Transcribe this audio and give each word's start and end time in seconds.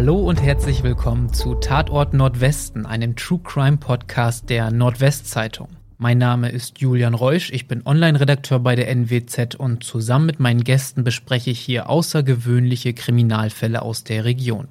Hallo 0.00 0.16
und 0.16 0.40
herzlich 0.40 0.82
willkommen 0.82 1.30
zu 1.30 1.56
Tatort 1.56 2.14
Nordwesten, 2.14 2.86
einem 2.86 3.16
True 3.16 3.38
Crime 3.44 3.76
Podcast 3.76 4.48
der 4.48 4.70
Nordwestzeitung. 4.70 5.68
Mein 5.98 6.16
Name 6.16 6.48
ist 6.48 6.80
Julian 6.80 7.12
Reusch, 7.12 7.50
ich 7.52 7.68
bin 7.68 7.82
Online-Redakteur 7.84 8.60
bei 8.60 8.76
der 8.76 8.88
NWZ 8.88 9.56
und 9.56 9.84
zusammen 9.84 10.24
mit 10.24 10.40
meinen 10.40 10.64
Gästen 10.64 11.04
bespreche 11.04 11.50
ich 11.50 11.60
hier 11.60 11.90
außergewöhnliche 11.90 12.94
Kriminalfälle 12.94 13.82
aus 13.82 14.02
der 14.02 14.24
Region. 14.24 14.68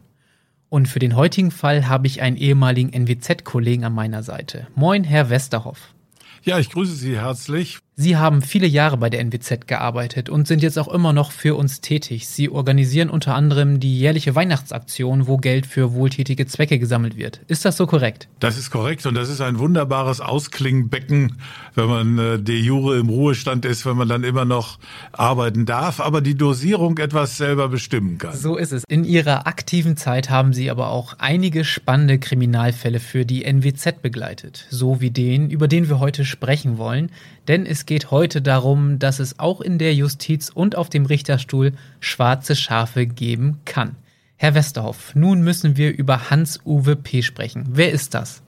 Und 0.67 0.87
für 0.87 0.97
den 0.97 1.15
heutigen 1.15 1.51
Fall 1.51 1.87
habe 1.87 2.07
ich 2.07 2.23
einen 2.23 2.35
ehemaligen 2.35 2.91
NWZ-Kollegen 2.91 3.85
an 3.85 3.93
meiner 3.93 4.23
Seite. 4.23 4.65
Moin, 4.73 5.03
Herr 5.03 5.29
Westerhoff. 5.29 5.93
Ja, 6.41 6.57
ich 6.57 6.71
grüße 6.71 6.95
Sie 6.95 7.19
herzlich. 7.19 7.77
Sie 8.01 8.15
haben 8.15 8.41
viele 8.41 8.65
Jahre 8.65 8.95
bei 8.95 9.09
der 9.09 9.19
NWZ 9.19 9.67
gearbeitet 9.67 10.29
und 10.29 10.47
sind 10.47 10.63
jetzt 10.63 10.79
auch 10.79 10.87
immer 10.87 11.11
noch 11.11 11.33
für 11.33 11.55
uns 11.55 11.81
tätig. 11.81 12.29
Sie 12.29 12.49
organisieren 12.49 13.09
unter 13.09 13.35
anderem 13.35 13.81
die 13.81 13.99
jährliche 13.99 14.35
Weihnachtsaktion, 14.35 15.27
wo 15.27 15.35
Geld 15.35 15.65
für 15.65 15.91
wohltätige 15.91 16.47
Zwecke 16.47 16.79
gesammelt 16.79 17.17
wird. 17.17 17.41
Ist 17.49 17.65
das 17.65 17.75
so 17.75 17.87
korrekt? 17.87 18.29
Das 18.39 18.57
ist 18.57 18.71
korrekt 18.71 19.05
und 19.05 19.15
das 19.15 19.27
ist 19.27 19.41
ein 19.41 19.59
wunderbares 19.59 20.21
Ausklingbecken, 20.21 21.41
wenn 21.75 21.87
man 21.89 22.17
äh, 22.17 22.39
de 22.39 22.57
jure 22.57 22.97
im 22.99 23.09
Ruhestand 23.09 23.65
ist, 23.65 23.85
wenn 23.85 23.97
man 23.97 24.07
dann 24.07 24.23
immer 24.23 24.45
noch 24.45 24.79
arbeiten 25.11 25.65
darf, 25.65 25.99
aber 25.99 26.21
die 26.21 26.35
Dosierung 26.35 26.99
etwas 26.99 27.35
selber 27.35 27.67
bestimmen 27.67 28.17
kann. 28.17 28.33
So 28.33 28.55
ist 28.55 28.71
es. 28.71 28.85
In 28.87 29.03
Ihrer 29.03 29.45
aktiven 29.45 29.97
Zeit 29.97 30.29
haben 30.29 30.53
Sie 30.53 30.71
aber 30.71 30.87
auch 30.87 31.15
einige 31.17 31.65
spannende 31.65 32.17
Kriminalfälle 32.17 33.01
für 33.01 33.25
die 33.25 33.43
NWZ 33.43 34.01
begleitet, 34.01 34.67
so 34.69 35.01
wie 35.01 35.11
den, 35.11 35.49
über 35.49 35.67
den 35.67 35.89
wir 35.89 35.99
heute 35.99 36.23
sprechen 36.23 36.77
wollen, 36.77 37.11
denn 37.49 37.65
es 37.65 37.88
geht 37.89 38.11
heute 38.11 38.43
darum, 38.43 38.99
dass 38.99 39.17
es 39.17 39.39
auch 39.39 39.61
in 39.61 39.79
der 39.79 39.95
Justiz 39.95 40.51
und 40.53 40.75
auf 40.75 40.89
dem 40.89 41.07
Richterstuhl 41.07 41.73
schwarze 41.99 42.55
Schafe 42.55 43.07
geben 43.07 43.61
kann. 43.65 43.95
Herr 44.35 44.53
Westerhoff, 44.53 45.15
nun 45.15 45.41
müssen 45.41 45.75
wir 45.75 45.97
über 45.97 46.29
Hans-Uwe 46.29 46.95
P. 46.95 47.23
sprechen. 47.23 47.65
Wer 47.71 47.91
ist 47.91 48.13
das? 48.13 48.43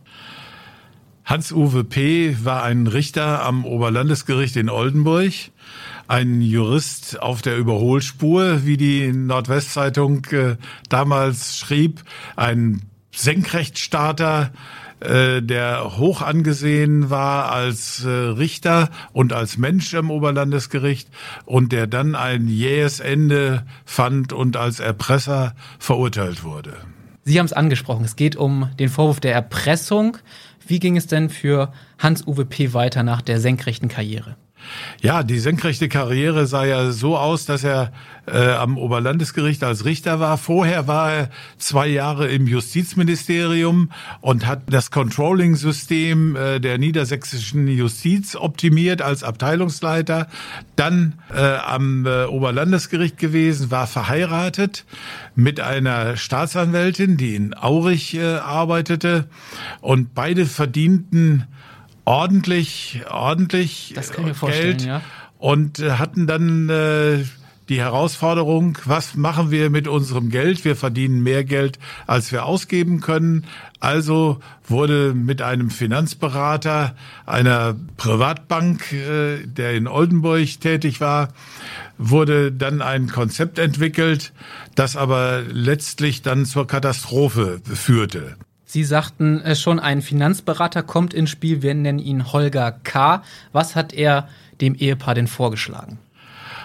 Hans-Uwe 1.25 1.83
P. 1.85 2.37
war 2.43 2.61
ein 2.61 2.85
Richter 2.85 3.43
am 3.43 3.65
Oberlandesgericht 3.65 4.55
in 4.57 4.69
Oldenburg, 4.69 5.33
ein 6.07 6.41
Jurist 6.41 7.19
auf 7.19 7.41
der 7.41 7.57
Überholspur, 7.57 8.63
wie 8.63 8.77
die 8.77 9.11
Nordwestzeitung 9.11 10.23
äh, 10.25 10.57
damals 10.87 11.57
schrieb, 11.57 12.03
ein 12.35 12.83
Senkrechtstarter, 13.11 14.51
äh, 15.01 15.41
der 15.41 15.97
hoch 15.97 16.21
angesehen 16.21 17.09
war 17.09 17.51
als 17.51 18.05
äh, 18.05 18.09
Richter 18.09 18.89
und 19.13 19.33
als 19.33 19.57
Mensch 19.57 19.93
im 19.93 20.11
Oberlandesgericht 20.11 21.09
und 21.45 21.71
der 21.71 21.87
dann 21.87 22.15
ein 22.15 22.47
jähes 22.47 22.99
Ende 22.99 23.65
fand 23.83 24.31
und 24.31 24.57
als 24.57 24.79
Erpresser 24.79 25.55
verurteilt 25.79 26.43
wurde. 26.43 26.73
Sie 27.23 27.39
haben 27.39 27.45
es 27.45 27.53
angesprochen, 27.53 28.05
es 28.05 28.15
geht 28.15 28.35
um 28.35 28.69
den 28.79 28.89
Vorwurf 28.89 29.19
der 29.19 29.33
Erpressung. 29.33 30.17
Wie 30.65 30.79
ging 30.79 30.97
es 30.97 31.07
denn 31.07 31.29
für 31.29 31.73
Hans-Uwe 31.99 32.45
P. 32.45 32.73
weiter 32.73 33.03
nach 33.03 33.21
der 33.21 33.39
senkrechten 33.39 33.89
Karriere? 33.89 34.35
Ja, 35.01 35.23
die 35.23 35.39
senkrechte 35.39 35.89
Karriere 35.89 36.45
sah 36.45 36.65
ja 36.65 36.91
so 36.91 37.17
aus, 37.17 37.45
dass 37.45 37.63
er 37.63 37.91
äh, 38.27 38.51
am 38.51 38.77
Oberlandesgericht 38.77 39.63
als 39.63 39.85
Richter 39.85 40.19
war. 40.19 40.37
Vorher 40.37 40.87
war 40.87 41.11
er 41.11 41.29
zwei 41.57 41.87
Jahre 41.87 42.27
im 42.27 42.47
Justizministerium 42.47 43.91
und 44.21 44.45
hat 44.45 44.61
das 44.67 44.91
Controlling-System 44.91 46.35
äh, 46.35 46.59
der 46.59 46.77
niedersächsischen 46.77 47.67
Justiz 47.67 48.35
optimiert 48.35 49.01
als 49.01 49.23
Abteilungsleiter. 49.23 50.27
Dann 50.75 51.15
äh, 51.33 51.41
am 51.41 52.05
äh, 52.05 52.25
Oberlandesgericht 52.25 53.17
gewesen, 53.17 53.71
war 53.71 53.87
verheiratet 53.87 54.85
mit 55.35 55.59
einer 55.59 56.17
Staatsanwältin, 56.17 57.17
die 57.17 57.35
in 57.35 57.55
Aurich 57.55 58.15
äh, 58.15 58.35
arbeitete 58.35 59.27
und 59.81 60.13
beide 60.13 60.45
verdienten 60.45 61.47
ordentlich, 62.05 63.01
ordentlich 63.09 63.95
Geld 64.41 64.83
ja. 64.83 65.01
und 65.37 65.79
äh, 65.79 65.91
hatten 65.91 66.27
dann 66.27 66.69
äh, 66.69 67.23
die 67.71 67.79
Herausforderung, 67.79 68.77
was 68.83 69.15
machen 69.15 69.49
wir 69.49 69.69
mit 69.69 69.87
unserem 69.87 70.29
Geld? 70.29 70.65
Wir 70.65 70.75
verdienen 70.75 71.23
mehr 71.23 71.45
Geld, 71.45 71.79
als 72.05 72.33
wir 72.33 72.45
ausgeben 72.45 72.99
können. 72.99 73.45
Also 73.79 74.41
wurde 74.67 75.13
mit 75.13 75.41
einem 75.41 75.69
Finanzberater 75.69 76.95
einer 77.25 77.75
Privatbank, 77.95 78.91
äh, 78.91 79.45
der 79.45 79.73
in 79.73 79.87
Oldenburg 79.87 80.59
tätig 80.59 80.99
war, 80.99 81.29
wurde 81.97 82.51
dann 82.51 82.81
ein 82.81 83.07
Konzept 83.07 83.57
entwickelt, 83.57 84.33
das 84.75 84.97
aber 84.97 85.41
letztlich 85.49 86.21
dann 86.21 86.45
zur 86.45 86.67
Katastrophe 86.67 87.61
führte. 87.63 88.35
Sie 88.71 88.85
sagten 88.85 89.41
äh, 89.41 89.53
schon, 89.53 89.81
ein 89.81 90.01
Finanzberater 90.01 90.81
kommt 90.81 91.13
ins 91.13 91.29
Spiel. 91.29 91.61
Wir 91.61 91.73
nennen 91.73 91.99
ihn 91.99 92.31
Holger 92.31 92.71
K. 92.71 93.21
Was 93.51 93.75
hat 93.75 93.91
er 93.91 94.29
dem 94.61 94.75
Ehepaar 94.75 95.13
denn 95.13 95.27
vorgeschlagen? 95.27 95.99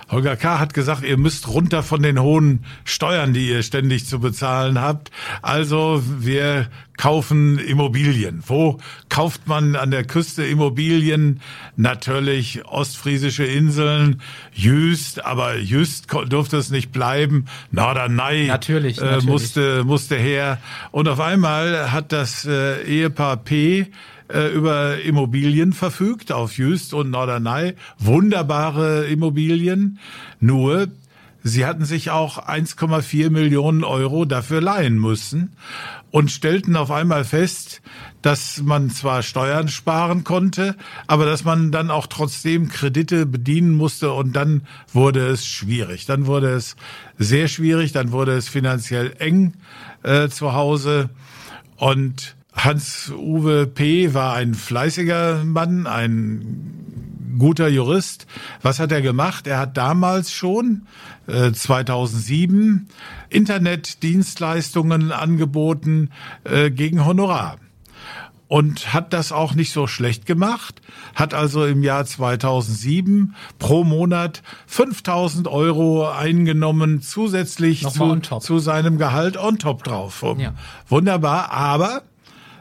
Holger 0.09 0.37
K. 0.37 0.61
hat 0.61 0.73
gesagt, 0.73 1.03
ihr 1.03 1.17
müsst 1.17 1.49
runter 1.49 1.83
von 1.83 2.03
den 2.03 2.21
hohen 2.21 2.65
Steuern, 2.85 3.33
die 3.33 3.49
ihr 3.49 3.63
ständig 3.63 4.07
zu 4.07 4.21
bezahlen 4.21 4.81
habt. 4.81 5.11
Also 5.43 6.03
wir 6.21 6.69
kaufen 6.97 7.59
Immobilien. 7.59 8.43
Wo 8.47 8.79
kauft 9.09 9.49
man 9.49 9.75
an 9.75 9.91
der 9.91 10.05
Küste 10.05 10.45
Immobilien? 10.45 11.41
Natürlich 11.77 12.65
ostfriesische 12.65 13.45
Inseln, 13.45 14.23
Jüst, 14.53 15.25
aber 15.25 15.57
Jüst 15.59 16.07
durfte 16.29 16.57
es 16.57 16.71
nicht 16.71 16.93
bleiben. 16.93 17.47
Norderney 17.73 18.47
natürlich, 18.47 18.99
natürlich. 18.99 19.25
Äh, 19.25 19.27
musste, 19.27 19.85
musste 19.85 20.17
her. 20.17 20.59
Und 20.93 21.09
auf 21.09 21.21
einmal 21.21 21.93
hat 21.93 22.13
das 22.13 22.45
äh, 22.45 22.83
Ehepaar 22.85 23.39
P 23.39 23.89
äh, 24.29 24.49
über 24.53 25.01
Immobilien 25.01 25.73
verfügt 25.73 26.33
auf 26.33 26.59
Jüst 26.59 26.95
und 26.95 27.11
Norderney. 27.11 27.75
Wunderbare 27.99 29.07
Immobilien. 29.07 29.99
Nur, 30.41 30.89
sie 31.43 31.67
hatten 31.67 31.85
sich 31.85 32.11
auch 32.11 32.39
1,4 32.39 33.31
Millionen 33.31 33.85
Euro 33.85 34.25
dafür 34.25 34.61
leihen 34.61 34.99
müssen 34.99 35.57
und 36.11 36.31
stellten 36.31 36.77
auf 36.77 36.91
einmal 36.91 37.25
fest, 37.25 37.83
dass 38.23 38.63
man 38.63 38.91
zwar 38.91 39.23
Steuern 39.23 39.69
sparen 39.69 40.25
konnte, 40.25 40.77
aber 41.07 41.27
dass 41.27 41.45
man 41.45 41.71
dann 41.71 41.91
auch 41.91 42.07
trotzdem 42.07 42.69
Kredite 42.69 43.27
bedienen 43.27 43.75
musste 43.75 44.13
und 44.13 44.35
dann 44.35 44.63
wurde 44.93 45.27
es 45.27 45.47
schwierig. 45.47 46.07
Dann 46.07 46.27
wurde 46.27 46.51
es 46.51 46.77
sehr 47.19 47.49
schwierig, 47.49 47.93
dann 47.93 48.13
wurde 48.13 48.33
es 48.33 48.49
finanziell 48.49 49.15
eng 49.19 49.55
äh, 50.03 50.29
zu 50.29 50.55
Hause 50.55 51.11
und 51.77 52.36
Hans-Uwe 52.57 53.67
P. 53.67 54.15
war 54.15 54.35
ein 54.35 54.55
fleißiger 54.55 55.45
Mann, 55.45 55.87
ein 55.87 57.37
guter 57.39 57.69
Jurist. 57.69 58.27
Was 58.63 58.81
hat 58.81 58.93
er 58.93 59.03
gemacht? 59.03 59.47
Er 59.47 59.59
hat 59.59 59.77
damals 59.77 60.33
schon, 60.33 60.87
äh, 61.27 61.53
2007, 61.53 62.89
Internetdienstleistungen 63.29 65.13
angeboten 65.13 66.11
äh, 66.45 66.71
gegen 66.71 67.05
Honorar 67.05 67.59
und 68.49 68.93
hat 68.93 69.13
das 69.13 69.33
auch 69.33 69.55
nicht 69.55 69.73
so 69.73 69.87
schlecht 69.87 70.25
gemacht, 70.27 70.81
hat 71.15 71.35
also 71.35 71.67
im 71.67 71.83
Jahr 71.83 72.05
2007 72.05 73.35
pro 73.59 73.85
Monat 73.85 74.43
5000 74.67 75.49
Euro 75.49 76.09
eingenommen, 76.09 77.03
zusätzlich 77.03 77.87
zu, 77.89 78.21
zu, 78.41 78.59
seinem 78.59 78.99
Gehalt 78.99 79.37
on 79.37 79.59
top 79.59 79.83
drauf. 79.83 80.25
Ja. 80.39 80.55
Wunderbar, 80.89 81.51
aber 81.51 82.03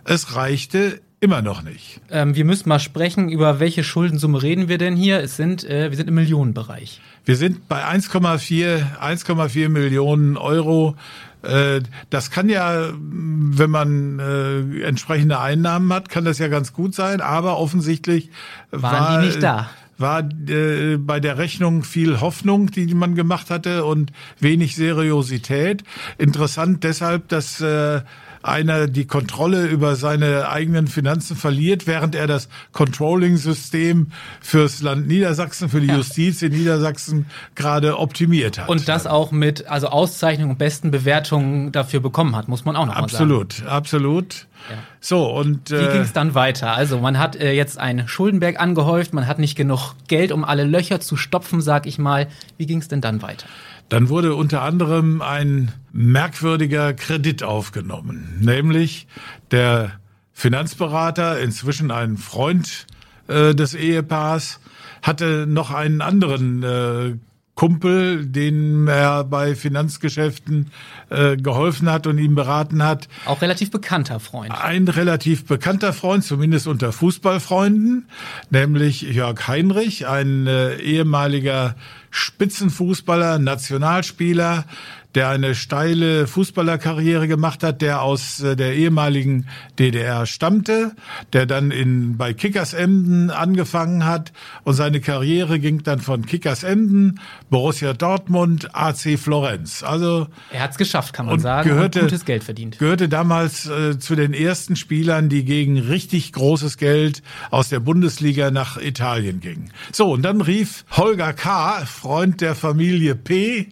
es 0.05 0.35
reichte 0.35 1.01
immer 1.19 1.41
noch 1.41 1.63
nicht. 1.63 1.99
Ähm, 2.11 2.35
wir 2.35 2.45
müssen 2.45 2.69
mal 2.69 2.79
sprechen, 2.79 3.29
über 3.29 3.59
welche 3.59 3.83
Schuldensumme 3.83 4.41
reden 4.41 4.67
wir 4.67 4.77
denn 4.77 4.95
hier? 4.95 5.21
Es 5.21 5.35
sind, 5.35 5.63
äh, 5.63 5.89
wir 5.89 5.97
sind 5.97 6.07
im 6.07 6.15
Millionenbereich. 6.15 7.01
Wir 7.25 7.35
sind 7.35 7.67
bei 7.67 7.83
1,4 7.83 8.99
1,4 8.99 9.69
Millionen 9.69 10.37
Euro. 10.37 10.95
Äh, 11.41 11.81
das 12.09 12.29
kann 12.29 12.49
ja, 12.49 12.89
wenn 12.93 13.69
man 13.69 14.19
äh, 14.19 14.83
entsprechende 14.83 15.39
Einnahmen 15.39 15.91
hat, 15.91 16.09
kann 16.09 16.25
das 16.25 16.37
ja 16.37 16.47
ganz 16.47 16.73
gut 16.73 16.93
sein, 16.93 17.21
aber 17.21 17.57
offensichtlich 17.57 18.29
waren 18.71 18.81
war, 18.81 19.19
die 19.19 19.27
nicht 19.27 19.41
da 19.41 19.69
war 19.97 20.29
äh, 20.49 20.97
bei 20.97 21.19
der 21.19 21.37
Rechnung 21.37 21.83
viel 21.83 22.19
Hoffnung, 22.19 22.69
die 22.69 22.93
man 22.93 23.15
gemacht 23.15 23.49
hatte 23.49 23.85
und 23.85 24.11
wenig 24.39 24.75
Seriosität. 24.75 25.83
Interessant 26.17 26.83
deshalb, 26.83 27.29
dass 27.29 27.61
äh, 27.61 28.01
einer 28.45 28.87
die 28.87 29.05
Kontrolle 29.05 29.65
über 29.65 29.95
seine 29.95 30.49
eigenen 30.49 30.87
Finanzen 30.87 31.35
verliert, 31.35 31.87
während 31.87 32.15
er 32.15 32.27
das 32.27 32.47
Controlling-System 32.71 34.11
fürs 34.41 34.81
Land 34.81 35.07
Niedersachsen, 35.07 35.69
für 35.69 35.81
die 35.81 35.87
ja. 35.87 35.97
Justiz 35.97 36.41
in 36.41 36.53
Niedersachsen 36.53 37.25
gerade 37.55 37.97
optimiert 37.97 38.59
hat. 38.59 38.69
Und 38.69 38.87
das 38.87 39.07
auch 39.07 39.31
mit 39.31 39.67
also 39.67 39.87
Auszeichnung 39.87 40.51
und 40.51 40.57
besten 40.57 40.91
Bewertungen 40.91 41.71
dafür 41.71 41.99
bekommen 41.99 42.35
hat, 42.35 42.47
muss 42.47 42.65
man 42.65 42.75
auch 42.75 42.85
noch 42.85 42.95
absolut, 42.95 43.49
mal 43.49 43.55
sagen. 43.55 43.67
Absolut, 43.67 43.71
absolut. 43.71 44.47
Ja. 44.69 44.77
So 44.99 45.31
und 45.31 45.71
äh, 45.71 45.87
wie 45.87 45.93
ging 45.93 46.01
es 46.01 46.13
dann 46.13 46.33
weiter? 46.33 46.73
Also 46.73 46.99
man 46.99 47.19
hat 47.19 47.35
äh, 47.35 47.51
jetzt 47.51 47.77
einen 47.77 48.07
Schuldenberg 48.07 48.59
angehäuft, 48.59 49.13
man 49.13 49.27
hat 49.27 49.37
nicht 49.37 49.55
genug 49.55 49.93
Geld, 50.07 50.31
um 50.31 50.43
alle 50.43 50.63
Löcher 50.63 50.99
zu 50.99 51.17
stopfen, 51.17 51.61
sag 51.61 51.85
ich 51.85 51.99
mal. 51.99 52.27
Wie 52.57 52.65
ging 52.65 52.79
es 52.79 52.87
denn 52.87 53.01
dann 53.01 53.21
weiter? 53.21 53.45
Dann 53.89 54.09
wurde 54.09 54.35
unter 54.35 54.61
anderem 54.61 55.21
ein 55.21 55.71
merkwürdiger 55.91 56.93
Kredit 56.93 57.43
aufgenommen, 57.43 58.37
nämlich 58.41 59.07
der 59.51 59.93
Finanzberater, 60.33 61.39
inzwischen 61.39 61.91
ein 61.91 62.17
Freund 62.17 62.87
äh, 63.27 63.55
des 63.55 63.73
Ehepaars, 63.73 64.59
hatte 65.01 65.45
noch 65.47 65.71
einen 65.71 66.01
anderen 66.01 66.63
äh, 66.63 67.13
Kumpel, 67.55 68.25
den 68.25 68.87
er 68.87 69.23
bei 69.23 69.55
Finanzgeschäften 69.55 70.71
äh, 71.09 71.37
geholfen 71.37 71.89
hat 71.89 72.05
und 72.05 72.17
ihm 72.17 72.35
beraten 72.35 72.83
hat. 72.83 73.07
Auch 73.25 73.41
relativ 73.41 73.71
bekannter 73.71 74.19
Freund. 74.19 74.51
Ein 74.51 74.89
relativ 74.89 75.45
bekannter 75.45 75.93
Freund, 75.93 76.25
zumindest 76.25 76.67
unter 76.67 76.91
Fußballfreunden, 76.91 78.09
nämlich 78.49 79.03
Jörg 79.03 79.47
Heinrich, 79.47 80.05
ein 80.05 80.47
äh, 80.47 80.75
ehemaliger 80.75 81.75
Spitzenfußballer, 82.11 83.39
Nationalspieler, 83.39 84.65
der 85.15 85.29
eine 85.29 85.55
steile 85.55 86.27
Fußballerkarriere 86.27 87.27
gemacht 87.29 87.63
hat, 87.63 87.81
der 87.81 88.01
aus 88.01 88.41
äh, 88.41 88.57
der 88.57 88.75
ehemaligen 88.75 89.47
DDR 89.79 90.25
stammte, 90.25 90.91
der 91.31 91.45
dann 91.45 91.71
in, 91.71 92.17
bei 92.17 92.33
Kickers 92.33 92.73
Emden 92.73 93.29
angefangen 93.29 94.05
hat 94.05 94.33
und 94.63 94.73
seine 94.73 94.99
Karriere 94.99 95.59
ging 95.59 95.83
dann 95.83 95.99
von 95.99 96.25
Kickers 96.25 96.63
Emden, 96.63 97.21
Borussia 97.49 97.93
Dortmund, 97.93 98.75
AC 98.75 99.17
Florenz. 99.17 99.83
Also 99.83 100.27
er 100.51 100.63
hat 100.63 100.71
es 100.71 100.77
geschafft, 100.77 101.13
kann 101.13 101.27
man 101.27 101.39
sagen, 101.39 101.69
gehörte, 101.69 102.01
und 102.01 102.05
gutes 102.07 102.25
Geld 102.25 102.43
verdient. 102.43 102.77
Gehörte 102.77 103.07
damals 103.07 103.67
äh, 103.67 103.97
zu 103.97 104.15
den 104.15 104.33
ersten 104.33 104.75
Spielern, 104.75 105.29
die 105.29 105.45
gegen 105.45 105.79
richtig 105.79 106.33
großes 106.33 106.77
Geld 106.77 107.23
aus 107.51 107.69
der 107.69 107.79
Bundesliga 107.79 108.51
nach 108.51 108.77
Italien 108.77 109.39
gingen. 109.39 109.71
So, 109.93 110.11
und 110.11 110.23
dann 110.23 110.41
rief 110.41 110.83
Holger 110.91 111.31
K., 111.31 111.85
Freund 111.85 112.41
der 112.41 112.55
Familie 112.55 113.15
P., 113.15 113.69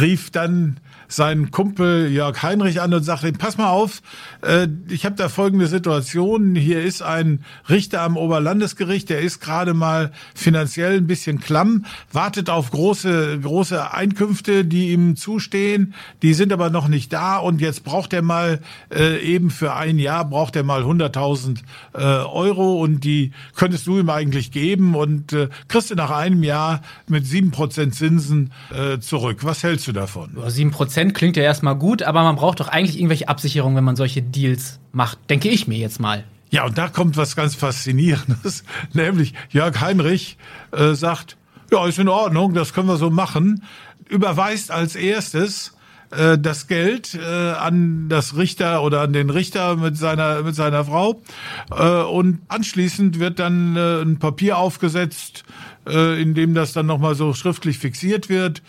rief 0.00 0.30
dann 0.30 0.79
seinen 1.10 1.50
Kumpel 1.50 2.10
Jörg 2.10 2.42
Heinrich 2.42 2.80
an 2.80 2.94
und 2.94 3.02
sagt 3.02 3.24
ihm, 3.24 3.34
pass 3.34 3.58
mal 3.58 3.68
auf, 3.68 4.00
äh, 4.42 4.68
ich 4.88 5.04
habe 5.04 5.16
da 5.16 5.28
folgende 5.28 5.66
Situation. 5.66 6.54
Hier 6.54 6.82
ist 6.82 7.02
ein 7.02 7.44
Richter 7.68 8.02
am 8.02 8.16
Oberlandesgericht, 8.16 9.10
der 9.10 9.20
ist 9.20 9.40
gerade 9.40 9.74
mal 9.74 10.12
finanziell 10.34 10.96
ein 10.96 11.06
bisschen 11.06 11.40
klamm, 11.40 11.84
wartet 12.12 12.48
auf 12.48 12.70
große, 12.70 13.40
große 13.40 13.92
Einkünfte, 13.92 14.64
die 14.64 14.92
ihm 14.92 15.16
zustehen. 15.16 15.94
Die 16.22 16.32
sind 16.32 16.52
aber 16.52 16.70
noch 16.70 16.88
nicht 16.88 17.12
da 17.12 17.36
und 17.38 17.60
jetzt 17.60 17.84
braucht 17.84 18.12
er 18.12 18.22
mal 18.22 18.60
äh, 18.94 19.18
eben 19.20 19.50
für 19.50 19.74
ein 19.74 19.98
Jahr 19.98 20.24
braucht 20.24 20.54
er 20.56 20.62
mal 20.62 20.82
100.000 20.82 21.58
äh, 21.94 21.98
Euro 21.98 22.80
und 22.80 23.04
die 23.04 23.32
könntest 23.56 23.86
du 23.86 23.98
ihm 23.98 24.10
eigentlich 24.10 24.52
geben 24.52 24.94
und 24.94 25.32
äh, 25.32 25.48
kriegst 25.68 25.90
du 25.90 25.96
nach 25.96 26.10
einem 26.10 26.44
Jahr 26.44 26.82
mit 27.08 27.26
sieben 27.26 27.50
Prozent 27.50 27.94
Zinsen 27.94 28.52
äh, 28.72 28.98
zurück. 29.00 29.38
Was 29.42 29.62
hältst 29.62 29.88
du 29.88 29.92
davon? 29.92 30.36
Sieben 30.46 30.70
Prozent 31.00 31.14
klingt 31.14 31.36
ja 31.38 31.42
erstmal 31.42 31.76
gut, 31.76 32.02
aber 32.02 32.22
man 32.22 32.36
braucht 32.36 32.60
doch 32.60 32.68
eigentlich 32.68 32.96
irgendwelche 32.96 33.28
Absicherungen, 33.28 33.74
wenn 33.74 33.84
man 33.84 33.96
solche 33.96 34.20
Deals 34.20 34.80
macht, 34.92 35.18
denke 35.30 35.48
ich 35.48 35.66
mir 35.66 35.78
jetzt 35.78 35.98
mal. 35.98 36.24
Ja, 36.50 36.66
und 36.66 36.76
da 36.76 36.88
kommt 36.88 37.16
was 37.16 37.36
ganz 37.36 37.54
Faszinierendes, 37.54 38.64
nämlich 38.92 39.32
Jörg 39.48 39.80
Heinrich 39.80 40.36
äh, 40.72 40.92
sagt, 40.92 41.38
ja, 41.70 41.86
ist 41.86 41.98
in 41.98 42.08
Ordnung, 42.08 42.52
das 42.52 42.74
können 42.74 42.88
wir 42.88 42.98
so 42.98 43.08
machen, 43.08 43.62
überweist 44.10 44.70
als 44.70 44.94
erstes 44.94 45.72
äh, 46.10 46.36
das 46.36 46.66
Geld 46.66 47.14
äh, 47.14 47.52
an 47.52 48.10
das 48.10 48.36
Richter 48.36 48.82
oder 48.82 49.00
an 49.00 49.14
den 49.14 49.30
Richter 49.30 49.76
mit 49.76 49.96
seiner 49.96 50.42
mit 50.42 50.54
seiner 50.54 50.84
Frau 50.84 51.22
äh, 51.70 52.02
und 52.02 52.40
anschließend 52.48 53.20
wird 53.20 53.38
dann 53.38 53.76
äh, 53.76 54.02
ein 54.02 54.18
Papier 54.18 54.58
aufgesetzt, 54.58 55.44
äh, 55.88 56.20
in 56.20 56.34
dem 56.34 56.52
das 56.52 56.74
dann 56.74 56.86
nochmal 56.86 57.14
so 57.14 57.32
schriftlich 57.32 57.78
fixiert 57.78 58.28
wird. 58.28 58.62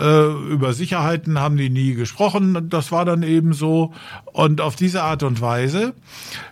Äh, 0.00 0.52
über 0.52 0.72
Sicherheiten 0.72 1.38
haben 1.38 1.56
die 1.56 1.70
nie 1.70 1.94
gesprochen. 1.94 2.68
Das 2.68 2.92
war 2.92 3.04
dann 3.04 3.22
eben 3.22 3.52
so. 3.52 3.92
Und 4.32 4.60
auf 4.60 4.76
diese 4.76 5.02
Art 5.02 5.22
und 5.22 5.40
Weise 5.40 5.94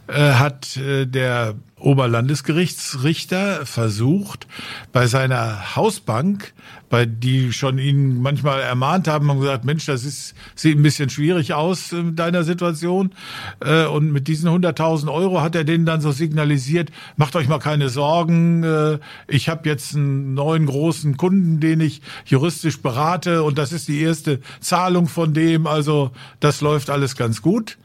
äh, 0.07 0.33
hat 0.33 0.77
äh, 0.77 1.07
der 1.07 1.55
Oberlandesgerichtsrichter 1.85 3.67
versucht, 3.67 4.47
bei 4.93 5.07
seiner 5.07 5.77
Hausbank, 5.77 6.55
bei 6.89 7.05
die 7.05 7.53
schon 7.53 7.79
ihn 7.79 8.23
manchmal 8.23 8.61
ermahnt 8.61 9.07
haben, 9.07 9.29
haben 9.29 9.41
gesagt, 9.41 9.65
Mensch, 9.65 9.85
das 9.85 10.05
ist, 10.05 10.35
sieht 10.55 10.79
ein 10.79 10.83
bisschen 10.83 11.11
schwierig 11.11 11.53
aus 11.53 11.93
in 11.93 12.17
deiner 12.17 12.43
Situation. 12.43 13.13
Äh, 13.61 13.85
und 13.85 14.13
mit 14.13 14.29
diesen 14.29 14.49
100.000 14.49 15.13
Euro 15.13 15.43
hat 15.43 15.55
er 15.55 15.65
denen 15.65 15.85
dann 15.85 16.01
so 16.01 16.11
signalisiert, 16.11 16.91
macht 17.17 17.37
euch 17.37 17.49
mal 17.49 17.59
keine 17.59 17.91
Sorgen, 17.91 18.65
äh, 18.65 18.99
ich 19.29 19.49
habe 19.49 19.69
jetzt 19.69 19.95
einen 19.95 20.35
neuen 20.35 20.67
großen 20.67 21.17
Kunden, 21.17 21.61
den 21.61 21.81
ich 21.81 22.01
juristisch 22.25 22.81
berate 22.81 23.43
und 23.43 23.59
das 23.59 23.73
ist 23.73 23.89
die 23.89 24.01
erste 24.01 24.41
Zahlung 24.61 25.07
von 25.07 25.35
dem, 25.35 25.67
also 25.67 26.13
das 26.41 26.61
läuft 26.61 26.89
alles 26.89 27.17
ganz 27.17 27.43
gut. 27.43 27.77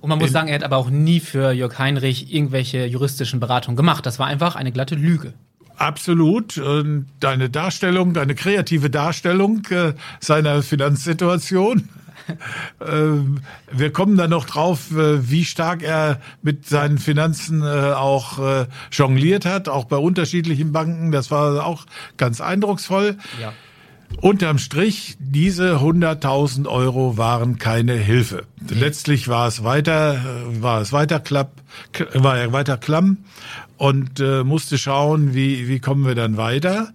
Und 0.00 0.08
man 0.08 0.18
muss 0.18 0.32
sagen, 0.32 0.48
er 0.48 0.54
hat 0.56 0.62
aber 0.62 0.78
auch 0.78 0.90
nie 0.90 1.20
für 1.20 1.52
Jörg 1.52 1.78
Heinrich 1.78 2.32
irgendwelche 2.32 2.86
juristischen 2.86 3.38
Beratungen 3.38 3.76
gemacht. 3.76 4.06
Das 4.06 4.18
war 4.18 4.26
einfach 4.26 4.56
eine 4.56 4.72
glatte 4.72 4.94
Lüge. 4.94 5.34
Absolut. 5.76 6.60
Deine 7.20 7.50
Darstellung, 7.50 8.12
deine 8.12 8.34
kreative 8.34 8.90
Darstellung 8.90 9.62
äh, 9.70 9.94
seiner 10.20 10.62
Finanzsituation. 10.62 11.88
Ähm, 12.86 13.40
wir 13.72 13.92
kommen 13.92 14.16
dann 14.16 14.30
noch 14.30 14.46
drauf, 14.46 14.92
äh, 14.92 15.28
wie 15.28 15.44
stark 15.44 15.82
er 15.82 16.20
mit 16.42 16.64
seinen 16.64 16.98
Finanzen 16.98 17.62
äh, 17.62 17.64
auch 17.64 18.66
jongliert 18.92 19.46
hat, 19.46 19.68
auch 19.68 19.86
bei 19.86 19.96
unterschiedlichen 19.96 20.70
Banken. 20.70 21.10
Das 21.10 21.32
war 21.32 21.66
auch 21.66 21.86
ganz 22.18 22.40
eindrucksvoll. 22.40 23.16
Ja. 23.40 23.52
Unterm 24.20 24.58
Strich, 24.58 25.16
diese 25.18 25.76
100.000 25.76 26.66
Euro 26.66 27.16
waren 27.16 27.58
keine 27.58 27.94
Hilfe. 27.94 28.44
Letztlich 28.68 29.28
war 29.28 29.48
es 29.48 29.64
weiter, 29.64 30.20
war 30.60 30.80
es 30.80 30.92
weiter 30.92 31.20
klapp, 31.20 31.52
war 32.14 32.38
er 32.38 32.52
weiter 32.52 32.76
klamm 32.76 33.18
und 33.78 34.20
äh, 34.20 34.44
musste 34.44 34.76
schauen, 34.76 35.32
wie, 35.32 35.68
wie 35.68 35.78
kommen 35.78 36.04
wir 36.04 36.14
dann 36.14 36.36
weiter. 36.36 36.92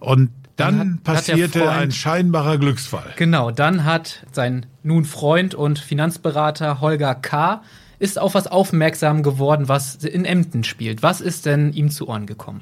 Und 0.00 0.30
dann, 0.56 0.78
dann 0.78 0.90
hat, 0.94 1.04
passierte 1.04 1.60
hat 1.60 1.66
Freund, 1.66 1.80
ein 1.82 1.92
scheinbarer 1.92 2.58
Glücksfall. 2.58 3.12
Genau, 3.16 3.50
dann 3.50 3.84
hat 3.84 4.26
sein 4.32 4.66
nun 4.82 5.04
Freund 5.04 5.54
und 5.54 5.78
Finanzberater 5.78 6.80
Holger 6.80 7.14
K 7.14 7.62
ist 7.98 8.18
auf 8.18 8.34
was 8.34 8.46
aufmerksam 8.46 9.22
geworden, 9.22 9.68
was 9.68 9.96
in 9.96 10.24
Emden 10.24 10.64
spielt. 10.64 11.02
Was 11.02 11.20
ist 11.20 11.46
denn 11.46 11.72
ihm 11.72 11.90
zu 11.90 12.08
Ohren 12.08 12.26
gekommen? 12.26 12.60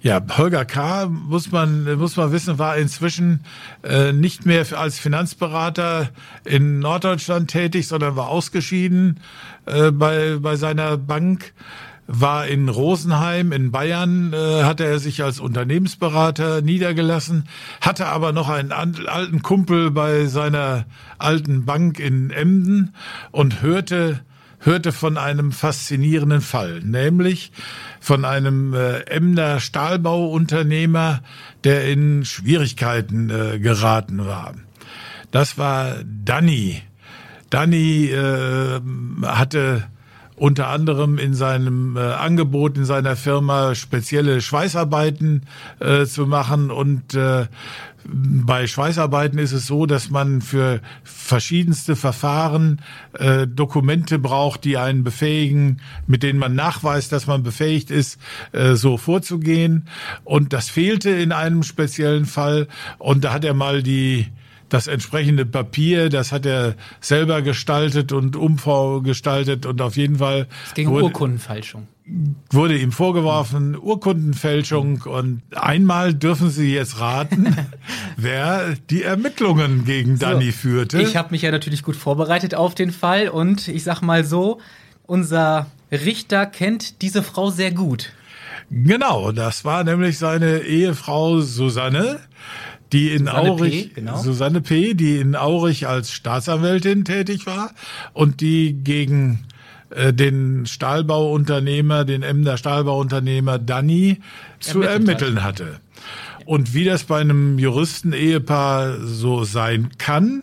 Ja, 0.00 0.20
Holger 0.36 0.64
K., 0.64 1.06
muss 1.06 1.52
man, 1.52 1.98
muss 1.98 2.16
man 2.16 2.32
wissen, 2.32 2.58
war 2.58 2.76
inzwischen 2.76 3.44
äh, 3.82 4.12
nicht 4.12 4.46
mehr 4.46 4.66
als 4.76 4.98
Finanzberater 4.98 6.10
in 6.44 6.80
Norddeutschland 6.80 7.50
tätig, 7.50 7.88
sondern 7.88 8.16
war 8.16 8.28
ausgeschieden 8.28 9.20
äh, 9.66 9.90
bei, 9.90 10.38
bei 10.40 10.56
seiner 10.56 10.96
Bank 10.96 11.52
war 12.06 12.46
in 12.46 12.68
Rosenheim 12.68 13.52
in 13.52 13.70
Bayern, 13.70 14.32
äh, 14.32 14.64
hatte 14.64 14.84
er 14.84 14.98
sich 14.98 15.22
als 15.22 15.40
Unternehmensberater 15.40 16.60
niedergelassen, 16.60 17.48
hatte 17.80 18.06
aber 18.06 18.32
noch 18.32 18.48
einen 18.48 18.72
alten 18.72 19.42
Kumpel 19.42 19.90
bei 19.90 20.26
seiner 20.26 20.84
alten 21.18 21.64
Bank 21.64 22.00
in 22.00 22.30
Emden 22.30 22.94
und 23.30 23.62
hörte 23.62 24.20
hörte 24.62 24.92
von 24.92 25.18
einem 25.18 25.52
faszinierenden 25.52 26.40
Fall, 26.40 26.80
nämlich 26.80 27.52
von 28.00 28.24
einem 28.24 28.74
äh, 28.74 29.00
Emder 29.00 29.60
Stahlbauunternehmer, 29.60 31.22
der 31.64 31.88
in 31.88 32.24
Schwierigkeiten 32.24 33.30
äh, 33.30 33.58
geraten 33.58 34.26
war. 34.26 34.54
Das 35.30 35.58
war 35.58 35.96
Danny. 36.04 36.82
Danny 37.50 38.06
äh, 38.06 38.80
hatte 39.22 39.84
unter 40.36 40.68
anderem 40.68 41.18
in 41.18 41.34
seinem 41.34 41.96
äh, 41.96 42.00
Angebot 42.00 42.76
in 42.76 42.84
seiner 42.84 43.16
Firma 43.16 43.74
spezielle 43.74 44.40
Schweißarbeiten 44.40 45.42
äh, 45.78 46.04
zu 46.06 46.26
machen 46.26 46.70
und 46.70 47.14
äh, 47.14 47.46
bei 48.04 48.66
Schweißarbeiten 48.66 49.38
ist 49.38 49.52
es 49.52 49.66
so, 49.66 49.86
dass 49.86 50.10
man 50.10 50.40
für 50.40 50.80
verschiedenste 51.04 51.96
Verfahren 51.96 52.80
äh, 53.18 53.46
Dokumente 53.46 54.18
braucht, 54.18 54.64
die 54.64 54.76
einen 54.76 55.04
befähigen, 55.04 55.80
mit 56.06 56.22
denen 56.22 56.38
man 56.38 56.54
nachweist, 56.54 57.12
dass 57.12 57.26
man 57.26 57.42
befähigt 57.42 57.90
ist, 57.90 58.18
äh, 58.52 58.74
so 58.74 58.96
vorzugehen. 58.96 59.88
Und 60.24 60.52
das 60.52 60.68
fehlte 60.68 61.10
in 61.10 61.32
einem 61.32 61.62
speziellen 61.62 62.26
Fall. 62.26 62.68
Und 62.98 63.24
da 63.24 63.32
hat 63.32 63.44
er 63.44 63.54
mal 63.54 63.82
die 63.82 64.26
das 64.72 64.86
entsprechende 64.86 65.44
Papier, 65.44 66.08
das 66.08 66.32
hat 66.32 66.46
er 66.46 66.74
selber 67.00 67.42
gestaltet 67.42 68.12
und 68.12 68.36
umgestaltet 68.36 69.66
und 69.66 69.80
auf 69.80 69.96
jeden 69.96 70.16
Fall. 70.16 70.46
Es 70.66 70.74
ging 70.74 70.88
um 70.88 71.02
Urkundenfälschung 71.02 71.88
wurde 72.50 72.76
ihm 72.76 72.92
vorgeworfen, 72.92 73.78
Urkundenfälschung 73.78 75.02
und 75.02 75.42
einmal 75.54 76.14
dürfen 76.14 76.50
Sie 76.50 76.74
jetzt 76.74 77.00
raten, 77.00 77.56
wer 78.16 78.74
die 78.90 79.02
Ermittlungen 79.02 79.84
gegen 79.84 80.18
Danny 80.18 80.50
so, 80.50 80.58
führte. 80.58 81.00
Ich 81.00 81.16
habe 81.16 81.30
mich 81.30 81.42
ja 81.42 81.50
natürlich 81.50 81.82
gut 81.82 81.96
vorbereitet 81.96 82.54
auf 82.54 82.74
den 82.74 82.90
Fall 82.90 83.28
und 83.28 83.68
ich 83.68 83.84
sag 83.84 84.02
mal 84.02 84.24
so, 84.24 84.60
unser 85.06 85.66
Richter 85.90 86.46
kennt 86.46 87.02
diese 87.02 87.22
Frau 87.22 87.50
sehr 87.50 87.70
gut. 87.70 88.12
Genau, 88.70 89.32
das 89.32 89.64
war 89.64 89.84
nämlich 89.84 90.18
seine 90.18 90.60
Ehefrau 90.60 91.40
Susanne, 91.40 92.20
die 92.92 93.10
in 93.10 93.26
Susanne 93.26 93.50
Aurich, 93.50 93.94
P., 93.94 94.00
genau. 94.00 94.16
Susanne 94.18 94.60
P., 94.60 94.94
die 94.94 95.16
in 95.18 95.34
Aurich 95.34 95.86
als 95.86 96.12
Staatsanwältin 96.12 97.04
tätig 97.04 97.46
war 97.46 97.70
und 98.12 98.40
die 98.40 98.74
gegen 98.74 99.44
äh, 99.90 100.12
den 100.12 100.66
Stahlbauunternehmer, 100.66 102.04
den 102.04 102.22
Emder 102.22 102.56
Stahlbauunternehmer 102.56 103.58
Danny 103.58 104.20
zu 104.60 104.82
ermitteln 104.82 105.42
hatte. 105.42 105.80
Und 106.44 106.74
wie 106.74 106.84
das 106.84 107.04
bei 107.04 107.20
einem 107.20 107.58
Juristen-Ehepaar 107.58 108.98
so 109.00 109.44
sein 109.44 109.90
kann, 109.98 110.42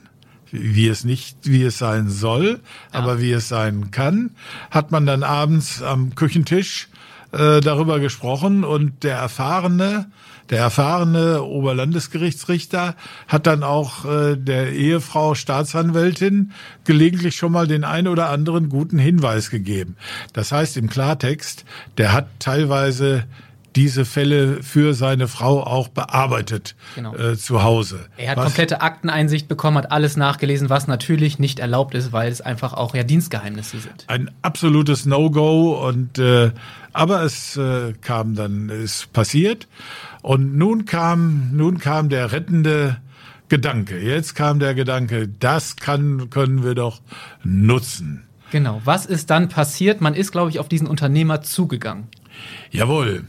wie 0.51 0.88
es 0.88 1.03
nicht, 1.03 1.38
wie 1.44 1.63
es 1.63 1.77
sein 1.77 2.10
soll, 2.10 2.62
ja. 2.94 3.00
aber 3.00 3.22
wie 3.22 3.32
es 3.32 3.48
sein 3.48 3.91
kann, 3.91 4.32
hat 4.72 4.91
man 4.91 5.06
dann 5.06 5.24
abends 5.24 5.84
am 5.84 6.15
Küchentisch 6.15 6.88
äh, 7.31 7.59
darüber 7.62 8.00
gesprochen 8.00 8.63
und 8.63 9.03
der 9.03 9.17
erfahrene 9.17 10.07
der 10.50 10.59
erfahrene 10.59 11.43
Oberlandesgerichtsrichter 11.43 12.95
hat 13.27 13.45
dann 13.45 13.63
auch 13.63 14.05
äh, 14.05 14.36
der 14.36 14.71
Ehefrau 14.71 15.36
Staatsanwältin 15.36 16.53
gelegentlich 16.86 17.36
schon 17.36 17.51
mal 17.51 17.67
den 17.67 17.83
ein 17.83 18.07
oder 18.07 18.29
anderen 18.29 18.69
guten 18.69 18.98
Hinweis 18.98 19.51
gegeben. 19.51 19.95
Das 20.33 20.51
heißt 20.51 20.77
im 20.77 20.89
Klartext, 20.89 21.65
der 21.98 22.13
hat 22.13 22.27
teilweise 22.39 23.25
diese 23.75 24.05
Fälle 24.05 24.63
für 24.63 24.93
seine 24.93 25.27
Frau 25.27 25.63
auch 25.63 25.88
bearbeitet 25.88 26.75
genau. 26.95 27.15
äh, 27.15 27.38
zu 27.38 27.63
Hause. 27.63 27.99
Er 28.17 28.31
hat 28.31 28.38
was, 28.38 28.45
komplette 28.45 28.81
Akteneinsicht 28.81 29.47
bekommen, 29.47 29.77
hat 29.77 29.91
alles 29.91 30.17
nachgelesen, 30.17 30.69
was 30.69 30.88
natürlich 30.88 31.39
nicht 31.39 31.59
erlaubt 31.59 31.95
ist, 31.95 32.11
weil 32.11 32.31
es 32.31 32.41
einfach 32.41 32.73
auch 32.73 32.95
ja 32.95 33.03
Dienstgeheimnisse 33.03 33.79
sind. 33.79 34.05
Ein 34.07 34.31
absolutes 34.41 35.05
No-Go 35.05 35.88
und 35.88 36.17
äh, 36.19 36.51
aber 36.93 37.23
es 37.23 37.55
äh, 37.57 37.93
kam 38.01 38.35
dann, 38.35 38.69
ist 38.69 39.13
passiert 39.13 39.67
und 40.21 40.57
nun 40.57 40.85
kam, 40.85 41.51
nun 41.53 41.77
kam 41.77 42.09
der 42.09 42.31
rettende 42.31 42.97
Gedanke. 43.47 43.99
Jetzt 43.99 44.35
kam 44.35 44.59
der 44.59 44.75
Gedanke, 44.75 45.27
das 45.27 45.75
kann, 45.75 46.29
können 46.29 46.63
wir 46.63 46.75
doch 46.75 47.01
nutzen. 47.43 48.23
Genau. 48.51 48.81
Was 48.85 49.05
ist 49.05 49.29
dann 49.29 49.49
passiert? 49.49 50.01
Man 50.01 50.15
ist, 50.15 50.31
glaube 50.31 50.49
ich, 50.49 50.59
auf 50.59 50.69
diesen 50.69 50.88
Unternehmer 50.88 51.41
zugegangen. 51.41 52.07
Jawohl. 52.71 53.25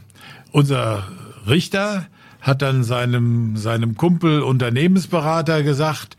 Unser 0.51 1.07
Richter 1.47 2.07
hat 2.41 2.61
dann 2.61 2.83
seinem, 2.83 3.55
seinem 3.55 3.95
Kumpel 3.95 4.41
Unternehmensberater 4.41 5.63
gesagt, 5.63 6.17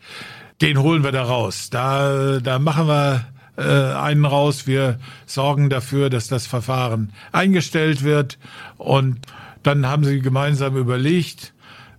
den 0.61 0.79
holen 0.79 1.03
wir 1.03 1.11
da 1.11 1.23
raus. 1.23 1.69
Da, 1.69 2.39
da 2.39 2.59
machen 2.59 2.87
wir 2.87 3.25
äh, 3.57 3.93
einen 3.95 4.25
raus. 4.25 4.65
Wir 4.65 4.99
sorgen 5.25 5.69
dafür, 5.69 6.09
dass 6.09 6.27
das 6.27 6.47
Verfahren 6.47 7.11
eingestellt 7.31 8.03
wird 8.03 8.39
und 8.77 9.19
dann 9.61 9.85
haben 9.87 10.03
sie 10.03 10.19
gemeinsam 10.19 10.75
überlegt, 10.75 11.53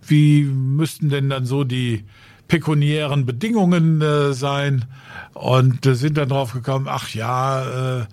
wie 0.05 0.43
müssten 0.43 1.09
denn 1.09 1.29
dann 1.29 1.45
so 1.45 1.63
die 1.63 2.05
pekuniären 2.47 3.25
Bedingungen 3.25 4.01
äh, 4.01 4.33
sein 4.33 4.85
und 5.33 5.85
äh, 5.85 5.95
sind 5.95 6.17
dann 6.17 6.29
drauf 6.29 6.53
gekommen, 6.53 6.87
ach 6.87 7.09
ja, 7.09 8.01
äh, 8.01 8.05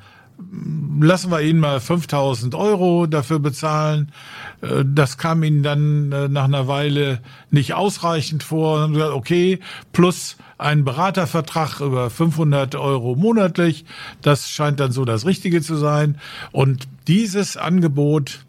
lassen 1.01 1.31
wir 1.31 1.41
ihnen 1.41 1.61
mal 1.61 1.81
5000 1.81 2.55
Euro 2.55 3.07
dafür 3.07 3.39
bezahlen. 3.39 4.13
Äh, 4.61 4.85
das 4.87 5.19
kam 5.19 5.43
ihnen 5.43 5.63
dann 5.63 6.13
äh, 6.13 6.29
nach 6.29 6.45
einer 6.45 6.69
Weile 6.69 7.21
nicht 7.51 7.75
ausreichend 7.75 8.43
vor. 8.43 8.81
Haben 8.81 8.95
gesagt, 8.95 9.13
okay, 9.13 9.61
plus 9.93 10.37
ein 10.59 10.85
Beratervertrag 10.85 11.81
über 11.81 12.09
500 12.11 12.77
Euro 12.77 13.17
monatlich. 13.17 13.85
Das 14.23 14.49
scheint 14.49 14.81
dann 14.81 14.93
so 14.93 15.05
das 15.05 15.27
Richtige 15.27 15.61
zu 15.61 15.77
sein. 15.77 16.19
Und 16.53 16.87
dieses 17.09 17.57
Angebot 17.57 18.45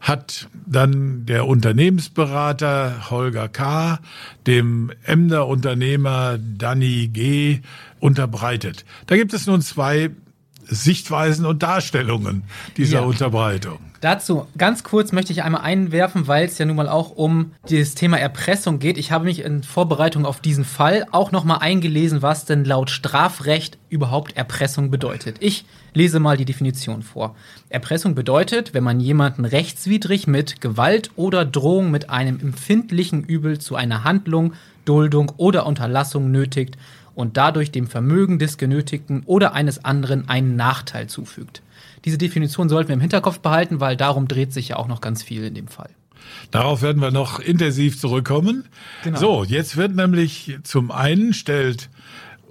hat 0.00 0.48
dann 0.66 1.26
der 1.26 1.46
Unternehmensberater 1.46 3.10
Holger 3.10 3.48
K. 3.48 3.98
dem 4.46 4.92
Emder 5.02 5.48
Unternehmer 5.48 6.38
Danny 6.38 7.08
G. 7.08 7.60
unterbreitet. 7.98 8.84
Da 9.06 9.16
gibt 9.16 9.34
es 9.34 9.46
nun 9.48 9.60
zwei 9.60 10.10
Sichtweisen 10.68 11.46
und 11.46 11.62
Darstellungen 11.62 12.44
dieser 12.76 13.00
ja. 13.00 13.04
Unterbreitung. 13.04 13.78
Dazu 14.00 14.46
ganz 14.56 14.84
kurz 14.84 15.10
möchte 15.10 15.32
ich 15.32 15.42
einmal 15.42 15.62
einwerfen, 15.62 16.28
weil 16.28 16.46
es 16.46 16.56
ja 16.58 16.66
nun 16.66 16.76
mal 16.76 16.88
auch 16.88 17.10
um 17.10 17.52
das 17.68 17.96
Thema 17.96 18.16
Erpressung 18.16 18.78
geht. 18.78 18.96
Ich 18.96 19.10
habe 19.10 19.24
mich 19.24 19.40
in 19.40 19.64
Vorbereitung 19.64 20.24
auf 20.24 20.40
diesen 20.40 20.64
Fall 20.64 21.06
auch 21.10 21.32
nochmal 21.32 21.58
eingelesen, 21.58 22.22
was 22.22 22.44
denn 22.44 22.64
laut 22.64 22.90
Strafrecht 22.90 23.76
überhaupt 23.88 24.36
Erpressung 24.36 24.92
bedeutet. 24.92 25.38
Ich 25.40 25.64
lese 25.94 26.20
mal 26.20 26.36
die 26.36 26.44
Definition 26.44 27.02
vor. 27.02 27.34
Erpressung 27.70 28.14
bedeutet, 28.14 28.72
wenn 28.72 28.84
man 28.84 29.00
jemanden 29.00 29.44
rechtswidrig 29.44 30.28
mit 30.28 30.60
Gewalt 30.60 31.10
oder 31.16 31.44
Drohung 31.44 31.90
mit 31.90 32.08
einem 32.08 32.38
empfindlichen 32.38 33.24
Übel 33.24 33.58
zu 33.58 33.74
einer 33.74 34.04
Handlung, 34.04 34.52
Duldung 34.84 35.32
oder 35.38 35.66
Unterlassung 35.66 36.30
nötigt 36.30 36.76
und 37.18 37.36
dadurch 37.36 37.72
dem 37.72 37.88
Vermögen 37.88 38.38
des 38.38 38.58
Genötigten 38.58 39.24
oder 39.26 39.52
eines 39.52 39.84
anderen 39.84 40.28
einen 40.28 40.54
Nachteil 40.54 41.08
zufügt. 41.08 41.62
Diese 42.04 42.16
Definition 42.16 42.68
sollten 42.68 42.90
wir 42.90 42.94
im 42.94 43.00
Hinterkopf 43.00 43.40
behalten, 43.40 43.80
weil 43.80 43.96
darum 43.96 44.28
dreht 44.28 44.52
sich 44.52 44.68
ja 44.68 44.76
auch 44.76 44.86
noch 44.86 45.00
ganz 45.00 45.24
viel 45.24 45.42
in 45.42 45.54
dem 45.54 45.66
Fall. 45.66 45.90
Darauf 46.52 46.80
werden 46.80 47.02
wir 47.02 47.10
noch 47.10 47.40
intensiv 47.40 47.98
zurückkommen. 47.98 48.66
Genau. 49.02 49.18
So, 49.18 49.44
jetzt 49.44 49.76
wird 49.76 49.96
nämlich 49.96 50.58
zum 50.62 50.92
einen 50.92 51.34
stellt 51.34 51.90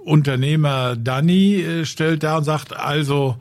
Unternehmer 0.04 0.96
Danny 0.96 1.62
äh, 1.62 1.84
stellt 1.86 2.22
da 2.22 2.36
und 2.36 2.44
sagt 2.44 2.76
also, 2.76 3.38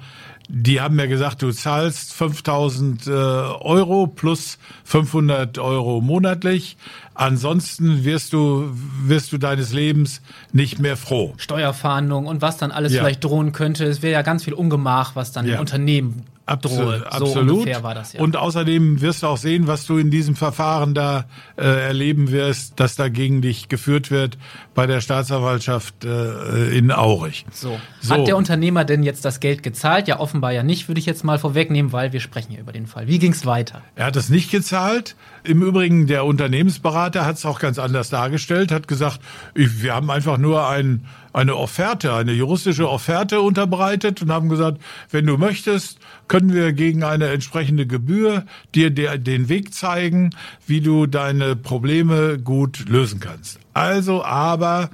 die 0.50 0.80
haben 0.80 0.96
mir 0.96 1.08
gesagt, 1.08 1.42
du 1.42 1.52
zahlst 1.52 2.14
5000 2.14 3.08
äh, 3.08 3.12
Euro 3.12 4.08
plus 4.08 4.58
500 4.86 5.60
Euro 5.60 6.00
monatlich. 6.00 6.78
Ansonsten 7.14 8.06
wirst 8.06 8.32
du, 8.34 8.70
wirst 9.04 9.34
du 9.34 9.38
deines 9.38 9.74
Lebens 9.74 10.22
nicht 10.54 10.80
mehr 10.80 10.96
froh. 10.96 11.34
Steuerfahndung 11.38 12.28
und 12.28 12.42
was 12.42 12.58
dann 12.58 12.72
alles 12.72 12.94
ja. 12.94 13.02
vielleicht 13.02 13.24
drohen 13.24 13.52
könnte. 13.52 13.86
Es 13.86 14.02
wäre 14.02 14.14
ja 14.14 14.22
ganz 14.22 14.46
viel 14.46 14.54
Ungemach, 14.54 15.16
was 15.16 15.32
dann 15.32 15.48
ja. 15.48 15.56
im 15.56 15.60
Unternehmen 15.60 16.24
Absolut, 16.48 17.02
drohe. 17.02 17.12
absolut. 17.12 17.76
So 17.76 17.84
war 17.84 17.94
das, 17.94 18.14
ja. 18.14 18.22
Und 18.22 18.38
außerdem 18.38 19.02
wirst 19.02 19.22
du 19.22 19.28
auch 19.28 19.38
sehen, 19.38 19.68
was 19.68 19.86
du 19.86 19.98
in 19.98 20.10
diesem 20.10 20.38
Verfahren 20.38 20.94
da 20.94 21.26
äh, 21.58 21.64
erleben 21.64 22.32
wirst, 22.32 22.80
dass 22.80 22.96
da 22.96 23.10
gegen 23.10 23.42
dich 23.42 23.68
geführt 23.68 24.12
wird 24.12 24.38
bei 24.74 24.88
der 24.88 25.02
Staatsanwaltschaft 25.02 26.06
äh, 26.06 26.70
in 26.70 26.92
Aurich. 26.92 27.46
So. 27.52 27.78
so. 28.00 28.14
Hat 28.14 28.28
der 28.28 28.38
Unternehmer 28.38 28.86
denn 28.86 29.04
jetzt 29.04 29.26
das 29.26 29.42
Geld 29.42 29.62
gezahlt? 29.62 30.08
Ja, 30.08 30.22
offenbar 30.22 30.54
ja 30.54 30.64
nicht, 30.64 30.88
würde 30.88 31.00
ich 31.00 31.06
jetzt 31.06 31.26
mal 31.26 31.38
vorwegnehmen, 31.38 31.92
weil 31.92 32.14
wir 32.14 32.22
sprechen 32.22 32.52
hier 32.52 32.62
über 32.62 32.72
den 32.72 32.88
Fall. 32.88 33.10
Wie 33.10 33.20
ging 33.20 33.34
es 33.34 33.46
weiter? 33.46 33.82
Er 33.96 34.06
hat 34.06 34.16
es 34.16 34.30
nicht 34.30 34.50
gezahlt. 34.50 35.18
Im 35.48 35.62
Übrigen, 35.62 36.08
der 36.08 36.26
Unternehmensberater 36.26 37.26
hat 37.26 37.38
es 37.38 37.46
auch 37.46 37.60
ganz 37.60 37.80
anders 37.80 38.10
dargestellt, 38.10 38.70
hat 38.70 38.90
gesagt, 38.90 39.22
ich, 39.56 39.82
wir 39.82 39.96
haben 39.96 40.12
einfach 40.12 40.38
nur 40.38 40.68
ein, 40.68 41.06
eine 41.32 41.56
Offerte, 41.56 42.14
eine 42.14 42.34
juristische 42.34 42.90
Offerte 42.90 43.40
unterbreitet 43.40 44.22
und 44.22 44.30
haben 44.30 44.50
gesagt, 44.50 44.82
wenn 45.10 45.26
du 45.26 45.38
möchtest, 45.38 46.00
können 46.28 46.54
wir 46.54 46.74
gegen 46.74 47.04
eine 47.04 47.30
entsprechende 47.30 47.88
Gebühr 47.88 48.46
dir 48.76 48.90
den 48.90 49.48
Weg 49.48 49.74
zeigen, 49.74 50.32
wie 50.66 50.82
du 50.82 51.06
deine 51.06 51.56
Probleme 51.56 52.38
gut 52.38 52.90
lösen 52.90 53.22
kannst. 53.22 53.60
Also, 53.74 54.26
aber 54.26 54.90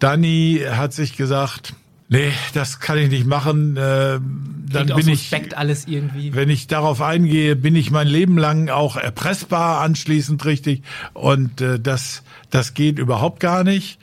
Danny 0.00 0.60
hat 0.68 0.92
sich 0.92 1.16
gesagt, 1.16 1.74
Nee, 2.08 2.32
das 2.52 2.80
kann 2.80 2.98
ich 2.98 3.10
nicht 3.10 3.26
machen. 3.26 3.76
Äh, 3.76 4.20
dann 4.20 4.86
bin 4.94 5.08
ich 5.08 5.32
alles 5.56 5.86
irgendwie. 5.86 6.34
Wenn 6.34 6.50
ich 6.50 6.66
darauf 6.66 7.00
eingehe, 7.00 7.56
bin 7.56 7.76
ich 7.76 7.90
mein 7.90 8.06
Leben 8.06 8.36
lang 8.36 8.68
auch 8.68 8.96
erpressbar 8.96 9.80
anschließend 9.80 10.44
richtig 10.44 10.82
und 11.14 11.60
äh, 11.60 11.80
das 11.80 12.22
das 12.50 12.74
geht 12.74 12.98
überhaupt 12.98 13.40
gar 13.40 13.64
nicht. 13.64 13.98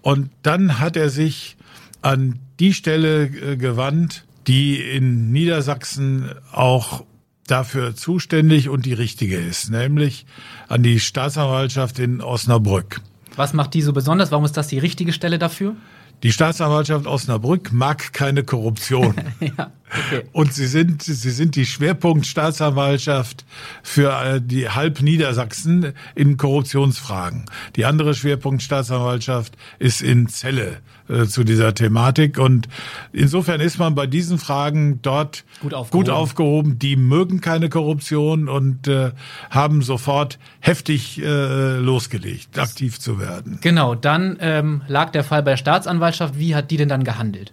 Und 0.00 0.30
dann 0.42 0.78
hat 0.78 0.96
er 0.96 1.10
sich 1.10 1.56
an 2.00 2.38
die 2.58 2.74
Stelle 2.74 3.24
äh, 3.24 3.56
gewandt, 3.56 4.24
die 4.46 4.76
in 4.76 5.30
Niedersachsen 5.30 6.30
auch 6.52 7.04
dafür 7.46 7.94
zuständig 7.94 8.68
und 8.68 8.86
die 8.86 8.92
richtige 8.92 9.36
ist, 9.36 9.70
nämlich 9.70 10.26
an 10.68 10.82
die 10.82 11.00
Staatsanwaltschaft 11.00 11.98
in 11.98 12.20
Osnabrück. 12.20 13.00
Was 13.36 13.52
macht 13.52 13.74
die 13.74 13.82
so 13.82 13.92
besonders? 13.92 14.30
Warum 14.30 14.44
ist 14.44 14.56
das 14.56 14.68
die 14.68 14.78
richtige 14.78 15.12
Stelle 15.12 15.38
dafür? 15.38 15.74
Die 16.22 16.32
Staatsanwaltschaft 16.32 17.06
Osnabrück 17.06 17.72
mag 17.72 18.12
keine 18.12 18.44
Korruption. 18.44 19.14
ja, 19.40 19.72
okay. 19.98 20.22
Und 20.32 20.52
sie 20.54 20.66
sind, 20.66 21.02
sie 21.02 21.30
sind 21.30 21.56
die 21.56 21.66
Schwerpunktstaatsanwaltschaft 21.66 23.44
für 23.82 24.12
äh, 24.12 24.40
die 24.40 24.68
halb 24.68 25.02
Niedersachsen 25.02 25.92
in 26.14 26.36
Korruptionsfragen. 26.36 27.44
Die 27.76 27.84
andere 27.84 28.14
Schwerpunktstaatsanwaltschaft 28.14 29.56
ist 29.78 30.02
in 30.02 30.28
Celle 30.28 30.78
äh, 31.08 31.26
zu 31.26 31.44
dieser 31.44 31.74
Thematik. 31.74 32.38
Und 32.38 32.68
insofern 33.12 33.60
ist 33.60 33.78
man 33.78 33.94
bei 33.94 34.06
diesen 34.06 34.38
Fragen 34.38 35.00
dort 35.02 35.44
gut 35.60 35.74
aufgehoben. 35.74 36.04
Gut 36.04 36.14
aufgehoben. 36.14 36.78
Die 36.78 36.96
mögen 36.96 37.40
keine 37.40 37.68
Korruption 37.68 38.48
und 38.48 38.88
äh, 38.88 39.10
haben 39.50 39.82
sofort 39.82 40.38
heftig 40.60 41.20
äh, 41.20 41.76
losgelegt, 41.76 42.58
aktiv 42.58 42.98
zu 42.98 43.18
werden. 43.18 43.58
Genau, 43.60 43.94
dann 43.94 44.36
ähm, 44.40 44.82
lag 44.88 45.10
der 45.10 45.24
Fall 45.24 45.42
bei 45.42 45.52
der 45.52 45.56
Staatsanwaltschaft. 45.58 46.38
Wie 46.38 46.54
hat 46.54 46.70
die 46.70 46.76
denn 46.76 46.88
dann 46.88 47.04
gehandelt? 47.04 47.52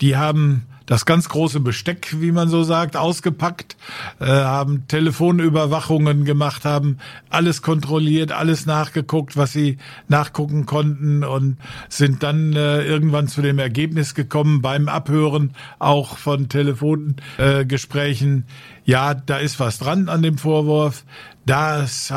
Die 0.00 0.16
haben 0.16 0.66
das 0.86 1.06
ganz 1.06 1.28
große 1.28 1.60
Besteck, 1.60 2.20
wie 2.20 2.32
man 2.32 2.48
so 2.48 2.62
sagt, 2.62 2.96
ausgepackt, 2.96 3.76
äh, 4.20 4.26
haben 4.26 4.86
Telefonüberwachungen 4.86 6.24
gemacht, 6.24 6.64
haben 6.64 6.98
alles 7.30 7.62
kontrolliert, 7.62 8.32
alles 8.32 8.66
nachgeguckt, 8.66 9.36
was 9.36 9.52
sie 9.52 9.78
nachgucken 10.08 10.66
konnten 10.66 11.24
und 11.24 11.56
sind 11.88 12.22
dann 12.22 12.52
äh, 12.52 12.82
irgendwann 12.84 13.28
zu 13.28 13.40
dem 13.40 13.58
Ergebnis 13.58 14.14
gekommen 14.14 14.60
beim 14.60 14.88
Abhören 14.88 15.54
auch 15.78 16.18
von 16.18 16.50
Telefongesprächen. 16.50 18.44
Äh, 18.46 18.90
ja, 18.90 19.14
da 19.14 19.38
ist 19.38 19.58
was 19.60 19.78
dran 19.78 20.10
an 20.10 20.20
dem 20.22 20.36
Vorwurf. 20.36 21.04
Das, 21.46 22.12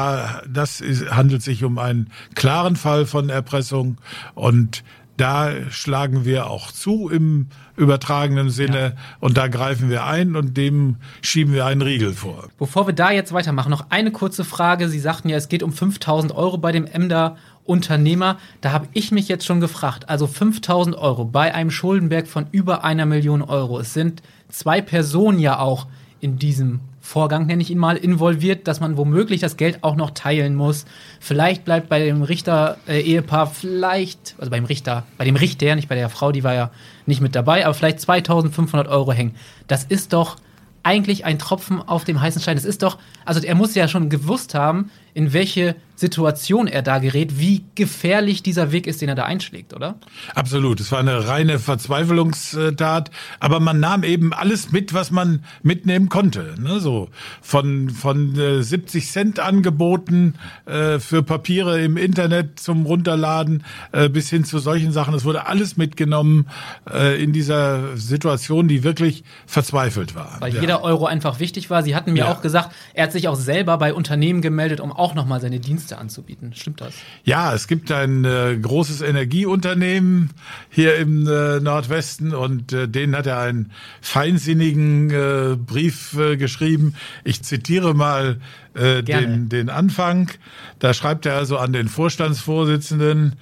das 0.48 0.82
ist, 0.82 1.10
handelt 1.12 1.42
sich 1.42 1.64
um 1.64 1.78
einen 1.78 2.10
klaren 2.36 2.76
Fall 2.76 3.06
von 3.06 3.30
Erpressung 3.30 3.98
und 4.36 4.84
da 5.18 5.52
schlagen 5.70 6.26
wir 6.26 6.50
auch 6.50 6.72
zu 6.72 7.10
im 7.10 7.48
übertragenen 7.76 8.50
Sinne 8.50 8.80
ja. 8.80 8.92
und 9.20 9.38
da 9.38 9.48
greifen 9.48 9.90
wir 9.90 10.06
ein 10.06 10.36
und 10.36 10.56
dem 10.56 10.98
schieben 11.22 11.54
wir 11.54 11.66
einen 11.66 11.82
Riegel 11.82 12.14
vor. 12.14 12.50
Bevor 12.58 12.88
wir 12.88 12.94
da 12.94 13.12
jetzt 13.12 13.34
weitermachen, 13.34 13.70
noch 13.70 13.88
eine 13.90 14.12
kurze 14.12 14.44
Frage. 14.44 14.90
Sie 14.90 15.00
sagten 15.00 15.30
ja, 15.30 15.38
es 15.38 15.50
geht 15.50 15.64
um 15.64 15.74
5000 15.74 16.34
Euro 16.34 16.58
bei 16.58 16.72
dem 16.72 16.86
Emder 16.86 17.36
Unternehmer. 17.66 18.38
Da 18.62 18.72
habe 18.72 18.88
ich 18.94 19.12
mich 19.12 19.28
jetzt 19.28 19.46
schon 19.46 19.60
gefragt. 19.60 20.10
Also 20.10 20.28
5000 20.28 20.96
Euro 20.96 21.26
bei 21.26 21.54
einem 21.54 21.72
Schuldenberg 21.72 22.28
von 22.28 22.48
über 22.52 22.84
einer 22.84 23.06
Million 23.06 23.42
Euro. 23.42 23.80
Es 23.80 23.94
sind 23.94 24.22
zwei 24.50 24.82
Personen 24.82 25.40
ja 25.40 25.60
auch 25.60 25.88
in 26.20 26.40
diesem 26.40 26.80
Vorgang, 27.08 27.46
nenne 27.46 27.62
ich 27.62 27.72
ihn 27.72 27.78
mal, 27.78 27.96
involviert, 27.96 28.68
dass 28.68 28.82
man 28.82 28.98
womöglich 28.98 29.40
das 29.40 29.56
Geld 29.56 29.82
auch 29.82 29.96
noch 29.96 30.12
teilen 30.12 30.56
muss. 30.56 30.84
Vielleicht 31.22 31.64
bleibt 31.64 31.88
bei 31.88 32.00
dem 32.00 32.22
Richter-Ehepaar, 32.22 33.48
äh, 33.48 33.50
vielleicht, 33.50 34.36
also 34.38 34.52
beim 34.52 34.66
Richter, 34.66 35.04
bei 35.18 35.24
dem 35.24 35.38
Richter, 35.38 35.74
nicht 35.76 35.88
bei 35.88 35.96
der 35.96 36.10
Frau, 36.10 36.34
die 36.34 36.44
war 36.44 36.54
ja 36.54 36.70
nicht 37.06 37.22
mit 37.22 37.34
dabei, 37.34 37.66
aber 37.66 37.74
vielleicht 37.74 38.02
2500 38.02 38.90
Euro 38.90 39.14
hängen. 39.14 39.36
Das 39.68 39.86
ist 39.86 40.12
doch 40.12 40.36
eigentlich 40.84 41.24
ein 41.24 41.40
Tropfen 41.40 41.82
auf 41.82 42.04
dem 42.04 42.20
heißen 42.20 42.42
Stein. 42.42 42.58
Es 42.58 42.66
ist 42.66 42.84
doch, 42.84 42.98
also 43.24 43.40
er 43.40 43.56
muss 43.56 43.74
ja 43.74 43.88
schon 43.88 44.10
gewusst 44.10 44.54
haben, 44.54 44.92
in 45.18 45.34
welche 45.34 45.76
Situation 45.98 46.68
er 46.68 46.84
da 46.84 47.00
gerät, 47.00 47.40
wie 47.40 47.66
gefährlich 47.74 48.44
dieser 48.44 48.72
Weg 48.72 48.86
ist, 48.86 49.02
den 49.02 49.10
er 49.10 49.16
da 49.16 49.24
einschlägt, 49.24 49.74
oder? 49.74 49.96
Absolut. 50.36 50.80
Es 50.80 50.92
war 50.92 51.00
eine 51.00 51.28
reine 51.28 51.58
Verzweiflungstat, 51.58 53.10
aber 53.40 53.60
man 53.60 53.80
nahm 53.80 54.04
eben 54.04 54.32
alles 54.32 54.72
mit, 54.72 54.94
was 54.94 55.10
man 55.10 55.44
mitnehmen 55.64 56.08
konnte. 56.08 56.54
Ne? 56.60 56.80
So 56.80 57.10
von 57.42 57.90
von 57.90 58.38
äh, 58.40 58.62
70 58.62 59.12
Cent 59.12 59.40
Angeboten 59.40 60.36
äh, 60.68 61.00
für 61.00 61.24
Papiere 61.24 61.82
im 61.82 61.98
Internet 61.98 62.60
zum 62.60 62.86
Runterladen 62.86 63.64
äh, 63.92 64.08
bis 64.08 64.30
hin 64.30 64.46
zu 64.46 64.60
solchen 64.60 64.92
Sachen. 64.92 65.16
Es 65.16 65.26
wurde 65.26 65.48
alles 65.48 65.78
mitgenommen 65.78 66.48
äh, 66.88 67.22
in 67.22 67.34
dieser 67.34 67.98
Situation, 67.98 68.68
die 68.68 68.84
wirklich 68.84 69.24
verzweifelt 69.48 70.14
war. 70.14 70.38
Weil 70.42 70.54
ja. 70.54 70.62
jeder 70.62 70.84
Euro 70.84 71.08
einfach 71.08 71.40
wichtig 71.40 71.72
war. 71.72 71.82
Sie 71.82 71.96
hatten 71.96 72.14
mir 72.14 72.26
ja. 72.26 72.32
auch 72.32 72.44
gesagt, 72.44 72.70
er 72.94 73.06
hat 73.06 73.12
sich 73.12 73.28
auch 73.28 73.36
selber 73.36 73.80
bei 73.80 73.96
Unternehmen 73.96 74.42
gemeldet, 74.42 74.80
um 74.80 74.92
auch 74.92 75.07
nochmal 75.16 75.42
seine 75.42 75.60
Dienste 75.60 75.98
anzubieten. 75.98 76.54
Stimmt 76.54 76.82
das? 76.82 76.94
Ja, 77.24 77.54
es 77.54 77.68
gibt 77.68 77.92
ein 77.92 78.26
äh, 78.26 78.58
großes 78.62 79.02
Energieunternehmen 79.02 80.32
hier 80.70 80.96
im 80.96 81.28
äh, 81.28 81.60
Nordwesten 81.60 82.34
und 82.34 82.74
äh, 82.74 82.88
denen 82.88 83.16
hat 83.16 83.28
er 83.28 83.40
einen 83.40 83.72
feinsinnigen 84.02 85.10
äh, 85.10 85.56
Brief 85.56 86.18
äh, 86.18 86.38
geschrieben. 86.38 86.96
Ich 87.24 87.44
zitiere 87.44 87.94
mal 87.94 88.40
äh, 88.74 89.04
den, 89.04 89.50
den 89.50 89.70
Anfang. 89.70 90.32
Da 90.80 90.94
schreibt 90.94 91.26
er 91.26 91.36
also 91.36 91.58
an 91.58 91.74
den 91.74 91.88
Vorstandsvorsitzenden, 91.88 93.36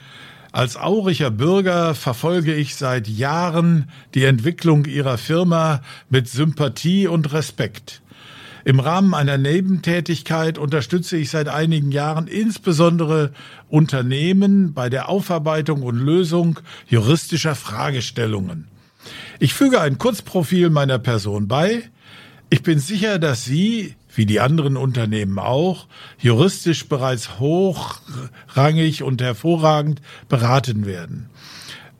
als 0.56 0.78
auriger 0.78 1.32
Bürger 1.32 1.96
verfolge 1.96 2.54
ich 2.54 2.78
seit 2.78 3.10
Jahren 3.10 3.90
die 4.14 4.24
Entwicklung 4.24 4.86
Ihrer 4.86 5.18
Firma 5.18 5.82
mit 6.10 6.30
Sympathie 6.30 7.08
und 7.08 7.34
Respekt. 7.34 8.02
Im 8.68 8.80
Rahmen 8.80 9.14
einer 9.14 9.38
Nebentätigkeit 9.38 10.58
unterstütze 10.58 11.18
ich 11.18 11.30
seit 11.30 11.48
einigen 11.48 11.92
Jahren 11.92 12.26
insbesondere 12.26 13.32
Unternehmen 13.70 14.74
bei 14.74 14.90
der 14.90 15.08
Aufarbeitung 15.08 15.84
und 15.84 16.00
Lösung 16.00 16.60
juristischer 16.88 17.54
Fragestellungen. 17.54 18.68
Ich 19.40 19.54
füge 19.54 19.82
ein 19.82 20.00
Kurzprofil 20.00 20.72
meiner 20.72 20.98
Person 20.98 21.48
bei. 21.48 21.84
Ich 22.50 22.64
bin 22.64 22.80
sicher, 22.80 23.20
dass 23.20 23.46
Sie, 23.46 23.94
wie 24.16 24.26
die 24.26 24.40
anderen 24.40 24.78
Unternehmen 24.78 25.38
auch, 25.38 25.86
juristisch 26.18 26.90
bereits 26.90 27.38
hochrangig 27.38 29.04
und 29.04 29.22
hervorragend 29.22 30.02
beraten 30.28 30.88
werden. 30.88 31.30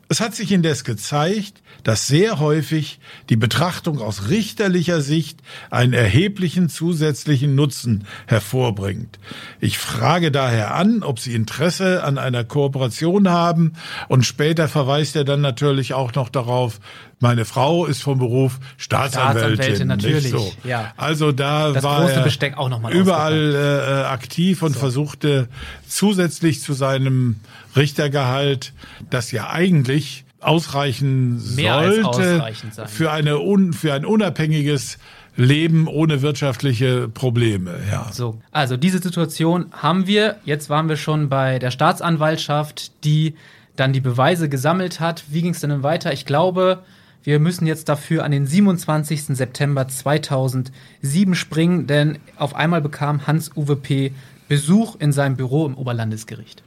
Es 0.08 0.20
hat 0.20 0.36
sich 0.36 0.52
indes 0.52 0.84
gezeigt, 0.84 1.62
dass 1.82 2.06
sehr 2.06 2.38
häufig 2.38 3.00
die 3.28 3.36
Betrachtung 3.36 4.00
aus 4.00 4.28
richterlicher 4.28 5.00
Sicht 5.00 5.40
einen 5.68 5.94
erheblichen 5.94 6.68
zusätzlichen 6.68 7.56
Nutzen 7.56 8.06
hervorbringt. 8.26 9.18
Ich 9.60 9.78
frage 9.78 10.30
daher 10.30 10.74
an, 10.74 11.02
ob 11.02 11.18
Sie 11.18 11.34
Interesse 11.34 12.04
an 12.04 12.18
einer 12.18 12.44
Kooperation 12.44 13.28
haben 13.28 13.72
und 14.06 14.24
später 14.24 14.68
verweist 14.68 15.16
er 15.16 15.24
dann 15.24 15.40
natürlich 15.40 15.92
auch 15.92 16.14
noch 16.14 16.28
darauf, 16.28 16.78
meine 17.18 17.44
Frau 17.44 17.86
ist 17.86 18.02
vom 18.02 18.18
Beruf 18.18 18.58
Staatsanwältin. 18.76 19.54
Staatsanwältin 19.54 19.88
natürlich. 19.88 20.30
So. 20.30 20.52
Ja. 20.64 20.92
Also 20.96 21.32
da 21.32 21.72
das 21.72 21.82
war 21.82 22.10
er 22.10 22.90
überall 22.92 23.54
äh, 23.54 24.06
aktiv 24.06 24.62
und 24.62 24.74
so. 24.74 24.80
versuchte 24.80 25.48
zusätzlich 25.88 26.60
zu 26.60 26.74
seinem 26.74 27.36
Richtergehalt, 27.74 28.72
das 29.08 29.32
ja 29.32 29.48
eigentlich 29.48 30.24
ausreichen 30.40 31.54
Mehr 31.54 32.02
sollte 32.02 32.44
für 32.86 33.10
eine 33.10 33.40
un, 33.40 33.72
für 33.72 33.94
ein 33.94 34.04
unabhängiges 34.04 34.98
Leben 35.36 35.86
ohne 35.86 36.22
wirtschaftliche 36.22 37.08
Probleme. 37.08 37.78
Ja. 37.90 38.10
So, 38.12 38.38
also 38.52 38.76
diese 38.76 39.00
Situation 39.00 39.66
haben 39.72 40.06
wir. 40.06 40.36
Jetzt 40.44 40.70
waren 40.70 40.88
wir 40.88 40.96
schon 40.96 41.28
bei 41.28 41.58
der 41.58 41.70
Staatsanwaltschaft, 41.70 43.04
die 43.04 43.34
dann 43.76 43.92
die 43.92 44.00
Beweise 44.00 44.48
gesammelt 44.48 45.00
hat. 45.00 45.24
Wie 45.28 45.42
ging 45.42 45.52
es 45.52 45.60
denn 45.60 45.82
weiter? 45.82 46.12
Ich 46.12 46.24
glaube, 46.24 46.82
wir 47.26 47.40
müssen 47.40 47.66
jetzt 47.66 47.88
dafür 47.88 48.22
an 48.22 48.30
den 48.30 48.46
27. 48.46 49.36
September 49.36 49.88
2007 49.88 51.34
springen, 51.34 51.88
denn 51.88 52.18
auf 52.36 52.54
einmal 52.54 52.80
bekam 52.80 53.26
Hans-Uwe 53.26 53.74
P. 53.74 54.12
Besuch 54.48 54.94
in 55.00 55.10
seinem 55.10 55.36
Büro 55.36 55.66
im 55.66 55.76
Oberlandesgericht. 55.76 56.62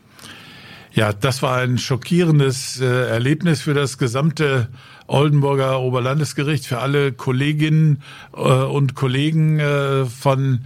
Ja, 0.91 1.13
das 1.13 1.41
war 1.41 1.60
ein 1.60 1.78
schockierendes 1.78 2.82
äh, 2.82 2.86
Erlebnis 2.86 3.62
für 3.62 3.74
das 3.74 3.98
gesamte 3.98 4.67
Oldenburger 5.08 5.80
Oberlandesgericht, 5.80 6.65
für 6.65 6.80
alle 6.80 7.13
Kolleginnen 7.13 8.04
äh, 8.36 8.39
und 8.39 8.95
Kollegen 8.95 9.60
äh, 9.60 10.06
von 10.06 10.65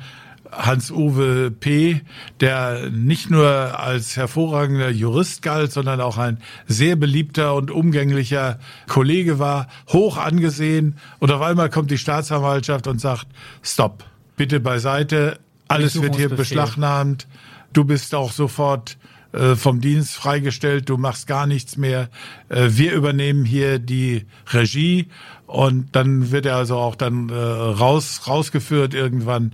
Hans-Uwe 0.57 1.51
P., 1.51 2.01
der 2.39 2.89
nicht 2.89 3.29
nur 3.29 3.79
als 3.79 4.17
hervorragender 4.17 4.89
Jurist 4.89 5.41
galt, 5.41 5.71
sondern 5.71 6.01
auch 6.01 6.17
ein 6.17 6.39
sehr 6.67 6.95
beliebter 6.95 7.55
und 7.55 7.71
umgänglicher 7.71 8.59
Kollege 8.87 9.39
war, 9.39 9.67
hoch 9.89 10.17
angesehen. 10.17 10.97
Und 11.19 11.31
auf 11.31 11.41
einmal 11.41 11.69
kommt 11.69 11.91
die 11.91 11.97
Staatsanwaltschaft 11.97 12.87
und 12.87 12.99
sagt, 12.99 13.27
stopp, 13.61 14.03
bitte 14.35 14.59
beiseite, 14.59 15.39
alles 15.67 16.01
wird 16.01 16.15
hier 16.15 16.29
beschlagnahmt. 16.29 17.27
Du 17.71 17.85
bist 17.85 18.13
auch 18.13 18.31
sofort 18.31 18.97
äh, 19.33 19.55
vom 19.55 19.81
Dienst 19.81 20.13
freigestellt, 20.13 20.89
du 20.89 20.97
machst 20.97 21.25
gar 21.25 21.47
nichts 21.47 21.75
mehr. 21.75 22.09
Äh, 22.49 22.69
wir 22.71 22.93
übernehmen 22.93 23.45
hier 23.45 23.79
die 23.79 24.25
Regie 24.51 25.07
und 25.53 25.95
dann 25.95 26.31
wird 26.31 26.47
er 26.47 26.55
also 26.55 26.77
auch 26.77 26.95
dann 26.95 27.29
äh, 27.29 27.35
raus 27.35 28.21
rausgeführt 28.27 28.95
irgendwann 28.95 29.51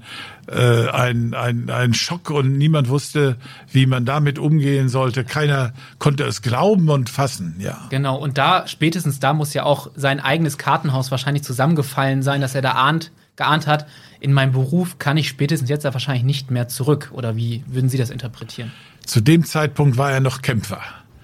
äh, 0.48 0.88
ein, 0.88 1.34
ein 1.34 1.70
ein 1.70 1.94
Schock 1.94 2.30
und 2.30 2.58
niemand 2.58 2.88
wusste, 2.88 3.36
wie 3.70 3.86
man 3.86 4.06
damit 4.06 4.40
umgehen 4.40 4.88
sollte. 4.88 5.26
Keiner 5.26 5.74
konnte 5.98 6.24
es 6.24 6.42
glauben 6.42 6.88
und 6.88 7.10
fassen, 7.10 7.56
ja. 7.60 7.88
Genau 7.90 8.16
und 8.16 8.38
da 8.38 8.66
spätestens 8.66 9.20
da 9.20 9.34
muss 9.34 9.54
ja 9.54 9.64
auch 9.64 9.92
sein 9.94 10.22
eigenes 10.22 10.58
Kartenhaus 10.58 11.12
wahrscheinlich 11.12 11.44
zusammengefallen 11.44 12.24
sein, 12.24 12.40
dass 12.40 12.56
er 12.56 12.62
da 12.62 12.72
ahnt 12.72 13.12
geahnt 13.36 13.68
hat, 13.68 13.86
in 14.22 14.32
meinem 14.32 14.54
Beruf 14.54 15.00
kann 15.00 15.18
ich 15.18 15.28
spätestens 15.28 15.70
jetzt 15.70 15.84
wahrscheinlich 15.84 16.24
nicht 16.24 16.52
mehr 16.52 16.68
zurück. 16.68 17.10
Oder 17.14 17.36
wie 17.36 17.64
würden 17.68 17.90
Sie 17.90 17.98
das 17.98 18.10
interpretieren? 18.10 18.72
Zu 19.06 19.22
dem 19.22 19.44
Zeitpunkt 19.44 19.98
war 19.98 20.12
er 20.12 20.20
noch 20.20 20.42
Kämpfer. 20.42 20.82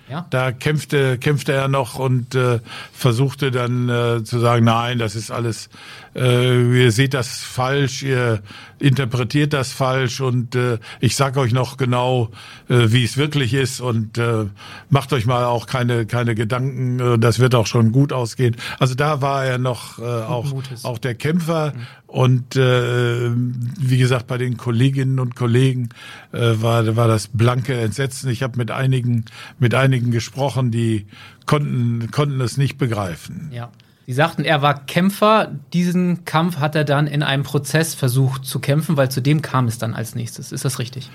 Ja? 0.10 0.28
Da 0.30 0.52
kämpfte, 0.52 1.18
kämpfte 1.18 1.54
er 1.54 1.68
noch 1.68 1.98
und 1.98 2.36
äh, 2.36 2.60
versuchte 2.94 3.52
dann 3.52 3.90
äh, 3.90 4.24
zu 4.24 4.40
sagen, 4.40 4.66
nein, 4.66 5.00
das 5.00 5.16
ist 5.16 5.32
alles, 5.32 5.70
äh, 6.16 6.84
ihr 6.84 6.92
seht 6.92 7.14
das 7.14 7.44
falsch, 7.44 8.04
ihr 8.04 8.42
interpretiert 8.80 9.54
das 9.54 9.72
falsch 9.72 10.22
und 10.22 10.56
äh, 10.56 10.80
ich 11.00 11.16
sag 11.16 11.38
euch 11.38 11.54
noch 11.54 11.78
genau, 11.78 12.30
äh, 12.70 12.92
wie 12.92 13.04
es 13.04 13.18
wirklich 13.18 13.54
ist 13.54 13.82
und 13.82 14.18
äh, 14.18 14.46
macht 14.90 15.14
euch 15.14 15.26
mal 15.26 15.46
auch 15.46 15.68
keine, 15.68 16.06
keine 16.06 16.36
Gedanken, 16.36 17.00
äh, 17.00 17.20
das 17.20 17.40
wird 17.40 17.56
auch 17.56 17.68
schon 17.68 17.92
gut 17.92 18.14
ausgehen. 18.14 18.56
Also 18.80 18.96
da 18.96 19.22
war 19.22 19.46
er 19.46 19.58
noch 19.58 20.00
äh, 20.00 20.04
auch, 20.04 20.52
auch 20.84 20.98
der 20.98 21.16
Kämpfer 21.16 21.74
mhm. 21.76 21.82
Und 22.16 22.56
äh, 22.56 23.30
wie 23.30 23.98
gesagt, 23.98 24.28
bei 24.28 24.38
den 24.38 24.56
Kolleginnen 24.56 25.20
und 25.20 25.36
Kollegen 25.36 25.90
äh, 26.32 26.54
war, 26.62 26.96
war 26.96 27.10
das 27.10 27.28
blanke 27.28 27.78
Entsetzen. 27.78 28.30
Ich 28.30 28.42
habe 28.42 28.58
mit 28.58 28.72
einigen, 28.72 29.26
mit 29.60 29.76
einigen 29.76 30.12
gesprochen, 30.12 30.72
die 30.72 31.08
konnten, 31.46 32.10
konnten 32.12 32.40
es 32.40 32.56
nicht 32.56 32.78
begreifen. 32.78 33.50
Ja. 33.52 33.70
Sie 34.08 34.14
sagten, 34.14 34.44
er 34.44 34.62
war 34.62 34.86
Kämpfer. 34.86 35.52
Diesen 35.74 36.26
Kampf 36.26 36.58
hat 36.58 36.76
er 36.76 36.84
dann 36.84 37.08
in 37.08 37.24
einem 37.24 37.44
Prozess 37.44 37.96
versucht 37.96 38.46
zu 38.46 38.60
kämpfen, 38.60 38.98
weil 38.98 39.10
zu 39.10 39.22
dem 39.22 39.42
kam 39.42 39.68
es 39.68 39.78
dann 39.78 39.94
als 39.94 40.16
nächstes. 40.16 40.52
Ist 40.52 40.66
das 40.66 40.80
richtig? 40.80 41.10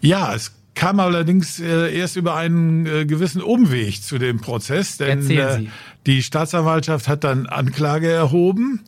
Ja, 0.00 0.34
es 0.34 0.52
kam 0.74 1.00
allerdings 1.00 1.60
äh, 1.60 1.94
erst 1.94 2.16
über 2.16 2.34
einen 2.34 2.86
äh, 2.86 3.04
gewissen 3.04 3.42
Umweg 3.42 4.02
zu 4.02 4.18
dem 4.18 4.40
Prozess, 4.40 4.96
denn 4.96 5.28
äh, 5.30 5.64
die 6.06 6.22
Staatsanwaltschaft 6.22 7.08
hat 7.08 7.24
dann 7.24 7.46
Anklage 7.46 8.10
erhoben 8.10 8.80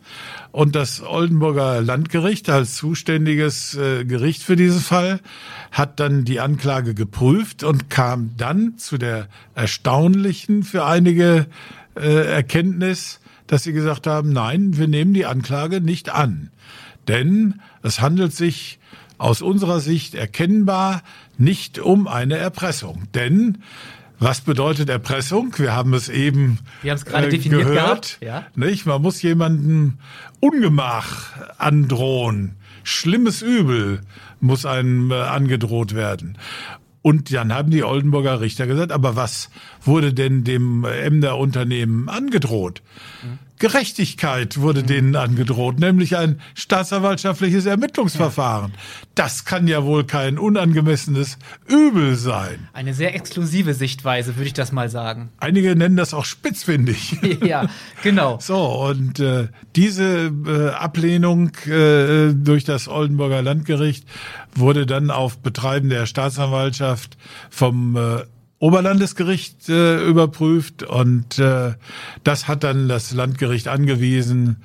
und 0.51 0.75
das 0.75 1.03
Oldenburger 1.03 1.83
Landgericht 1.83 2.49
als 2.49 2.77
zuständiges 2.77 3.75
äh, 3.75 4.05
Gericht 4.05 4.43
für 4.43 4.57
diesen 4.57 4.81
Fall 4.81 5.21
hat 5.73 6.01
dann 6.01 6.25
die 6.25 6.41
Anklage 6.41 6.95
geprüft 6.95 7.65
und 7.65 7.91
kam 7.91 8.31
dann 8.37 8.79
zu 8.79 8.97
der 8.97 9.29
erstaunlichen 9.55 10.63
für 10.63 10.87
einige 10.87 11.47
äh, 11.97 12.27
Erkenntnis, 12.27 13.21
dass 13.47 13.63
sie 13.63 13.73
gesagt 13.73 14.07
haben, 14.07 14.33
nein, 14.33 14.77
wir 14.77 14.89
nehmen 14.89 15.15
die 15.15 15.27
Anklage 15.27 15.81
nicht 15.81 16.11
an. 16.11 16.51
Denn 17.09 17.61
es 17.83 18.01
handelt 18.01 18.35
sich 18.35 18.79
aus 19.19 19.43
unserer 19.43 19.81
Sicht 19.81 20.15
erkennbar 20.15 21.03
nicht 21.37 21.79
um 21.79 22.09
eine 22.09 22.37
Erpressung. 22.37 23.05
Denn 23.15 23.59
was 24.19 24.41
bedeutet 24.41 24.89
Erpressung? 24.89 25.53
Wir 25.59 25.75
haben 25.75 25.93
es 25.93 26.09
eben 26.09 26.59
Wir 26.83 26.93
haben 26.93 26.99
es 26.99 27.05
gerade 27.05 27.27
äh, 27.27 27.31
definiert 27.31 27.67
gehört. 27.67 28.19
Ja? 28.21 28.47
Nicht? 28.55 28.87
Man 28.87 29.03
muss 29.03 29.21
jemanden 29.23 29.99
Ungemach 30.41 31.33
androhen. 31.59 32.57
Schlimmes 32.85 33.43
Übel 33.43 34.01
muss 34.41 34.67
einem 34.67 35.11
äh, 35.11 35.15
angedroht 35.15 35.95
werden. 35.95 36.39
Und 37.05 37.35
dann 37.35 37.53
haben 37.53 37.71
die 37.71 37.85
Oldenburger 37.85 38.41
Richter 38.41 38.67
gesagt, 38.67 38.91
aber 38.91 39.15
was 39.15 39.51
wurde 39.83 40.15
denn 40.15 40.43
dem 40.43 40.87
Emder 40.87 41.37
Unternehmen 41.37 42.09
angedroht? 42.09 42.81
Mhm. 43.23 43.39
Gerechtigkeit 43.59 44.61
wurde 44.61 44.83
denen 44.83 45.15
angedroht, 45.15 45.79
nämlich 45.79 46.17
ein 46.17 46.41
staatsanwaltschaftliches 46.55 47.67
Ermittlungsverfahren. 47.67 48.73
Ja. 48.73 48.79
Das 49.15 49.45
kann 49.45 49.69
ja 49.69 49.85
wohl 49.85 50.05
kein 50.05 50.39
unangemessenes 50.39 51.39
Übel 51.69 52.17
sein. 52.17 52.69
Eine 52.73 52.95
sehr 52.95 53.15
exklusive 53.15 53.75
Sichtweise, 53.75 54.37
würde 54.37 54.47
ich 54.49 54.55
das 54.55 54.73
mal 54.73 54.89
sagen. 54.89 55.31
Einige 55.39 55.77
nennen 55.77 55.97
das 55.97 56.15
auch 56.15 56.25
spitzfindig. 56.25 57.17
ja, 57.45 57.69
genau. 58.03 58.39
So, 58.41 58.87
und 58.89 59.21
äh, 59.21 59.49
diese 59.77 60.33
äh, 60.47 60.71
Ablehnung 60.71 61.51
äh, 61.67 62.33
durch 62.35 62.65
das 62.65 62.89
Oldenburger 62.89 63.41
Landgericht 63.41 64.05
wurde 64.57 64.85
dann 64.85 65.11
auf 65.11 65.39
Betreiben 65.39 65.91
der 65.91 66.07
Staatsanwaltschaft 66.07 67.17
vom 67.51 67.97
äh, 67.97 68.25
Oberlandesgericht 68.65 69.69
äh, 69.69 70.03
überprüft 70.07 70.85
und 70.85 71.39
äh, 71.39 71.75
das 72.23 72.49
hat 72.49 72.65
dann 72.65 72.89
das 72.89 73.13
Landgericht 73.13 73.69
angewiesen. 73.69 74.57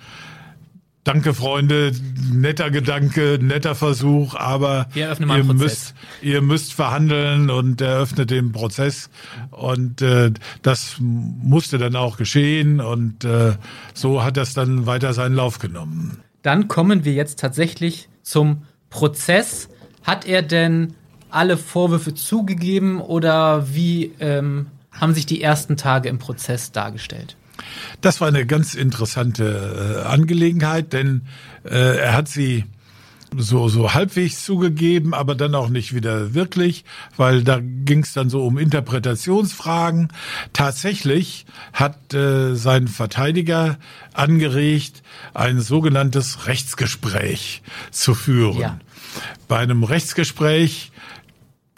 Danke, 1.03 1.33
Freunde, 1.33 1.91
netter 2.31 2.71
Gedanke, 2.71 3.39
netter 3.41 3.75
Versuch, 3.75 4.35
aber 4.35 4.87
ihr 4.95 5.43
müsst, 5.43 5.95
ihr 6.21 6.41
müsst 6.41 6.71
verhandeln 6.71 7.49
und 7.49 7.81
eröffnet 7.81 8.29
den 8.29 8.53
Prozess. 8.53 9.09
Und 9.51 10.01
äh, 10.01 10.31
das 10.61 10.95
musste 10.99 11.77
dann 11.77 11.97
auch 11.97 12.15
geschehen 12.15 12.79
und 12.79 13.25
äh, 13.25 13.55
so 13.93 14.23
hat 14.23 14.37
das 14.37 14.53
dann 14.53 14.85
weiter 14.85 15.11
seinen 15.11 15.35
Lauf 15.35 15.59
genommen. 15.59 16.21
Dann 16.41 16.69
kommen 16.69 17.03
wir 17.03 17.11
jetzt 17.11 17.37
tatsächlich 17.39 18.07
zum 18.23 18.61
Prozess. 18.89 19.67
Hat 20.03 20.25
er 20.25 20.41
denn 20.41 20.93
alle 21.29 21.57
Vorwürfe 21.57 22.13
zugegeben 22.13 23.01
oder 23.01 23.73
wie 23.73 24.11
ähm, 24.19 24.67
haben 24.91 25.13
sich 25.13 25.25
die 25.25 25.41
ersten 25.41 25.77
Tage 25.77 26.09
im 26.09 26.19
Prozess 26.19 26.71
dargestellt? 26.71 27.35
Das 28.01 28.21
war 28.21 28.27
eine 28.27 28.45
ganz 28.45 28.73
interessante 28.73 30.03
äh, 30.03 30.07
Angelegenheit, 30.07 30.93
denn 30.93 31.23
äh, 31.63 31.97
er 31.97 32.13
hat 32.13 32.27
sie 32.27 32.63
so, 33.37 33.69
so 33.69 33.93
halbwegs 33.93 34.43
zugegeben, 34.43 35.13
aber 35.13 35.35
dann 35.35 35.53
auch 35.55 35.69
nicht 35.69 35.93
wieder 35.93 36.33
wirklich, 36.33 36.83
weil 37.15 37.43
da 37.43 37.59
ging 37.61 38.03
es 38.03 38.13
dann 38.13 38.29
so 38.29 38.45
um 38.45 38.57
Interpretationsfragen. 38.57 40.09
Tatsächlich 40.53 41.45
hat 41.73 42.13
äh, 42.13 42.55
sein 42.55 42.87
Verteidiger 42.87 43.77
angeregt, 44.13 45.03
ein 45.33 45.59
sogenanntes 45.61 46.47
Rechtsgespräch 46.47 47.61
zu 47.91 48.15
führen. 48.15 48.59
Ja. 48.59 48.79
Bei 49.47 49.57
einem 49.57 49.83
Rechtsgespräch 49.83 50.88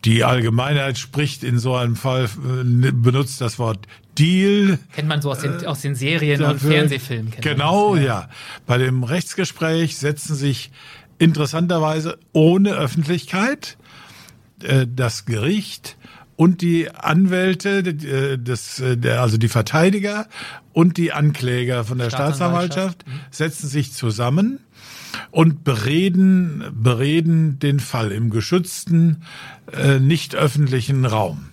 die 0.06 0.24
Allgemeinheit 0.24 0.98
spricht 0.98 1.44
in 1.44 1.60
so 1.60 1.76
einem 1.76 1.96
Fall, 1.96 2.26
äh, 2.26 2.92
benutzt 2.92 3.42
das 3.42 3.60
Wort 3.60 3.88
Deal. 4.18 4.80
Kennt 4.94 5.08
man 5.08 5.22
so 5.22 5.32
aus 5.32 5.40
den, 5.40 5.66
aus 5.66 5.82
den 5.82 5.96
Serien 5.96 6.44
und 6.44 6.60
Fernsehfilmen. 6.60 7.34
Genau, 7.40 7.96
ja. 7.96 8.04
ja. 8.04 8.30
Bei 8.66 8.78
dem 8.78 9.04
Rechtsgespräch 9.04 9.98
setzen 9.98 10.36
sich 10.36 10.72
interessanterweise 11.18 12.18
ohne 12.34 12.74
Öffentlichkeit 12.74 13.78
äh, 14.64 14.88
das 14.94 15.26
Gericht 15.26 15.98
und 16.36 16.62
die 16.62 16.90
Anwälte, 16.90 17.80
äh, 17.80 18.38
des, 18.38 18.80
äh, 18.80 18.98
der, 18.98 19.22
also 19.22 19.38
die 19.38 19.48
Verteidiger 19.48 20.28
und 20.74 20.98
die 20.98 21.12
Ankläger 21.12 21.84
von 21.84 22.00
der 22.00 22.10
Staatsanwaltschaft, 22.10 23.04
Staatsanwaltschaft 23.04 23.08
mhm. 23.08 23.32
setzen 23.32 23.70
sich 23.70 23.94
zusammen 23.94 24.60
und 25.32 25.63
bereden, 25.63 26.63
bereden 26.74 27.60
den 27.60 27.80
Fall 27.80 28.12
im 28.12 28.30
geschützten, 28.30 29.24
äh, 29.71 30.00
nicht 30.00 30.36
öffentlichen 30.36 31.06
Raum. 31.06 31.50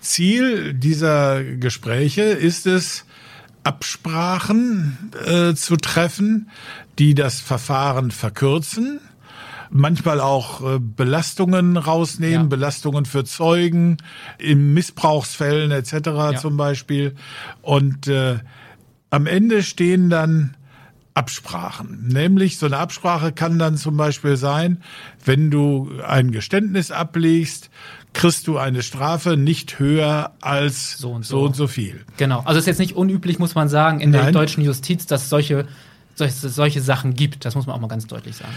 Ziel 0.00 0.74
dieser 0.74 1.44
Gespräche 1.44 2.22
ist 2.22 2.66
es, 2.66 3.04
Absprachen 3.64 5.12
äh, 5.24 5.54
zu 5.54 5.76
treffen, 5.76 6.50
die 6.98 7.14
das 7.14 7.40
Verfahren 7.40 8.10
verkürzen, 8.10 9.00
manchmal 9.70 10.20
auch 10.20 10.60
äh, 10.62 10.78
Belastungen 10.80 11.76
rausnehmen, 11.76 12.42
ja. 12.42 12.48
Belastungen 12.48 13.04
für 13.04 13.24
Zeugen, 13.24 13.98
in 14.38 14.74
Missbrauchsfällen 14.74 15.70
etc. 15.70 15.92
Ja. 16.06 16.36
zum 16.36 16.56
Beispiel. 16.56 17.14
Und 17.62 18.08
äh, 18.08 18.40
am 19.10 19.26
Ende 19.26 19.62
stehen 19.62 20.10
dann 20.10 20.56
Absprachen. 21.14 22.08
Nämlich 22.08 22.58
so 22.58 22.66
eine 22.66 22.78
Absprache 22.78 23.32
kann 23.32 23.58
dann 23.58 23.76
zum 23.76 23.96
Beispiel 23.96 24.36
sein, 24.36 24.82
wenn 25.24 25.50
du 25.50 25.90
ein 26.06 26.32
Geständnis 26.32 26.90
ablegst, 26.90 27.70
kriegst 28.14 28.46
du 28.46 28.58
eine 28.58 28.82
Strafe 28.82 29.36
nicht 29.36 29.78
höher 29.78 30.32
als 30.40 30.98
so 30.98 31.12
und 31.12 31.24
so, 31.24 31.38
so, 31.38 31.44
und 31.44 31.56
so 31.56 31.66
viel. 31.66 32.00
Genau. 32.16 32.40
Also 32.40 32.58
ist 32.58 32.66
jetzt 32.66 32.78
nicht 32.78 32.94
unüblich, 32.94 33.38
muss 33.38 33.54
man 33.54 33.68
sagen, 33.68 34.00
in 34.00 34.10
Nein. 34.10 34.24
der 34.24 34.32
deutschen 34.32 34.64
Justiz, 34.64 35.06
dass 35.06 35.28
solche, 35.28 35.66
solche, 36.14 36.48
solche 36.48 36.80
Sachen 36.80 37.14
gibt. 37.14 37.44
Das 37.44 37.54
muss 37.54 37.66
man 37.66 37.76
auch 37.76 37.80
mal 37.80 37.88
ganz 37.88 38.06
deutlich 38.06 38.36
sagen. 38.36 38.52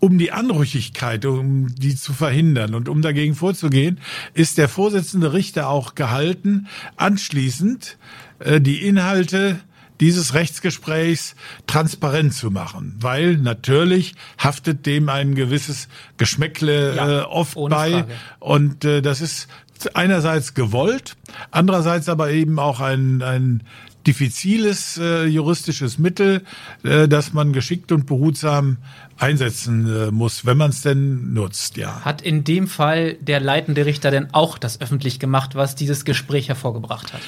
Um 0.00 0.16
die 0.16 0.30
Anrüchigkeit, 0.30 1.24
um 1.26 1.74
die 1.74 1.96
zu 1.96 2.12
verhindern 2.12 2.76
und 2.76 2.88
um 2.88 3.02
dagegen 3.02 3.34
vorzugehen, 3.34 3.98
ist 4.32 4.56
der 4.56 4.68
Vorsitzende 4.68 5.32
Richter 5.32 5.68
auch 5.68 5.96
gehalten, 5.96 6.68
anschließend 6.96 7.98
äh, 8.38 8.60
die 8.60 8.86
Inhalte 8.86 9.58
dieses 10.00 10.34
Rechtsgesprächs 10.34 11.34
transparent 11.66 12.34
zu 12.34 12.50
machen, 12.50 12.96
weil 13.00 13.36
natürlich 13.36 14.14
haftet 14.38 14.86
dem 14.86 15.08
ein 15.08 15.34
gewisses 15.34 15.88
Geschmäckle 16.16 16.96
ja, 16.96 17.20
äh, 17.20 17.22
oft 17.22 17.54
bei 17.54 17.90
Frage. 17.90 18.06
und 18.38 18.84
äh, 18.84 19.02
das 19.02 19.20
ist 19.20 19.48
einerseits 19.94 20.54
gewollt, 20.54 21.16
andererseits 21.50 22.08
aber 22.08 22.30
eben 22.30 22.58
auch 22.58 22.80
ein, 22.80 23.22
ein 23.22 23.62
diffiziles 24.06 24.96
äh, 24.98 25.26
juristisches 25.26 25.98
Mittel, 25.98 26.42
äh, 26.82 27.08
das 27.08 27.32
man 27.32 27.52
geschickt 27.52 27.92
und 27.92 28.06
behutsam 28.06 28.78
einsetzen 29.18 30.08
äh, 30.08 30.10
muss, 30.10 30.46
wenn 30.46 30.56
man 30.56 30.70
es 30.70 30.82
denn 30.82 31.34
nutzt, 31.34 31.76
ja. 31.76 32.00
Hat 32.00 32.22
in 32.22 32.42
dem 32.42 32.68
Fall 32.68 33.14
der 33.20 33.40
leitende 33.40 33.84
Richter 33.84 34.10
denn 34.10 34.28
auch 34.32 34.56
das 34.56 34.80
öffentlich 34.80 35.20
gemacht, 35.20 35.54
was 35.56 35.74
dieses 35.74 36.04
Gespräch 36.04 36.48
hervorgebracht 36.48 37.12
hat? 37.12 37.20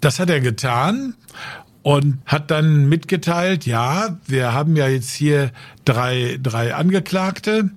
Das 0.00 0.18
hat 0.18 0.28
er 0.28 0.40
getan 0.40 1.14
und 1.86 2.18
hat 2.26 2.50
dann 2.50 2.88
mitgeteilt, 2.88 3.64
ja, 3.64 4.18
wir 4.26 4.52
haben 4.52 4.74
ja 4.74 4.88
jetzt 4.88 5.12
hier 5.12 5.52
drei, 5.84 6.36
drei 6.42 6.74
Angeklagte. 6.74 7.70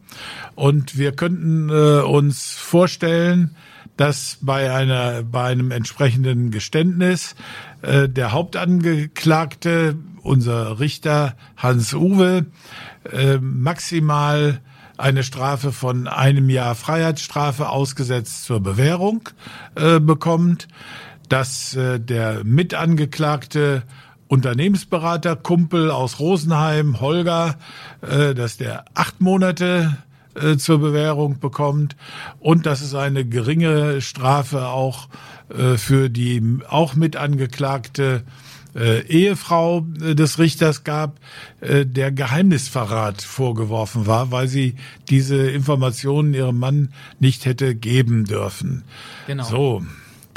Und 0.55 0.97
wir 0.97 1.11
könnten 1.11 1.69
äh, 1.69 2.01
uns 2.01 2.53
vorstellen, 2.53 3.55
dass 3.97 4.39
bei 4.41 4.73
einer, 4.73 5.21
bei 5.21 5.51
einem 5.51 5.69
entsprechenden 5.69 6.49
Geständnis 6.49 7.35
äh, 7.83 8.09
der 8.09 8.31
Hauptangeklagte, 8.31 9.95
unser 10.23 10.79
Richter 10.79 11.35
Hans 11.55 11.93
Uwe, 11.93 12.47
äh, 13.11 13.37
maximal 13.37 14.59
eine 14.97 15.21
Strafe 15.23 15.71
von 15.71 16.07
einem 16.07 16.49
Jahr 16.49 16.73
Freiheitsstrafe 16.73 17.69
ausgesetzt 17.69 18.45
zur 18.45 18.59
Bewährung 18.59 19.29
äh, 19.75 19.99
bekommt 19.99 20.67
dass 21.29 21.75
äh, 21.75 21.99
der 21.99 22.43
Mitangeklagte 22.43 23.83
Unternehmensberater 24.27 25.35
Kumpel 25.35 25.89
aus 25.89 26.19
Rosenheim, 26.19 26.99
Holger, 27.01 27.57
äh, 28.01 28.35
dass 28.35 28.57
der 28.57 28.85
acht 28.93 29.21
Monate 29.21 29.97
äh, 30.35 30.57
zur 30.57 30.79
Bewährung 30.79 31.39
bekommt 31.39 31.95
und 32.39 32.65
dass 32.65 32.81
es 32.81 32.93
eine 32.93 33.25
geringe 33.25 34.01
Strafe 34.01 34.67
auch 34.67 35.09
äh, 35.49 35.77
für 35.77 36.09
die 36.09 36.59
auch 36.69 36.95
Mitangeklagte 36.95 38.23
äh, 38.75 39.01
Ehefrau 39.07 39.85
äh, 40.01 40.15
des 40.15 40.37
Richters 40.37 40.83
gab, 40.83 41.19
äh, 41.61 41.85
der 41.85 42.11
Geheimnisverrat 42.11 43.21
vorgeworfen 43.21 44.05
war, 44.05 44.31
weil 44.31 44.47
sie 44.47 44.75
diese 45.09 45.49
Informationen 45.49 46.33
ihrem 46.33 46.59
Mann 46.59 46.93
nicht 47.19 47.45
hätte 47.45 47.75
geben 47.75 48.25
dürfen. 48.25 48.83
Genau. 49.27 49.43
So, 49.43 49.83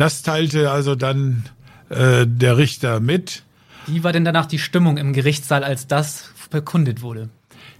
das 0.03 0.23
teilte 0.23 0.73
also 0.73 0.97
dann 0.97 1.45
äh, 1.89 2.27
der 2.27 2.59
Richter 2.59 2.99
mit. 2.99 3.45
Wie 3.87 4.03
war 4.03 4.13
denn 4.13 4.25
danach 4.25 4.47
die 4.47 4.59
Stimmung 4.59 4.97
im 4.97 5.13
Gerichtssaal, 5.13 5.63
als 5.63 5.87
das 5.87 6.29
verkundet 6.35 7.03
wurde? 7.03 7.29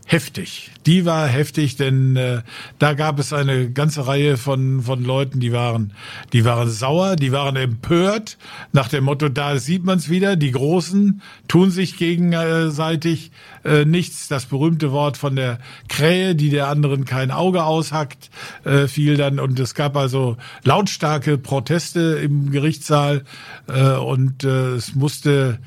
Heftig. 0.07 0.71
Die 0.87 1.05
war 1.05 1.29
heftig, 1.29 1.77
denn 1.77 2.17
äh, 2.17 2.43
da 2.79 2.95
gab 2.95 3.19
es 3.19 3.33
eine 3.33 3.71
ganze 3.71 4.07
Reihe 4.07 4.37
von 4.37 4.83
von 4.83 5.05
Leuten, 5.05 5.41
die 5.41 5.53
waren 5.53 5.93
die 6.33 6.45
waren 6.45 6.69
sauer, 6.69 7.17
die 7.17 7.33
waren 7.33 7.57
empört 7.57 8.37
nach 8.73 8.89
dem 8.89 9.05
Motto: 9.05 9.29
Da 9.29 9.59
sieht 9.59 9.85
man's 9.85 10.09
wieder. 10.09 10.37
Die 10.37 10.51
Großen 10.51 11.23
tun 11.49 11.71
sich 11.71 11.97
gegenseitig 11.97 13.31
äh, 13.65 13.85
nichts. 13.85 14.29
Das 14.29 14.47
berühmte 14.47 14.93
Wort 14.93 15.17
von 15.17 15.37
der 15.37 15.59
Krähe, 15.89 16.35
die 16.35 16.51
der 16.51 16.69
anderen 16.69 17.05
kein 17.05 17.31
Auge 17.31 17.65
aushackt, 17.65 18.31
äh, 18.65 18.89
fiel 18.89 19.17
dann 19.17 19.39
und 19.39 19.59
es 19.61 19.75
gab 19.75 19.97
also 19.97 20.37
lautstarke 20.65 21.39
Proteste 21.39 22.21
im 22.23 22.51
Gerichtssaal 22.51 23.25
äh, 23.69 23.93
und 23.93 24.45
äh, 24.45 24.75
es 24.75 24.95
musste 24.95 25.59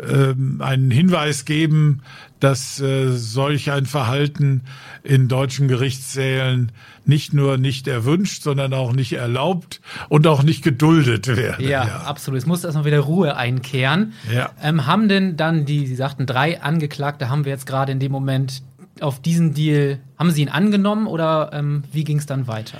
ähm, 0.00 0.60
einen 0.60 0.90
Hinweis 0.90 1.44
geben, 1.44 2.02
dass 2.40 2.80
äh, 2.80 3.10
solch 3.10 3.70
ein 3.70 3.86
Verhalten 3.86 4.62
in 5.02 5.28
deutschen 5.28 5.68
Gerichtssälen 5.68 6.72
nicht 7.04 7.32
nur 7.32 7.56
nicht 7.56 7.88
erwünscht, 7.88 8.42
sondern 8.42 8.74
auch 8.74 8.92
nicht 8.92 9.14
erlaubt 9.14 9.80
und 10.08 10.26
auch 10.26 10.42
nicht 10.42 10.62
geduldet 10.62 11.26
werde. 11.26 11.62
Ja, 11.62 11.86
ja. 11.86 11.96
absolut. 12.02 12.38
Es 12.38 12.46
muss 12.46 12.64
erstmal 12.64 12.84
wieder 12.84 13.00
Ruhe 13.00 13.36
einkehren. 13.36 14.12
Ja. 14.32 14.50
Ähm, 14.62 14.86
haben 14.86 15.08
denn 15.08 15.36
dann 15.36 15.64
die, 15.64 15.86
Sie 15.86 15.96
sagten, 15.96 16.26
drei 16.26 16.60
Angeklagte 16.62 17.28
haben 17.28 17.44
wir 17.44 17.52
jetzt 17.52 17.66
gerade 17.66 17.92
in 17.92 17.98
dem 17.98 18.12
Moment 18.12 18.62
auf 19.00 19.20
diesen 19.20 19.54
Deal, 19.54 20.00
haben 20.18 20.30
Sie 20.30 20.42
ihn 20.42 20.48
angenommen 20.48 21.06
oder 21.06 21.50
ähm, 21.52 21.84
wie 21.92 22.04
ging 22.04 22.18
es 22.18 22.26
dann 22.26 22.46
weiter? 22.46 22.78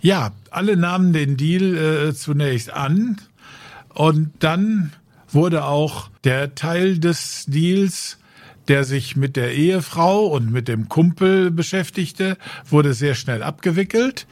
Ja, 0.00 0.32
alle 0.50 0.76
nahmen 0.76 1.12
den 1.12 1.36
Deal 1.36 1.76
äh, 2.08 2.14
zunächst 2.14 2.72
an 2.72 3.18
und 3.94 4.30
dann 4.40 4.92
wurde 5.30 5.64
auch 5.64 6.08
der 6.24 6.54
Teil 6.54 6.98
des 6.98 7.44
Deals, 7.46 8.18
der 8.68 8.84
sich 8.84 9.16
mit 9.16 9.36
der 9.36 9.54
Ehefrau 9.54 10.26
und 10.26 10.52
mit 10.52 10.68
dem 10.68 10.88
Kumpel 10.88 11.50
beschäftigte, 11.50 12.36
wurde 12.68 12.94
sehr 12.94 13.14
schnell 13.14 13.42
abgewickelt. 13.42 14.26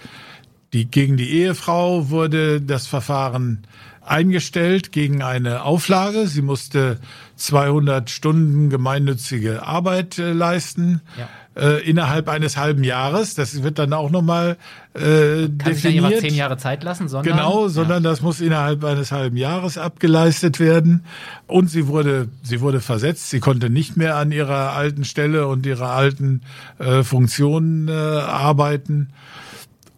Die, 0.72 0.84
gegen 0.84 1.16
die 1.16 1.30
Ehefrau 1.30 2.10
wurde 2.10 2.60
das 2.60 2.86
Verfahren 2.86 3.66
eingestellt 4.02 4.92
gegen 4.92 5.22
eine 5.22 5.62
Auflage. 5.62 6.28
Sie 6.28 6.42
musste 6.42 7.00
200 7.36 8.10
Stunden 8.10 8.70
gemeinnützige 8.70 9.64
Arbeit 9.64 10.18
äh, 10.18 10.32
leisten. 10.32 11.00
Ja 11.18 11.28
äh, 11.56 11.82
innerhalb 11.88 12.28
eines 12.28 12.56
halben 12.56 12.84
Jahres. 12.84 13.34
Das 13.34 13.62
wird 13.62 13.78
dann 13.78 13.92
auch 13.92 14.10
nochmal 14.10 14.56
äh, 14.94 14.98
Kann 14.98 15.58
definiert. 15.58 16.04
Dann 16.04 16.20
zehn 16.20 16.34
Jahre 16.34 16.56
Zeit 16.58 16.84
lassen, 16.84 17.08
sondern 17.08 17.36
genau, 17.36 17.68
sondern 17.68 18.04
ja. 18.04 18.10
das 18.10 18.20
muss 18.22 18.40
innerhalb 18.40 18.84
eines 18.84 19.12
halben 19.12 19.36
Jahres 19.36 19.78
abgeleistet 19.78 20.60
werden. 20.60 21.04
Und 21.46 21.70
sie 21.70 21.86
wurde, 21.86 22.28
sie 22.42 22.60
wurde 22.60 22.80
versetzt. 22.80 23.30
Sie 23.30 23.40
konnte 23.40 23.70
nicht 23.70 23.96
mehr 23.96 24.16
an 24.16 24.32
ihrer 24.32 24.72
alten 24.72 25.04
Stelle 25.04 25.48
und 25.48 25.66
ihrer 25.66 25.90
alten 25.90 26.42
äh, 26.78 27.02
Funktion 27.02 27.88
äh, 27.88 27.92
arbeiten. 27.92 29.08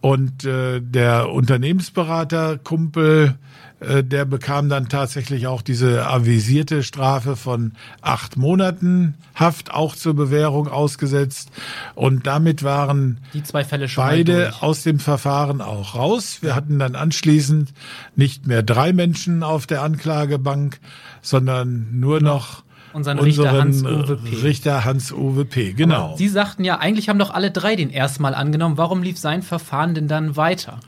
Und 0.01 0.45
äh, 0.45 0.79
der 0.79 1.29
Unternehmensberater 1.29 2.57
Kumpel 2.57 3.35
der 3.81 4.25
bekam 4.25 4.67
dann 4.67 4.89
tatsächlich 4.89 5.47
auch 5.47 5.61
diese 5.61 6.05
avisierte 6.05 6.83
Strafe 6.83 7.35
von 7.35 7.73
acht 8.01 8.35
Monaten 8.35 9.15
Haft 9.39 9.71
auch 9.71 9.95
zur 9.95 10.15
Bewährung 10.15 10.67
ausgesetzt. 10.67 11.49
Und 11.95 12.27
damit 12.27 12.61
waren 12.61 13.19
die 13.33 13.41
zwei 13.41 13.63
Fälle 13.63 13.87
schon 13.87 14.03
beide 14.03 14.53
aus 14.59 14.83
dem 14.83 14.99
Verfahren 14.99 15.61
auch 15.61 15.95
raus. 15.95 16.39
Wir 16.41 16.55
hatten 16.55 16.77
dann 16.77 16.95
anschließend 16.95 17.73
nicht 18.17 18.47
mehr 18.47 18.63
drei 18.63 18.91
Menschen 18.91 19.41
auf 19.41 19.65
der 19.65 19.81
Anklagebank, 19.81 20.81
sondern 21.21 21.87
nur 21.99 22.19
noch 22.19 22.63
unseren, 22.91 23.19
Richter 23.19 23.51
Hans-Uwe 23.53 24.17
P. 24.17 24.35
Richter 24.41 24.83
Hans-Uwe 24.83 25.45
P. 25.45 25.71
Genau. 25.71 26.07
Aber 26.09 26.17
Sie 26.17 26.27
sagten 26.27 26.65
ja, 26.65 26.79
eigentlich 26.79 27.07
haben 27.07 27.19
doch 27.19 27.33
alle 27.33 27.51
drei 27.51 27.77
den 27.77 27.91
erstmal 27.91 28.35
angenommen. 28.35 28.77
Warum 28.77 29.03
lief 29.03 29.17
sein 29.17 29.41
Verfahren 29.41 29.93
denn 29.93 30.09
dann 30.09 30.35
weiter? 30.35 30.81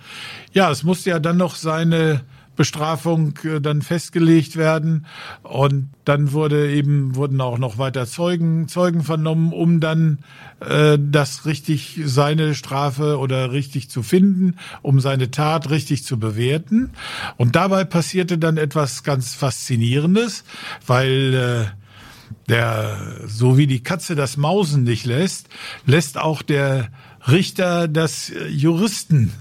Ja, 0.51 0.69
es 0.71 0.83
musste 0.83 1.11
ja 1.11 1.19
dann 1.19 1.37
noch 1.37 1.55
seine 1.55 2.21
Bestrafung 2.55 3.33
äh, 3.43 3.61
dann 3.61 3.81
festgelegt 3.81 4.55
werden. 4.55 5.05
Und 5.43 5.89
dann 6.05 6.31
wurde 6.31 6.71
eben, 6.71 7.15
wurden 7.15 7.41
auch 7.41 7.57
noch 7.57 7.77
weiter 7.77 8.05
Zeugen, 8.05 8.67
Zeugen 8.67 9.03
vernommen, 9.03 9.53
um 9.53 9.79
dann 9.79 10.19
äh, 10.59 10.97
das 10.99 11.45
richtig, 11.45 11.99
seine 12.05 12.55
Strafe 12.55 13.17
oder 13.17 13.51
richtig 13.51 13.89
zu 13.89 14.03
finden, 14.03 14.57
um 14.81 14.99
seine 14.99 15.31
Tat 15.31 15.69
richtig 15.69 16.03
zu 16.03 16.19
bewerten. 16.19 16.91
Und 17.37 17.55
dabei 17.55 17.83
passierte 17.83 18.37
dann 18.37 18.57
etwas 18.57 19.03
ganz 19.03 19.33
Faszinierendes, 19.33 20.43
weil 20.85 21.33
äh, 21.33 21.81
der, 22.49 22.97
so 23.27 23.57
wie 23.57 23.67
die 23.67 23.83
Katze 23.83 24.15
das 24.15 24.37
Mausen 24.37 24.83
nicht 24.83 25.05
lässt, 25.05 25.47
lässt 25.85 26.17
auch 26.17 26.41
der 26.41 26.89
Richter 27.27 27.87
das 27.87 28.31
Juristen 28.49 29.31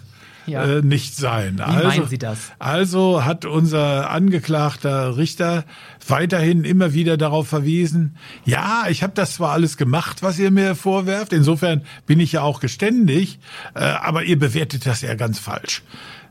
ja. 0.50 0.64
äh, 0.64 0.82
nicht 0.82 1.16
sein. 1.16 1.56
Wie 1.58 1.62
also, 1.62 1.88
meinen 1.88 2.08
Sie 2.08 2.18
das? 2.18 2.38
Also 2.58 3.24
hat 3.24 3.44
unser 3.44 4.10
angeklagter 4.10 5.16
Richter 5.16 5.64
weiterhin 6.06 6.64
immer 6.64 6.92
wieder 6.92 7.16
darauf 7.16 7.48
verwiesen, 7.48 8.16
ja, 8.44 8.84
ich 8.88 9.02
habe 9.02 9.12
das 9.14 9.34
zwar 9.34 9.52
alles 9.52 9.76
gemacht, 9.76 10.22
was 10.22 10.38
ihr 10.38 10.50
mir 10.50 10.74
vorwerft, 10.74 11.32
insofern 11.32 11.82
bin 12.06 12.20
ich 12.20 12.32
ja 12.32 12.42
auch 12.42 12.60
geständig, 12.60 13.38
äh, 13.74 13.80
aber 13.80 14.24
ihr 14.24 14.38
bewertet 14.38 14.86
das 14.86 15.02
ja 15.02 15.14
ganz 15.14 15.38
falsch. 15.38 15.82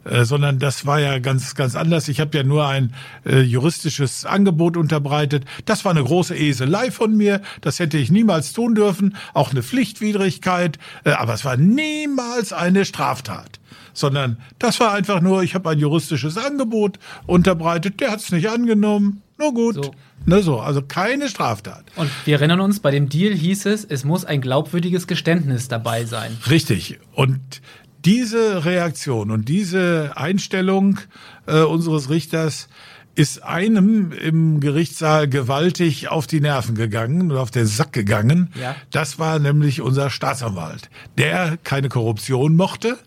Äh, 0.06 0.24
sondern 0.24 0.60
das 0.60 0.86
war 0.86 1.00
ja 1.00 1.20
ganz, 1.20 1.56
ganz 1.56 1.76
anders. 1.76 2.08
Ich 2.08 2.20
habe 2.20 2.38
ja 2.38 2.44
nur 2.44 2.68
ein 2.68 2.94
äh, 3.26 3.42
juristisches 3.42 4.26
Angebot 4.26 4.78
unterbreitet. 4.78 5.44
Das 5.66 5.84
war 5.84 5.92
eine 5.92 6.04
große 6.04 6.36
Eselei 6.36 6.90
von 6.92 7.16
mir. 7.16 7.42
Das 7.62 7.80
hätte 7.80 7.98
ich 7.98 8.10
niemals 8.10 8.54
tun 8.54 8.76
dürfen. 8.76 9.18
Auch 9.34 9.52
eine 9.52 9.62
Pflichtwidrigkeit. 9.62 10.80
Äh, 11.04 11.12
aber 11.12 11.34
es 11.34 11.44
war 11.44 11.58
niemals 11.58 12.54
eine 12.54 12.86
Straftat 12.86 13.59
sondern 14.00 14.38
das 14.58 14.80
war 14.80 14.94
einfach 14.94 15.22
nur, 15.22 15.44
ich 15.44 15.56
habe 15.56 15.70
ein 15.70 15.80
juristisches 15.80 16.38
Angebot 16.38 17.00
unterbreitet, 17.26 18.00
der 18.00 18.12
hat 18.12 18.20
es 18.20 18.32
nicht 18.32 18.50
angenommen, 18.50 19.22
nur 19.38 19.54
gut. 19.54 19.76
So. 19.76 19.92
Ne, 20.26 20.42
so, 20.44 20.60
also 20.60 20.82
keine 20.82 21.30
Straftat. 21.30 21.86
Und 21.96 22.10
wir 22.26 22.36
erinnern 22.36 22.60
uns, 22.60 22.80
bei 22.82 22.92
dem 22.92 23.10
Deal 23.10 23.34
hieß 23.34 23.66
es, 23.68 23.86
es 23.86 24.04
muss 24.04 24.26
ein 24.26 24.42
glaubwürdiges 24.42 25.08
Geständnis 25.08 25.70
dabei 25.70 26.06
sein. 26.06 26.38
Richtig. 26.50 27.00
Und 27.14 27.62
diese 28.06 28.66
Reaktion 28.66 29.32
und 29.32 29.48
diese 29.50 30.14
Einstellung 30.16 31.00
äh, 31.48 31.62
unseres 31.62 32.10
Richters 32.10 32.68
ist 33.16 33.44
einem 33.44 34.14
im 34.14 34.62
Gerichtssaal 34.62 35.28
gewaltig 35.28 36.08
auf 36.10 36.26
die 36.26 36.40
Nerven 36.40 36.76
gegangen 36.76 37.32
und 37.32 37.38
auf 37.38 37.52
den 37.52 37.66
Sack 37.66 37.92
gegangen. 37.92 38.54
Ja. 38.60 38.76
Das 38.92 39.20
war 39.20 39.40
nämlich 39.40 39.82
unser 39.82 40.10
Staatsanwalt, 40.10 40.90
der 41.18 41.58
keine 41.64 41.90
Korruption 41.90 42.56
mochte 42.56 42.98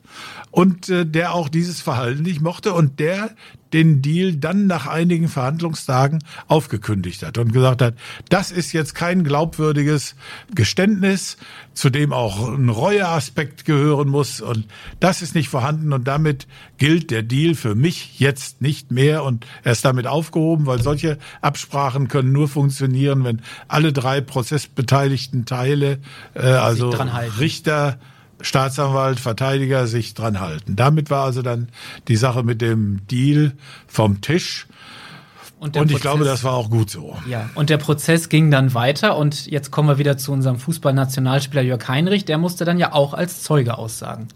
und 0.52 0.88
äh, 0.90 1.04
der 1.04 1.34
auch 1.34 1.48
dieses 1.48 1.80
Verhalten 1.80 2.22
nicht 2.22 2.40
mochte 2.40 2.72
und 2.72 3.00
der 3.00 3.30
den 3.72 4.02
Deal 4.02 4.34
dann 4.34 4.66
nach 4.66 4.86
einigen 4.86 5.28
Verhandlungstagen 5.28 6.22
aufgekündigt 6.46 7.22
hat 7.22 7.38
und 7.38 7.52
gesagt 7.52 7.80
hat, 7.80 7.94
das 8.28 8.50
ist 8.50 8.72
jetzt 8.72 8.94
kein 8.94 9.24
glaubwürdiges 9.24 10.14
Geständnis, 10.54 11.38
zu 11.72 11.88
dem 11.88 12.12
auch 12.12 12.50
ein 12.50 12.68
Reueaspekt 12.68 13.64
gehören 13.64 14.10
muss 14.10 14.42
und 14.42 14.66
das 15.00 15.22
ist 15.22 15.34
nicht 15.34 15.48
vorhanden 15.48 15.94
und 15.94 16.06
damit 16.06 16.46
gilt 16.76 17.10
der 17.10 17.22
Deal 17.22 17.54
für 17.54 17.74
mich 17.74 18.20
jetzt 18.20 18.60
nicht 18.60 18.90
mehr 18.90 19.24
und 19.24 19.46
er 19.64 19.72
ist 19.72 19.86
damit 19.86 20.06
aufgehoben, 20.06 20.66
weil 20.66 20.82
solche 20.82 21.18
Absprachen 21.40 22.08
können 22.08 22.32
nur 22.32 22.48
funktionieren, 22.48 23.24
wenn 23.24 23.40
alle 23.68 23.94
drei 23.94 24.20
prozessbeteiligten 24.20 25.46
Teile, 25.46 25.98
äh, 26.34 26.42
also 26.42 26.90
Richter, 27.38 27.98
Staatsanwalt, 28.42 29.18
Verteidiger 29.18 29.86
sich 29.86 30.14
dran 30.14 30.40
halten. 30.40 30.76
Damit 30.76 31.10
war 31.10 31.24
also 31.24 31.42
dann 31.42 31.68
die 32.08 32.16
Sache 32.16 32.42
mit 32.42 32.60
dem 32.60 33.06
Deal 33.06 33.52
vom 33.86 34.20
Tisch. 34.20 34.66
Und, 35.58 35.76
und 35.76 35.84
ich 35.84 35.92
Prozess, 35.92 36.00
glaube, 36.02 36.24
das 36.24 36.42
war 36.42 36.54
auch 36.54 36.70
gut 36.70 36.90
so. 36.90 37.16
Ja, 37.28 37.48
und 37.54 37.70
der 37.70 37.78
Prozess 37.78 38.28
ging 38.28 38.50
dann 38.50 38.74
weiter 38.74 39.16
und 39.16 39.46
jetzt 39.46 39.70
kommen 39.70 39.88
wir 39.88 39.98
wieder 39.98 40.18
zu 40.18 40.32
unserem 40.32 40.58
Fußballnationalspieler 40.58 41.62
Jörg 41.62 41.86
Heinrich. 41.86 42.24
Der 42.24 42.36
musste 42.36 42.64
dann 42.64 42.78
ja 42.78 42.92
auch 42.92 43.14
als 43.14 43.44
Zeuge 43.44 43.78
aussagen. 43.78 44.26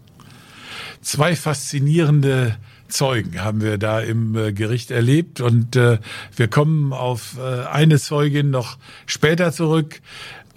Zwei 1.01 1.35
faszinierende 1.35 2.55
Zeugen 2.87 3.43
haben 3.43 3.61
wir 3.61 3.77
da 3.77 3.99
im 3.99 4.35
äh, 4.35 4.53
Gericht 4.53 4.91
erlebt 4.91 5.41
und 5.41 5.75
äh, 5.75 5.99
wir 6.35 6.47
kommen 6.47 6.93
auf 6.93 7.37
äh, 7.37 7.65
eine 7.65 7.99
Zeugin 7.99 8.49
noch 8.49 8.77
später 9.05 9.51
zurück. 9.51 10.01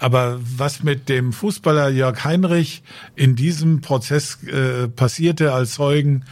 Aber 0.01 0.39
was 0.57 0.81
mit 0.81 1.09
dem 1.09 1.31
Fußballer 1.31 1.89
Jörg 1.89 2.25
Heinrich 2.25 2.81
in 3.15 3.35
diesem 3.35 3.81
Prozess 3.81 4.43
äh, 4.45 4.87
passierte 4.87 5.53
als 5.53 5.75
Zeugen, 5.75 6.25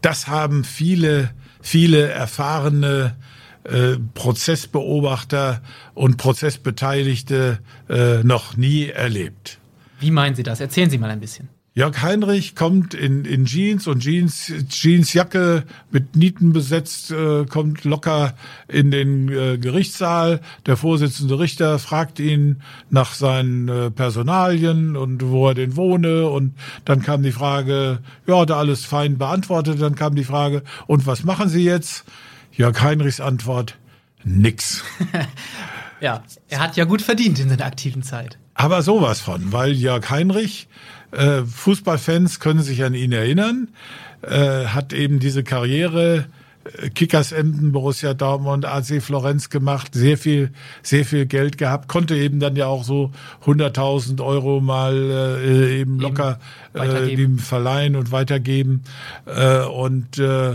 das 0.00 0.28
haben 0.28 0.62
viele, 0.62 1.30
viele 1.60 2.06
erfahrene 2.08 3.16
äh, 3.64 3.96
Prozessbeobachter 4.14 5.60
und 5.94 6.18
Prozessbeteiligte 6.18 7.58
äh, 7.88 8.22
noch 8.22 8.56
nie 8.56 8.90
erlebt. 8.90 9.58
Wie 9.98 10.12
meinen 10.12 10.36
Sie 10.36 10.44
das? 10.44 10.60
Erzählen 10.60 10.88
Sie 10.88 10.98
mal 10.98 11.10
ein 11.10 11.18
bisschen. 11.18 11.48
Jörg 11.76 12.00
Heinrich 12.00 12.54
kommt 12.54 12.94
in, 12.94 13.26
in 13.26 13.44
Jeans 13.44 13.86
und 13.86 14.00
Jeans, 14.00 14.50
Jeansjacke 14.70 15.64
mit 15.90 16.16
Nieten 16.16 16.54
besetzt, 16.54 17.10
äh, 17.10 17.44
kommt 17.44 17.84
locker 17.84 18.32
in 18.66 18.90
den 18.90 19.28
äh, 19.28 19.58
Gerichtssaal. 19.58 20.40
Der 20.64 20.78
Vorsitzende 20.78 21.38
Richter 21.38 21.78
fragt 21.78 22.18
ihn 22.18 22.62
nach 22.88 23.12
seinen 23.12 23.68
äh, 23.68 23.90
Personalien 23.90 24.96
und 24.96 25.28
wo 25.28 25.48
er 25.48 25.54
denn 25.54 25.76
wohne. 25.76 26.30
Und 26.30 26.54
dann 26.86 27.02
kam 27.02 27.22
die 27.22 27.32
Frage, 27.32 27.98
ja, 28.26 28.42
er 28.42 28.56
alles 28.56 28.86
fein 28.86 29.18
beantwortet. 29.18 29.78
Dann 29.78 29.96
kam 29.96 30.14
die 30.14 30.24
Frage, 30.24 30.62
und 30.86 31.06
was 31.06 31.24
machen 31.24 31.50
Sie 31.50 31.62
jetzt? 31.62 32.06
Jörg 32.52 32.80
Heinrichs 32.80 33.20
Antwort, 33.20 33.76
nix. 34.24 34.82
ja, 36.00 36.22
er 36.48 36.60
hat 36.60 36.78
ja 36.78 36.84
gut 36.84 37.02
verdient 37.02 37.38
in 37.38 37.50
seiner 37.50 37.66
aktiven 37.66 38.02
Zeit. 38.02 38.38
Aber 38.54 38.80
sowas 38.80 39.20
von, 39.20 39.52
weil 39.52 39.72
Jörg 39.72 40.08
Heinrich 40.08 40.68
äh, 41.12 41.42
Fußballfans 41.42 42.40
können 42.40 42.62
sich 42.62 42.84
an 42.84 42.94
ihn 42.94 43.12
erinnern, 43.12 43.68
äh, 44.22 44.66
hat 44.66 44.92
eben 44.92 45.18
diese 45.18 45.44
Karriere 45.44 46.26
äh, 46.64 46.90
Kickers 46.90 47.32
Emden, 47.32 47.72
Borussia 47.72 48.14
Dortmund, 48.14 48.64
AC 48.64 49.02
Florenz 49.02 49.50
gemacht, 49.50 49.94
sehr 49.94 50.18
viel, 50.18 50.50
sehr 50.82 51.04
viel 51.04 51.26
Geld 51.26 51.58
gehabt, 51.58 51.88
konnte 51.88 52.16
eben 52.16 52.40
dann 52.40 52.56
ja 52.56 52.66
auch 52.66 52.84
so 52.84 53.12
100.000 53.44 54.22
Euro 54.24 54.60
mal 54.60 54.94
äh, 55.40 55.80
eben 55.80 56.00
locker 56.00 56.38
äh, 56.74 57.14
dem 57.14 57.38
verleihen 57.38 57.96
und 57.96 58.12
weitergeben. 58.12 58.82
Äh, 59.26 59.60
und 59.60 60.18
äh, 60.18 60.54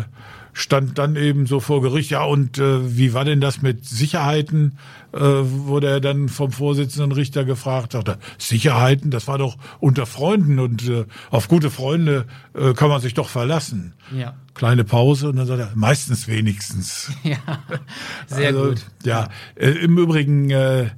stand 0.54 0.98
dann 0.98 1.16
eben 1.16 1.46
so 1.46 1.60
vor 1.60 1.82
Gericht, 1.82 2.12
ja 2.12 2.24
und 2.24 2.58
äh, 2.58 2.98
wie 2.98 3.14
war 3.14 3.26
denn 3.26 3.42
das 3.42 3.62
mit 3.62 3.86
Sicherheiten? 3.86 4.78
äh, 5.14 5.20
wurde 5.20 5.88
er 5.88 6.00
dann 6.00 6.30
vom 6.30 6.52
Vorsitzenden 6.52 7.12
Richter 7.12 7.44
gefragt, 7.46 7.94
sagte, 7.94 8.18
Sicherheiten, 8.38 9.12
das 9.12 9.28
war 9.28 9.38
doch 9.38 9.58
unter 9.80 10.06
Freunden 10.06 10.60
und 10.60 10.88
äh, 10.88 11.06
auf 11.30 11.48
gute 11.48 11.70
Freunde 11.70 12.26
äh, 12.54 12.74
kann 12.74 12.90
man 12.90 13.02
sich 13.02 13.14
doch 13.14 13.30
verlassen. 13.30 13.94
Ja. 14.16 14.36
Kleine 14.54 14.84
Pause 14.84 15.30
und 15.30 15.38
dann 15.38 15.48
sagt 15.48 15.60
er, 15.60 15.72
meistens 15.76 16.28
wenigstens. 16.28 17.12
Ja, 17.24 17.38
sehr 18.28 18.48
also, 18.48 18.70
gut. 18.70 18.86
Ja, 19.04 19.30
äh, 19.56 19.70
im 19.70 19.98
Übrigen, 19.98 20.50
äh, 20.50 20.90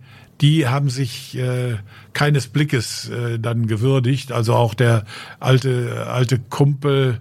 die 0.42 0.68
haben 0.68 0.90
sich 0.90 1.38
äh, 1.38 1.76
keines 2.14 2.48
Blickes 2.48 3.10
äh, 3.10 3.40
dann 3.40 3.68
gewürdigt. 3.68 4.32
Also 4.32 4.54
auch 4.56 4.74
der 4.74 5.06
alte 5.40 6.08
alte 6.08 6.40
Kumpel 6.40 7.20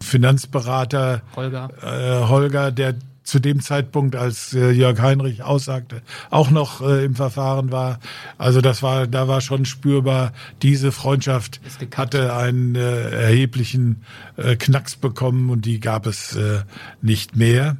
Finanzberater 0.00 1.22
Holger, 1.34 1.70
äh, 1.82 2.28
Holger, 2.28 2.70
der 2.70 2.94
zu 3.26 3.40
dem 3.40 3.60
Zeitpunkt, 3.60 4.14
als 4.16 4.54
äh, 4.54 4.70
Jörg 4.70 5.00
Heinrich 5.00 5.42
aussagte, 5.42 6.00
auch 6.30 6.50
noch 6.50 6.80
äh, 6.80 7.04
im 7.04 7.16
Verfahren 7.16 7.72
war. 7.72 7.98
Also 8.38 8.60
das 8.60 8.82
war, 8.82 9.06
da 9.06 9.26
war 9.28 9.40
schon 9.40 9.64
spürbar, 9.64 10.32
diese 10.62 10.92
Freundschaft 10.92 11.60
hatte 11.96 12.34
einen 12.34 12.76
äh, 12.76 13.10
erheblichen 13.10 14.04
äh, 14.36 14.54
Knacks 14.54 14.96
bekommen 14.96 15.50
und 15.50 15.66
die 15.66 15.80
gab 15.80 16.06
es 16.06 16.36
äh, 16.36 16.60
nicht 17.02 17.36
mehr. 17.36 17.76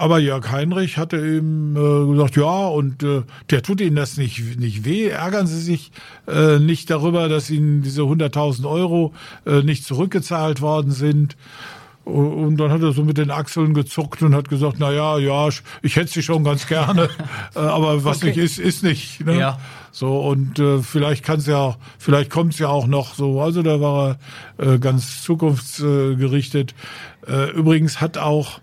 Aber 0.00 0.18
Jörg 0.18 0.50
Heinrich 0.50 0.96
hatte 0.96 1.18
eben 1.18 1.76
äh, 1.76 2.12
gesagt, 2.12 2.34
ja, 2.34 2.68
und 2.68 3.02
äh, 3.02 3.20
der 3.50 3.62
tut 3.62 3.82
Ihnen 3.82 3.96
das 3.96 4.16
nicht, 4.16 4.58
nicht 4.58 4.86
weh. 4.86 5.08
Ärgern 5.08 5.46
Sie 5.46 5.60
sich 5.60 5.92
äh, 6.26 6.58
nicht 6.58 6.88
darüber, 6.88 7.28
dass 7.28 7.50
Ihnen 7.50 7.82
diese 7.82 8.00
100.000 8.00 8.66
Euro 8.66 9.12
äh, 9.44 9.60
nicht 9.60 9.84
zurückgezahlt 9.84 10.62
worden 10.62 10.90
sind. 10.90 11.36
Und 12.04 12.56
dann 12.56 12.72
hat 12.72 12.80
er 12.80 12.92
so 12.92 13.04
mit 13.04 13.18
den 13.18 13.30
Achseln 13.30 13.74
gezuckt 13.74 14.22
und 14.22 14.34
hat 14.34 14.48
gesagt, 14.48 14.76
na 14.78 14.90
ja, 14.90 15.18
ja, 15.18 15.50
ich 15.82 15.96
hätte 15.96 16.10
sie 16.10 16.22
schon 16.22 16.44
ganz 16.44 16.66
gerne, 16.66 17.10
äh, 17.54 17.58
aber 17.58 18.02
was 18.02 18.16
okay. 18.16 18.28
nicht 18.28 18.38
ist, 18.38 18.58
ist 18.58 18.82
nicht. 18.82 19.26
Ne? 19.26 19.38
Ja. 19.38 19.58
So 19.92 20.18
und 20.18 20.58
äh, 20.58 20.78
vielleicht 20.78 21.26
kann 21.26 21.40
es 21.40 21.46
ja, 21.46 21.76
vielleicht 21.98 22.30
kommt 22.30 22.54
es 22.54 22.58
ja 22.58 22.68
auch 22.68 22.86
noch 22.86 23.12
so. 23.14 23.42
Also 23.42 23.62
da 23.62 23.82
war 23.82 24.16
er 24.56 24.76
äh, 24.76 24.78
ganz 24.78 25.22
zukunftsgerichtet. 25.24 26.74
Äh, 27.28 27.50
übrigens 27.50 28.00
hat 28.00 28.16
auch 28.16 28.60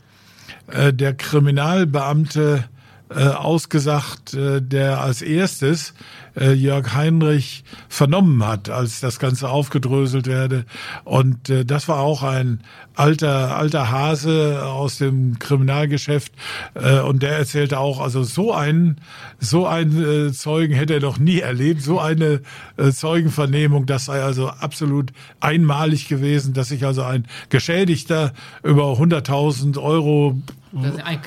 äh, 0.68 0.94
der 0.94 1.14
Kriminalbeamte 1.14 2.66
äh, 3.10 3.28
ausgesagt, 3.28 4.34
äh, 4.34 4.62
der 4.62 5.00
als 5.00 5.22
erstes 5.22 5.94
äh, 6.36 6.52
Jörg 6.52 6.94
Heinrich 6.94 7.64
vernommen 7.88 8.46
hat, 8.46 8.70
als 8.70 9.00
das 9.00 9.20
Ganze 9.20 9.50
aufgedröselt 9.50 10.28
werde. 10.28 10.66
Und 11.06 11.50
äh, 11.50 11.64
das 11.64 11.88
war 11.88 12.00
auch 12.00 12.24
ein 12.24 12.62
alter, 12.96 13.56
alter 13.56 13.92
Hase 13.92 14.66
aus 14.66 14.98
dem 14.98 15.40
Kriminalgeschäft. 15.40 16.34
Äh, 16.74 17.00
und 17.00 17.24
der 17.24 17.38
erzählte 17.38 17.80
auch, 17.80 18.02
also 18.02 18.24
so 18.24 18.54
einen, 18.54 19.00
so 19.40 19.68
einen 19.68 20.28
äh, 20.28 20.34
Zeugen 20.34 20.74
hätte 20.74 20.96
er 20.96 21.02
noch 21.02 21.18
nie 21.18 21.40
erlebt, 21.40 21.82
so 21.82 22.00
eine 22.00 22.42
äh, 22.76 22.92
Zeugenvernehmung, 22.92 23.86
das 23.86 24.06
sei 24.06 24.22
also 24.22 24.50
absolut 24.50 25.14
einmalig 25.40 26.08
gewesen, 26.08 26.54
dass 26.54 26.70
sich 26.70 26.86
also 26.86 27.04
ein 27.04 27.26
Geschädigter 27.50 28.34
über 28.64 28.94
100.000 28.94 29.82
Euro 29.82 30.42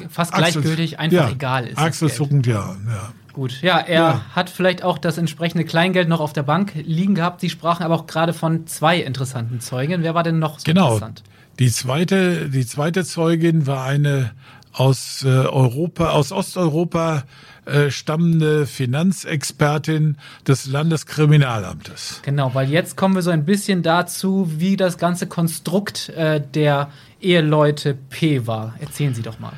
fast 0.08 0.32
gleichgültig, 0.32 0.98
einfach 0.98 1.28
ja, 1.28 1.30
egal 1.30 1.66
ist. 1.66 1.78
Achselzuckend, 1.78 2.46
ja, 2.46 2.76
ja. 2.86 3.12
Gut, 3.32 3.62
ja, 3.62 3.78
er 3.78 3.94
ja. 3.94 4.20
hat 4.32 4.50
vielleicht 4.50 4.82
auch 4.82 4.98
das 4.98 5.16
entsprechende 5.16 5.64
Kleingeld 5.64 6.08
noch 6.08 6.20
auf 6.20 6.32
der 6.32 6.42
Bank 6.42 6.72
liegen 6.74 7.14
gehabt. 7.14 7.40
Sie 7.40 7.48
sprachen 7.48 7.84
aber 7.84 7.94
auch 7.94 8.06
gerade 8.06 8.32
von 8.32 8.66
zwei 8.66 8.98
interessanten 8.98 9.60
Zeugen. 9.60 10.02
Wer 10.02 10.14
war 10.14 10.22
denn 10.22 10.38
noch 10.38 10.58
so 10.58 10.64
genau. 10.64 10.94
interessant? 10.94 11.22
Die 11.58 11.70
zweite, 11.70 12.48
die 12.48 12.66
zweite 12.66 13.04
Zeugin 13.04 13.66
war 13.66 13.84
eine 13.84 14.32
aus 14.72 15.24
äh, 15.24 15.28
Europa, 15.28 16.10
aus 16.10 16.32
Osteuropa 16.32 17.24
äh, 17.66 17.90
stammende 17.90 18.66
Finanzexpertin 18.66 20.16
des 20.46 20.66
Landeskriminalamtes. 20.66 22.20
Genau, 22.22 22.54
weil 22.54 22.70
jetzt 22.70 22.96
kommen 22.96 23.14
wir 23.14 23.22
so 23.22 23.30
ein 23.30 23.44
bisschen 23.44 23.82
dazu, 23.82 24.50
wie 24.56 24.76
das 24.76 24.98
ganze 24.98 25.26
Konstrukt 25.26 26.08
äh, 26.10 26.40
der 26.40 26.90
Eheleute 27.20 27.94
P 27.94 28.46
war. 28.46 28.74
Erzählen 28.80 29.14
Sie 29.14 29.22
doch 29.22 29.38
mal. 29.38 29.52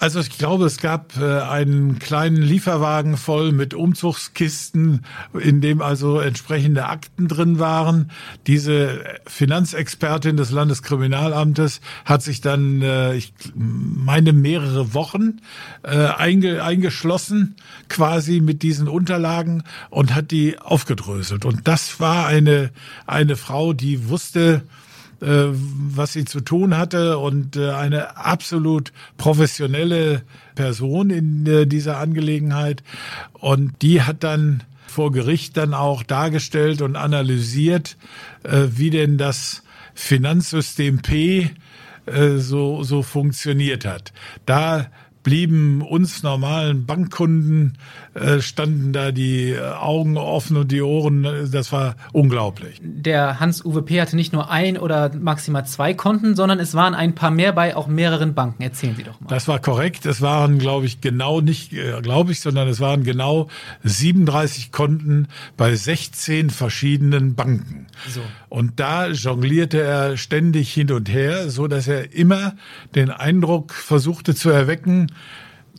Also 0.00 0.18
ich 0.20 0.30
glaube, 0.30 0.64
es 0.64 0.78
gab 0.78 1.18
äh, 1.18 1.42
einen 1.42 1.98
kleinen 1.98 2.40
Lieferwagen 2.40 3.18
voll 3.18 3.52
mit 3.52 3.74
Umzugskisten, 3.74 5.04
in 5.38 5.60
dem 5.60 5.82
also 5.82 6.20
entsprechende 6.20 6.86
Akten 6.86 7.28
drin 7.28 7.58
waren. 7.58 8.10
Diese 8.46 9.04
Finanzexpertin 9.26 10.38
des 10.38 10.52
Landeskriminalamtes 10.52 11.82
hat 12.06 12.22
sich 12.22 12.40
dann, 12.40 12.80
äh, 12.80 13.14
ich 13.14 13.34
meine, 13.54 14.32
mehrere 14.32 14.94
Wochen 14.94 15.42
äh, 15.82 16.06
einge 16.06 16.64
eingeschlossen, 16.64 17.56
quasi 17.90 18.40
mit 18.40 18.62
diesen 18.62 18.88
Unterlagen 18.88 19.64
und 19.90 20.14
hat 20.14 20.30
die 20.30 20.58
aufgedröselt. 20.58 21.44
Und 21.44 21.68
das 21.68 22.00
war 22.00 22.26
eine, 22.26 22.70
eine 23.06 23.36
Frau, 23.36 23.74
die 23.74 24.08
wusste, 24.08 24.62
äh, 25.20 25.48
was 25.52 26.14
sie 26.14 26.24
zu 26.24 26.40
tun 26.40 26.78
hatte 26.78 27.18
und 27.18 27.56
äh, 27.56 27.72
eine 27.72 28.16
absolut 28.16 28.92
professionelle 29.18 30.22
Person 30.54 31.10
in 31.10 31.46
äh, 31.46 31.66
dieser 31.66 31.98
Angelegenheit. 31.98 32.82
Und 33.34 33.82
die 33.82 34.02
hat 34.02 34.24
dann 34.24 34.62
vor 34.86 35.12
Gericht 35.12 35.58
dann 35.58 35.74
auch 35.74 36.02
dargestellt 36.02 36.82
und 36.82 36.96
analysiert, 36.96 37.96
wie 38.42 38.90
denn 38.90 39.18
das 39.18 39.62
Finanzsystem 39.94 41.00
P 41.00 41.50
so, 42.38 42.82
so 42.82 43.04
funktioniert 43.04 43.84
hat. 43.84 44.12
Da 44.46 44.90
blieben 45.22 45.82
uns 45.82 46.24
normalen 46.24 46.86
Bankkunden, 46.86 47.78
standen 48.40 48.92
da 48.92 49.12
die 49.12 49.50
äh, 49.50 49.60
Augen 49.60 50.16
offen 50.16 50.56
und 50.56 50.72
die 50.72 50.82
Ohren, 50.82 51.22
das 51.52 51.70
war 51.70 51.94
unglaublich. 52.12 52.80
Der 52.82 53.38
Hans-Uwe 53.38 53.82
P. 53.82 54.00
hatte 54.00 54.16
nicht 54.16 54.32
nur 54.32 54.50
ein 54.50 54.76
oder 54.76 55.14
maximal 55.14 55.64
zwei 55.64 55.94
Konten, 55.94 56.34
sondern 56.34 56.58
es 56.58 56.74
waren 56.74 56.94
ein 56.94 57.14
paar 57.14 57.30
mehr 57.30 57.52
bei 57.52 57.76
auch 57.76 57.86
mehreren 57.86 58.34
Banken. 58.34 58.62
Erzählen 58.62 58.96
Sie 58.96 59.04
doch 59.04 59.20
mal. 59.20 59.28
Das 59.28 59.46
war 59.46 59.60
korrekt. 59.60 60.06
Es 60.06 60.20
waren, 60.20 60.58
glaube 60.58 60.86
ich, 60.86 61.00
genau 61.00 61.40
nicht, 61.40 61.72
äh, 61.72 62.00
glaube 62.02 62.32
ich, 62.32 62.40
sondern 62.40 62.66
es 62.66 62.80
waren 62.80 63.04
genau 63.04 63.48
37 63.84 64.72
Konten 64.72 65.28
bei 65.56 65.76
16 65.76 66.50
verschiedenen 66.50 67.36
Banken. 67.36 67.86
So. 68.08 68.22
Und 68.48 68.80
da 68.80 69.08
jonglierte 69.08 69.80
er 69.80 70.16
ständig 70.16 70.72
hin 70.72 70.90
und 70.90 71.08
her, 71.08 71.48
so 71.48 71.68
dass 71.68 71.86
er 71.86 72.12
immer 72.12 72.54
den 72.96 73.10
Eindruck 73.10 73.72
versuchte 73.72 74.34
zu 74.34 74.50
erwecken, 74.50 75.06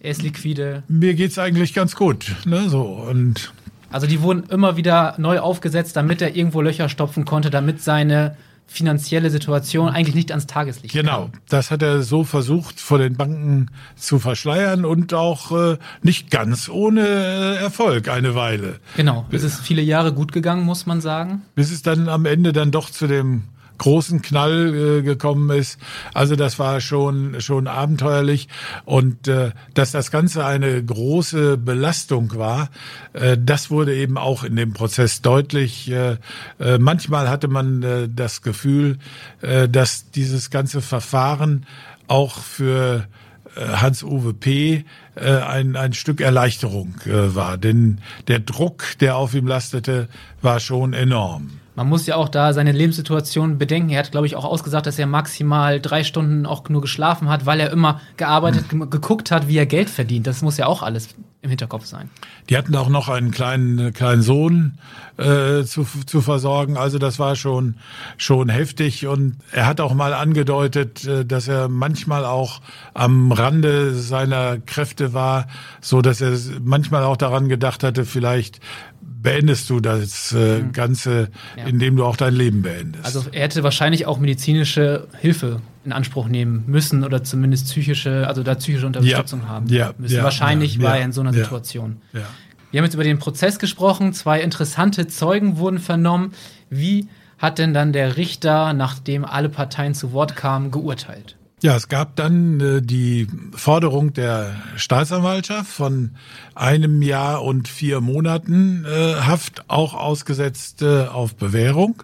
er 0.01 0.11
ist 0.11 0.21
liquide. 0.23 0.83
Mir 0.87 1.13
geht's 1.13 1.37
eigentlich 1.37 1.73
ganz 1.73 1.95
gut. 1.95 2.35
Ne? 2.45 2.69
So, 2.69 2.81
und 2.83 3.53
also 3.91 4.07
die 4.07 4.21
wurden 4.21 4.43
immer 4.49 4.77
wieder 4.77 5.15
neu 5.17 5.39
aufgesetzt, 5.39 5.95
damit 5.95 6.21
er 6.21 6.35
irgendwo 6.35 6.61
Löcher 6.61 6.89
stopfen 6.89 7.25
konnte, 7.25 7.49
damit 7.49 7.81
seine 7.81 8.35
finanzielle 8.65 9.29
Situation 9.29 9.89
eigentlich 9.89 10.15
nicht 10.15 10.31
ans 10.31 10.47
Tageslicht 10.47 10.93
Genau, 10.93 11.23
kam. 11.23 11.31
das 11.49 11.71
hat 11.71 11.81
er 11.81 12.03
so 12.03 12.23
versucht 12.23 12.79
vor 12.79 12.99
den 12.99 13.17
Banken 13.17 13.67
zu 13.97 14.17
verschleiern 14.17 14.85
und 14.85 15.13
auch 15.13 15.51
äh, 15.51 15.77
nicht 16.03 16.31
ganz 16.31 16.69
ohne 16.69 17.01
äh, 17.05 17.55
Erfolg 17.57 18.07
eine 18.07 18.33
Weile. 18.33 18.79
Genau, 18.95 19.25
es 19.29 19.43
ist 19.43 19.59
viele 19.59 19.81
Jahre 19.81 20.13
gut 20.13 20.31
gegangen, 20.31 20.63
muss 20.63 20.85
man 20.85 21.01
sagen. 21.01 21.41
Bis 21.53 21.69
es 21.69 21.81
dann 21.81 22.07
am 22.07 22.25
Ende 22.25 22.53
dann 22.53 22.71
doch 22.71 22.89
zu 22.89 23.07
dem 23.07 23.43
großen 23.81 24.21
Knall 24.21 24.75
äh, 24.75 25.01
gekommen 25.01 25.49
ist. 25.49 25.79
Also 26.13 26.35
das 26.35 26.59
war 26.59 26.81
schon 26.81 27.41
schon 27.41 27.65
abenteuerlich 27.67 28.47
und 28.85 29.27
äh, 29.27 29.51
dass 29.73 29.91
das 29.91 30.11
Ganze 30.11 30.45
eine 30.45 30.83
große 30.83 31.57
Belastung 31.57 32.35
war, 32.35 32.69
äh, 33.13 33.37
das 33.43 33.71
wurde 33.71 33.95
eben 33.95 34.17
auch 34.17 34.43
in 34.43 34.55
dem 34.55 34.73
Prozess 34.73 35.23
deutlich. 35.23 35.89
Äh, 35.89 36.17
äh, 36.59 36.77
manchmal 36.77 37.27
hatte 37.27 37.47
man 37.47 37.81
äh, 37.81 38.07
das 38.07 38.43
Gefühl, 38.43 38.99
äh, 39.41 39.67
dass 39.67 40.11
dieses 40.11 40.51
ganze 40.51 40.81
Verfahren 40.81 41.65
auch 42.07 42.37
für 42.37 43.07
äh, 43.55 43.67
Hans-Uwe 43.67 44.35
P. 44.35 44.85
Äh, 45.15 45.37
ein, 45.37 45.75
ein 45.75 45.93
Stück 45.93 46.21
Erleichterung 46.21 46.95
äh, 47.05 47.33
war. 47.33 47.57
Denn 47.57 47.97
der 48.27 48.39
Druck, 48.39 48.83
der 48.99 49.15
auf 49.15 49.33
ihm 49.33 49.47
lastete, 49.47 50.07
war 50.41 50.59
schon 50.59 50.93
enorm. 50.93 51.60
Man 51.81 51.89
muss 51.89 52.05
ja 52.05 52.15
auch 52.15 52.29
da 52.29 52.53
seine 52.53 52.73
Lebenssituation 52.73 53.57
bedenken. 53.57 53.89
Er 53.89 54.03
hat, 54.03 54.11
glaube 54.11 54.27
ich, 54.27 54.35
auch 54.35 54.45
ausgesagt, 54.45 54.85
dass 54.85 54.99
er 54.99 55.07
maximal 55.07 55.81
drei 55.81 56.03
Stunden 56.03 56.45
auch 56.45 56.69
nur 56.69 56.79
geschlafen 56.79 57.27
hat, 57.27 57.47
weil 57.47 57.59
er 57.59 57.71
immer 57.71 58.01
gearbeitet, 58.17 58.71
hm. 58.71 58.91
geguckt 58.91 59.31
hat, 59.31 59.47
wie 59.47 59.57
er 59.57 59.65
Geld 59.65 59.89
verdient. 59.89 60.27
Das 60.27 60.43
muss 60.43 60.57
ja 60.57 60.67
auch 60.67 60.83
alles 60.83 61.15
im 61.43 61.49
Hinterkopf 61.49 61.85
sein. 61.85 62.09
Die 62.49 62.57
hatten 62.57 62.75
auch 62.75 62.89
noch 62.89 63.09
einen 63.09 63.31
kleinen, 63.31 63.93
kleinen 63.93 64.21
Sohn 64.21 64.77
äh, 65.17 65.63
zu, 65.63 65.87
zu 66.05 66.21
versorgen. 66.21 66.77
Also 66.77 66.99
das 66.99 67.17
war 67.17 67.35
schon, 67.35 67.77
schon 68.17 68.49
heftig. 68.49 69.07
Und 69.07 69.37
er 69.51 69.65
hat 69.65 69.81
auch 69.81 69.95
mal 69.95 70.13
angedeutet, 70.13 71.03
äh, 71.05 71.25
dass 71.25 71.47
er 71.47 71.67
manchmal 71.67 72.25
auch 72.25 72.61
am 72.93 73.31
Rande 73.31 73.95
seiner 73.95 74.59
Kräfte 74.59 75.13
war, 75.13 75.47
so 75.81 76.01
dass 76.01 76.21
er 76.21 76.37
manchmal 76.63 77.03
auch 77.03 77.17
daran 77.17 77.49
gedacht 77.49 77.83
hatte, 77.83 78.05
vielleicht 78.05 78.59
beendest 79.01 79.69
du 79.69 79.79
das 79.79 80.33
äh, 80.33 80.59
mhm. 80.59 80.71
Ganze, 80.73 81.29
ja. 81.57 81.65
indem 81.65 81.95
du 81.95 82.05
auch 82.05 82.17
dein 82.17 82.35
Leben 82.35 82.61
beendest. 82.61 83.05
Also 83.05 83.25
er 83.31 83.43
hätte 83.43 83.63
wahrscheinlich 83.63 84.05
auch 84.05 84.19
medizinische 84.19 85.07
Hilfe 85.19 85.61
in 85.83 85.91
Anspruch 85.91 86.27
nehmen 86.27 86.63
müssen 86.67 87.03
oder 87.03 87.23
zumindest 87.23 87.65
psychische, 87.65 88.27
also 88.27 88.43
da 88.43 88.55
psychische 88.55 88.85
Unterstützung 88.85 89.41
ja. 89.41 89.47
haben 89.47 89.67
ja. 89.67 89.93
müssen. 89.97 90.17
Ja. 90.17 90.23
Wahrscheinlich 90.23 90.81
war 90.81 90.97
er 90.97 91.05
in 91.05 91.11
so 91.11 91.21
einer 91.21 91.33
Situation. 91.33 92.01
Wir 92.11 92.79
haben 92.79 92.85
jetzt 92.85 92.93
über 92.93 93.03
den 93.03 93.19
Prozess 93.19 93.59
gesprochen, 93.59 94.13
zwei 94.13 94.41
interessante 94.41 95.07
Zeugen 95.07 95.57
wurden 95.57 95.79
vernommen. 95.79 96.33
Wie 96.69 97.07
hat 97.37 97.57
denn 97.57 97.73
dann 97.73 97.91
der 97.91 98.17
Richter, 98.17 98.73
nachdem 98.73 99.25
alle 99.25 99.49
Parteien 99.49 99.93
zu 99.93 100.13
Wort 100.13 100.35
kamen, 100.35 100.71
geurteilt? 100.71 101.35
Ja, 101.63 101.75
es 101.75 101.89
gab 101.89 102.15
dann 102.15 102.59
äh, 102.59 102.81
die 102.81 103.27
Forderung 103.53 104.13
der 104.13 104.55
Staatsanwaltschaft 104.77 105.71
von 105.71 106.11
einem 106.55 107.03
Jahr 107.03 107.43
und 107.43 107.67
vier 107.67 108.01
Monaten 108.01 108.83
äh, 108.85 109.15
Haft, 109.21 109.69
auch 109.69 109.93
ausgesetzt 109.93 110.81
äh, 110.81 111.05
auf 111.05 111.35
Bewährung. 111.35 112.01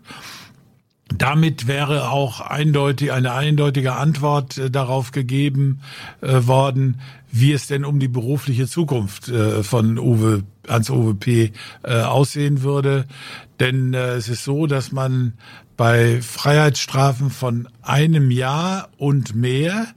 Damit 1.16 1.68
wäre 1.68 2.10
auch 2.10 2.42
eindeutig 2.42 3.12
eine 3.12 3.34
eindeutige 3.34 3.96
Antwort 3.96 4.58
äh, 4.58 4.70
darauf 4.70 5.12
gegeben 5.12 5.80
äh, 6.22 6.46
worden, 6.48 7.00
wie 7.32 7.54
es 7.54 7.68
denn 7.68 7.86
um 7.86 8.00
die 8.00 8.08
berufliche 8.08 8.68
Zukunft 8.68 9.30
äh, 9.30 9.64
von 9.64 9.98
Uwe 9.98 10.44
Hans 10.68 10.90
Uwe 10.90 11.16
P. 11.16 11.54
Äh, 11.84 12.02
aussehen 12.02 12.62
würde. 12.62 13.06
Denn 13.60 13.94
äh, 13.94 14.16
es 14.16 14.28
ist 14.28 14.44
so, 14.44 14.68
dass 14.68 14.92
man 14.92 15.34
bei 15.78 16.22
Freiheitsstrafen 16.22 17.30
von 17.30 17.70
einem 17.82 18.32
Jahr 18.32 18.90
und 18.98 19.36
mehr 19.36 19.88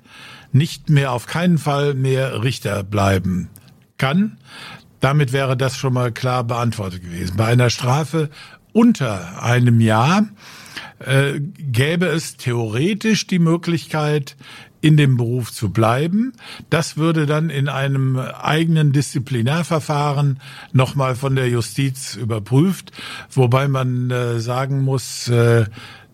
nicht 0.52 0.90
mehr 0.90 1.12
auf 1.12 1.26
keinen 1.26 1.58
Fall 1.58 1.94
mehr 1.94 2.42
Richter 2.42 2.82
bleiben 2.82 3.48
kann. 3.98 4.38
Damit 5.00 5.32
wäre 5.32 5.56
das 5.56 5.76
schon 5.76 5.94
mal 5.94 6.12
klar 6.12 6.44
beantwortet 6.44 7.02
gewesen. 7.02 7.36
Bei 7.36 7.46
einer 7.46 7.70
Strafe 7.70 8.30
unter 8.72 9.42
einem 9.42 9.80
Jahr 9.80 10.28
äh, 11.00 11.40
gäbe 11.40 12.06
es 12.06 12.36
theoretisch 12.36 13.26
die 13.26 13.38
Möglichkeit, 13.38 14.36
in 14.80 14.96
dem 14.96 15.16
Beruf 15.16 15.52
zu 15.52 15.70
bleiben. 15.70 16.32
Das 16.70 16.96
würde 16.96 17.26
dann 17.26 17.50
in 17.50 17.68
einem 17.68 18.18
eigenen 18.18 18.92
Disziplinarverfahren 18.92 20.40
nochmal 20.72 21.16
von 21.16 21.36
der 21.36 21.48
Justiz 21.48 22.16
überprüft, 22.16 22.92
wobei 23.30 23.68
man 23.68 24.10
äh, 24.10 24.40
sagen 24.40 24.80
muss, 24.80 25.28
äh, 25.28 25.66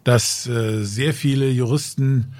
dass 0.04 0.46
äh, 0.46 0.82
sehr 0.82 1.14
viele 1.14 1.48
Juristen 1.48 2.32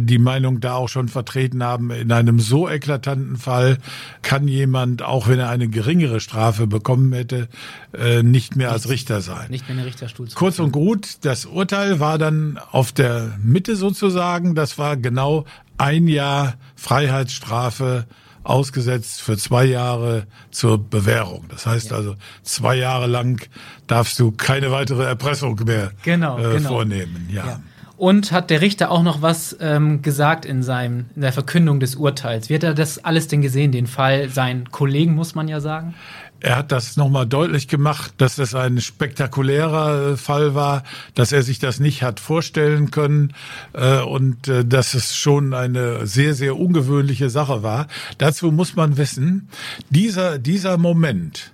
die 0.00 0.18
Meinung 0.18 0.60
da 0.60 0.74
auch 0.74 0.88
schon 0.88 1.08
vertreten 1.08 1.62
haben, 1.62 1.90
in 1.90 2.12
einem 2.12 2.38
so 2.38 2.68
eklatanten 2.68 3.36
Fall 3.36 3.78
kann 4.22 4.48
jemand, 4.48 5.02
auch 5.02 5.28
wenn 5.28 5.38
er 5.38 5.48
eine 5.48 5.68
geringere 5.68 6.20
Strafe 6.20 6.66
bekommen 6.66 7.12
hätte, 7.12 7.48
äh, 7.92 8.22
nicht 8.22 8.56
mehr 8.56 8.72
als 8.72 8.88
Richter 8.88 9.20
sein. 9.20 9.50
Nicht 9.50 9.68
mehr 9.68 9.76
eine 9.76 9.86
Richterstuhl. 9.86 10.28
Kurz 10.34 10.58
und 10.58 10.72
gut, 10.72 11.18
das 11.22 11.46
Urteil 11.46 12.00
war 12.00 12.18
dann 12.18 12.58
auf 12.70 12.92
der 12.92 13.38
Mitte 13.42 13.76
sozusagen, 13.76 14.54
das 14.54 14.78
war 14.78 14.96
genau 14.96 15.44
ein 15.78 16.08
Jahr 16.08 16.54
Freiheitsstrafe 16.74 18.06
ausgesetzt 18.46 19.20
für 19.22 19.36
zwei 19.36 19.64
Jahre 19.64 20.26
zur 20.50 20.78
Bewährung. 20.78 21.46
Das 21.48 21.66
heißt 21.66 21.90
ja. 21.90 21.96
also, 21.96 22.14
zwei 22.42 22.76
Jahre 22.76 23.06
lang 23.06 23.44
darfst 23.86 24.18
du 24.18 24.30
keine 24.30 24.70
weitere 24.70 25.04
Erpressung 25.04 25.60
mehr 25.66 25.92
genau, 26.02 26.38
äh, 26.38 26.56
genau. 26.56 26.68
vornehmen. 26.68 27.28
Ja. 27.30 27.46
ja. 27.46 27.60
Und 27.96 28.30
hat 28.30 28.50
der 28.50 28.60
Richter 28.60 28.90
auch 28.90 29.02
noch 29.02 29.22
was 29.22 29.56
ähm, 29.58 30.02
gesagt 30.02 30.44
in 30.44 30.62
seinem 30.62 31.06
in 31.14 31.22
der 31.22 31.32
Verkündung 31.32 31.80
des 31.80 31.96
Urteils? 31.96 32.50
Wie 32.50 32.54
hat 32.54 32.62
er 32.62 32.74
das 32.74 33.02
alles 33.04 33.28
denn 33.28 33.40
gesehen, 33.40 33.72
den 33.72 33.86
Fall 33.86 34.28
seinen 34.28 34.70
Kollegen, 34.70 35.14
muss 35.14 35.34
man 35.34 35.48
ja 35.48 35.60
sagen? 35.60 35.94
Er 36.40 36.56
hat 36.56 36.70
das 36.70 36.98
nochmal 36.98 37.26
deutlich 37.26 37.66
gemacht, 37.66 38.12
dass 38.18 38.36
es 38.36 38.54
ein 38.54 38.80
spektakulärer 38.80 40.12
äh, 40.12 40.16
Fall 40.18 40.54
war, 40.54 40.82
dass 41.14 41.32
er 41.32 41.42
sich 41.42 41.58
das 41.58 41.80
nicht 41.80 42.02
hat 42.02 42.20
vorstellen 42.20 42.90
können 42.90 43.32
äh, 43.72 44.00
und 44.00 44.46
äh, 44.46 44.64
dass 44.64 44.92
es 44.92 45.16
schon 45.16 45.54
eine 45.54 46.06
sehr, 46.06 46.34
sehr 46.34 46.58
ungewöhnliche 46.58 47.30
Sache 47.30 47.62
war. 47.62 47.86
Dazu 48.18 48.52
muss 48.52 48.76
man 48.76 48.98
wissen, 48.98 49.48
dieser, 49.88 50.38
dieser 50.38 50.76
Moment, 50.76 51.52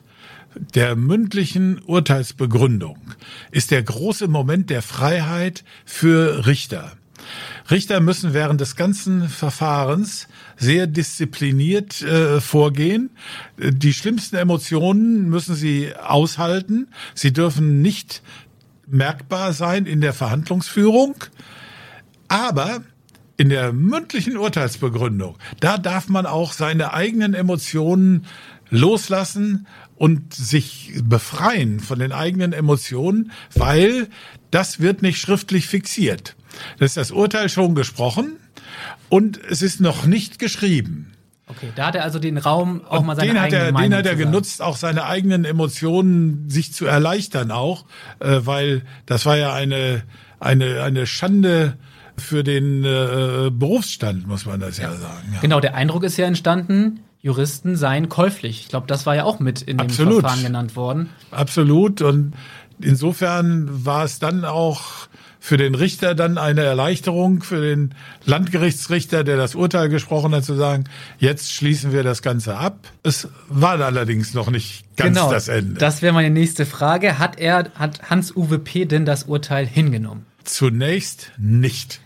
der 0.54 0.96
mündlichen 0.96 1.80
Urteilsbegründung 1.82 2.98
ist 3.50 3.70
der 3.70 3.82
große 3.82 4.28
Moment 4.28 4.70
der 4.70 4.82
Freiheit 4.82 5.64
für 5.84 6.46
Richter. 6.46 6.92
Richter 7.70 8.00
müssen 8.00 8.34
während 8.34 8.60
des 8.60 8.76
ganzen 8.76 9.28
Verfahrens 9.28 10.28
sehr 10.56 10.86
diszipliniert 10.86 12.02
äh, 12.02 12.40
vorgehen. 12.40 13.10
Die 13.56 13.92
schlimmsten 13.92 14.36
Emotionen 14.36 15.28
müssen 15.28 15.54
sie 15.54 15.94
aushalten. 15.94 16.88
Sie 17.14 17.32
dürfen 17.32 17.80
nicht 17.80 18.22
merkbar 18.86 19.52
sein 19.52 19.86
in 19.86 20.00
der 20.00 20.12
Verhandlungsführung. 20.12 21.14
Aber 22.28 22.82
in 23.36 23.48
der 23.48 23.72
mündlichen 23.72 24.36
Urteilsbegründung, 24.36 25.36
da 25.60 25.78
darf 25.78 26.08
man 26.08 26.26
auch 26.26 26.52
seine 26.52 26.92
eigenen 26.92 27.34
Emotionen 27.34 28.26
loslassen 28.70 29.66
und 30.02 30.34
sich 30.34 30.94
befreien 31.04 31.78
von 31.78 32.00
den 32.00 32.10
eigenen 32.10 32.52
Emotionen, 32.52 33.30
weil 33.54 34.08
das 34.50 34.80
wird 34.80 35.00
nicht 35.00 35.20
schriftlich 35.20 35.68
fixiert. 35.68 36.34
Das 36.80 36.90
ist 36.90 36.96
das 36.96 37.12
Urteil 37.12 37.48
schon 37.48 37.76
gesprochen 37.76 38.32
und 39.08 39.38
es 39.48 39.62
ist 39.62 39.80
noch 39.80 40.04
nicht 40.04 40.40
geschrieben. 40.40 41.12
Okay, 41.46 41.68
da 41.76 41.86
hat 41.86 41.94
er 41.94 42.02
also 42.02 42.18
den 42.18 42.36
Raum 42.36 42.82
auch 42.84 42.98
und 42.98 43.06
mal 43.06 43.14
seine 43.14 43.28
den 43.28 43.40
hat 43.40 43.52
er, 43.52 43.70
Den 43.70 43.94
hat 43.94 44.06
er 44.06 44.16
genutzt, 44.16 44.60
auch 44.60 44.76
seine 44.76 45.04
eigenen 45.04 45.44
Emotionen 45.44 46.50
sich 46.50 46.74
zu 46.74 46.84
erleichtern 46.84 47.52
auch, 47.52 47.84
äh, 48.18 48.40
weil 48.42 48.82
das 49.06 49.24
war 49.24 49.36
ja 49.36 49.54
eine, 49.54 50.02
eine, 50.40 50.82
eine 50.82 51.06
Schande 51.06 51.78
für 52.16 52.42
den 52.42 52.82
äh, 52.84 53.50
Berufsstand, 53.52 54.26
muss 54.26 54.46
man 54.46 54.58
das 54.58 54.78
ja, 54.78 54.90
ja 54.90 54.96
sagen. 54.96 55.32
Ja. 55.32 55.40
Genau, 55.42 55.60
der 55.60 55.76
Eindruck 55.76 56.02
ist 56.02 56.16
ja 56.16 56.26
entstanden, 56.26 57.04
Juristen 57.22 57.76
seien 57.76 58.08
käuflich. 58.08 58.60
Ich 58.62 58.68
glaube, 58.68 58.88
das 58.88 59.06
war 59.06 59.14
ja 59.14 59.24
auch 59.24 59.38
mit 59.38 59.62
in 59.62 59.78
dem 59.78 59.86
Absolut. 59.86 60.20
Verfahren 60.20 60.42
genannt 60.42 60.74
worden. 60.74 61.08
Absolut. 61.30 62.02
Und 62.02 62.34
insofern 62.80 63.84
war 63.84 64.04
es 64.04 64.18
dann 64.18 64.44
auch 64.44 65.08
für 65.38 65.56
den 65.56 65.76
Richter 65.76 66.14
dann 66.14 66.36
eine 66.36 66.62
Erleichterung, 66.62 67.42
für 67.42 67.60
den 67.60 67.94
Landgerichtsrichter, 68.24 69.22
der 69.24 69.36
das 69.36 69.54
Urteil 69.54 69.88
gesprochen 69.88 70.34
hat, 70.34 70.44
zu 70.44 70.54
sagen, 70.54 70.84
jetzt 71.18 71.52
schließen 71.52 71.92
wir 71.92 72.02
das 72.02 72.22
Ganze 72.22 72.56
ab. 72.56 72.78
Es 73.02 73.28
war 73.48 73.80
allerdings 73.80 74.34
noch 74.34 74.50
nicht 74.50 74.84
ganz 74.96 75.16
genau, 75.16 75.32
das 75.32 75.48
Ende. 75.48 75.80
Das 75.80 76.02
wäre 76.02 76.12
meine 76.12 76.30
nächste 76.30 76.66
Frage. 76.66 77.18
Hat 77.18 77.38
er, 77.38 77.70
hat 77.76 78.10
Hans-Uwe 78.10 78.58
P. 78.58 78.84
denn 78.84 79.04
das 79.04 79.24
Urteil 79.24 79.66
hingenommen? 79.66 80.26
Zunächst 80.44 81.32
nicht. 81.38 82.00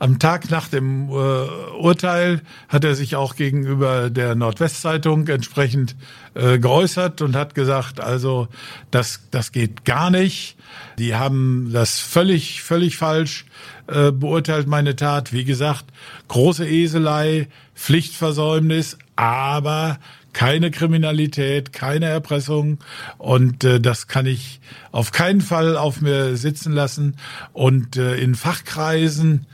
Am 0.00 0.18
Tag 0.18 0.50
nach 0.50 0.66
dem 0.66 1.10
äh, 1.10 1.12
Urteil 1.12 2.40
hat 2.70 2.84
er 2.84 2.94
sich 2.94 3.16
auch 3.16 3.36
gegenüber 3.36 4.08
der 4.08 4.34
Nordwestzeitung 4.34 5.28
entsprechend 5.28 5.94
äh, 6.32 6.58
geäußert 6.58 7.20
und 7.20 7.36
hat 7.36 7.54
gesagt, 7.54 8.00
also 8.00 8.48
das, 8.90 9.20
das 9.30 9.52
geht 9.52 9.84
gar 9.84 10.10
nicht. 10.10 10.56
Die 10.98 11.16
haben 11.16 11.68
das 11.70 12.00
völlig, 12.00 12.62
völlig 12.62 12.96
falsch 12.96 13.44
äh, 13.88 14.10
beurteilt, 14.10 14.66
meine 14.66 14.96
Tat. 14.96 15.34
Wie 15.34 15.44
gesagt, 15.44 15.84
große 16.28 16.66
Eselei, 16.66 17.48
Pflichtversäumnis, 17.74 18.96
aber 19.16 19.98
keine 20.32 20.70
Kriminalität, 20.70 21.74
keine 21.74 22.06
Erpressung 22.06 22.78
und 23.18 23.64
äh, 23.64 23.80
das 23.80 24.06
kann 24.06 24.24
ich 24.24 24.60
auf 24.92 25.12
keinen 25.12 25.42
Fall 25.42 25.76
auf 25.76 26.00
mir 26.00 26.36
sitzen 26.36 26.72
lassen. 26.72 27.16
Und 27.52 27.98
äh, 27.98 28.16
in 28.16 28.34
Fachkreisen 28.34 29.44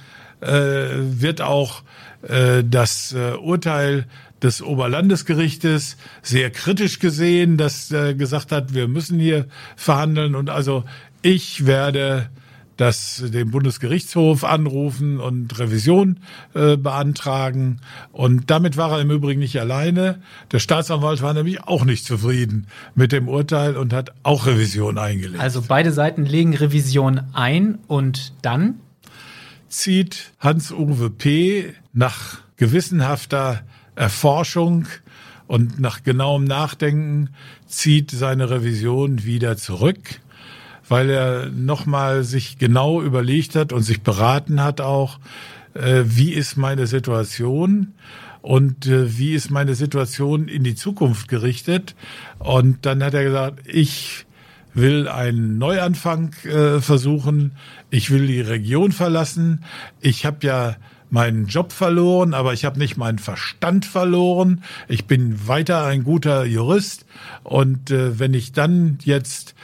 wird 0.46 1.42
auch 1.42 1.82
äh, 2.22 2.64
das 2.64 3.12
äh, 3.12 3.34
Urteil 3.34 4.06
des 4.42 4.62
Oberlandesgerichtes 4.62 5.96
sehr 6.22 6.50
kritisch 6.50 6.98
gesehen, 6.98 7.56
das 7.56 7.90
äh, 7.90 8.14
gesagt 8.14 8.52
hat, 8.52 8.74
wir 8.74 8.88
müssen 8.88 9.18
hier 9.18 9.46
verhandeln. 9.76 10.34
Und 10.34 10.50
also 10.50 10.84
ich 11.22 11.66
werde 11.66 12.28
das 12.76 13.22
den 13.26 13.50
Bundesgerichtshof 13.50 14.44
anrufen 14.44 15.18
und 15.18 15.58
Revision 15.58 16.18
äh, 16.54 16.76
beantragen. 16.76 17.80
Und 18.12 18.50
damit 18.50 18.76
war 18.76 18.92
er 18.92 19.00
im 19.00 19.10
Übrigen 19.10 19.40
nicht 19.40 19.58
alleine. 19.58 20.20
Der 20.52 20.58
Staatsanwalt 20.58 21.22
war 21.22 21.32
nämlich 21.32 21.62
auch 21.62 21.86
nicht 21.86 22.04
zufrieden 22.04 22.66
mit 22.94 23.12
dem 23.12 23.28
Urteil 23.28 23.78
und 23.78 23.94
hat 23.94 24.12
auch 24.22 24.46
Revision 24.46 24.98
eingelegt. 24.98 25.40
Also 25.40 25.62
beide 25.66 25.90
Seiten 25.90 26.26
legen 26.26 26.54
Revision 26.54 27.22
ein 27.32 27.78
und 27.86 28.34
dann 28.42 28.74
zieht 29.68 30.32
Hans-Uwe 30.40 31.10
P. 31.10 31.74
nach 31.92 32.38
gewissenhafter 32.56 33.62
Erforschung 33.94 34.86
und 35.46 35.78
nach 35.78 36.02
genauem 36.02 36.44
Nachdenken 36.44 37.30
zieht 37.66 38.10
seine 38.10 38.50
Revision 38.50 39.24
wieder 39.24 39.56
zurück 39.56 40.20
weil 40.88 41.10
er 41.10 41.50
nochmal 41.50 42.24
sich 42.24 42.58
genau 42.58 43.02
überlegt 43.02 43.56
hat 43.56 43.72
und 43.72 43.82
sich 43.82 44.02
beraten 44.02 44.62
hat 44.62 44.80
auch, 44.80 45.18
äh, 45.74 46.02
wie 46.04 46.32
ist 46.32 46.56
meine 46.56 46.86
Situation 46.86 47.94
und 48.42 48.86
äh, 48.86 49.18
wie 49.18 49.34
ist 49.34 49.50
meine 49.50 49.74
Situation 49.74 50.48
in 50.48 50.62
die 50.62 50.74
Zukunft 50.74 51.28
gerichtet. 51.28 51.94
Und 52.38 52.86
dann 52.86 53.02
hat 53.02 53.14
er 53.14 53.24
gesagt, 53.24 53.60
ich 53.66 54.25
will 54.76 55.08
einen 55.08 55.58
Neuanfang 55.58 56.34
äh, 56.44 56.80
versuchen, 56.80 57.52
ich 57.90 58.10
will 58.10 58.26
die 58.26 58.40
Region 58.40 58.92
verlassen, 58.92 59.64
ich 60.00 60.24
habe 60.26 60.46
ja 60.46 60.76
meinen 61.10 61.46
Job 61.46 61.72
verloren, 61.72 62.34
aber 62.34 62.52
ich 62.52 62.64
habe 62.64 62.78
nicht 62.78 62.96
meinen 62.96 63.18
Verstand 63.18 63.86
verloren. 63.86 64.62
Ich 64.88 65.06
bin 65.06 65.46
weiter 65.46 65.84
ein 65.86 66.04
guter 66.04 66.44
Jurist 66.44 67.06
und 67.42 67.90
äh, 67.90 68.18
wenn 68.18 68.34
ich 68.34 68.52
dann 68.52 68.98
jetzt 69.02 69.54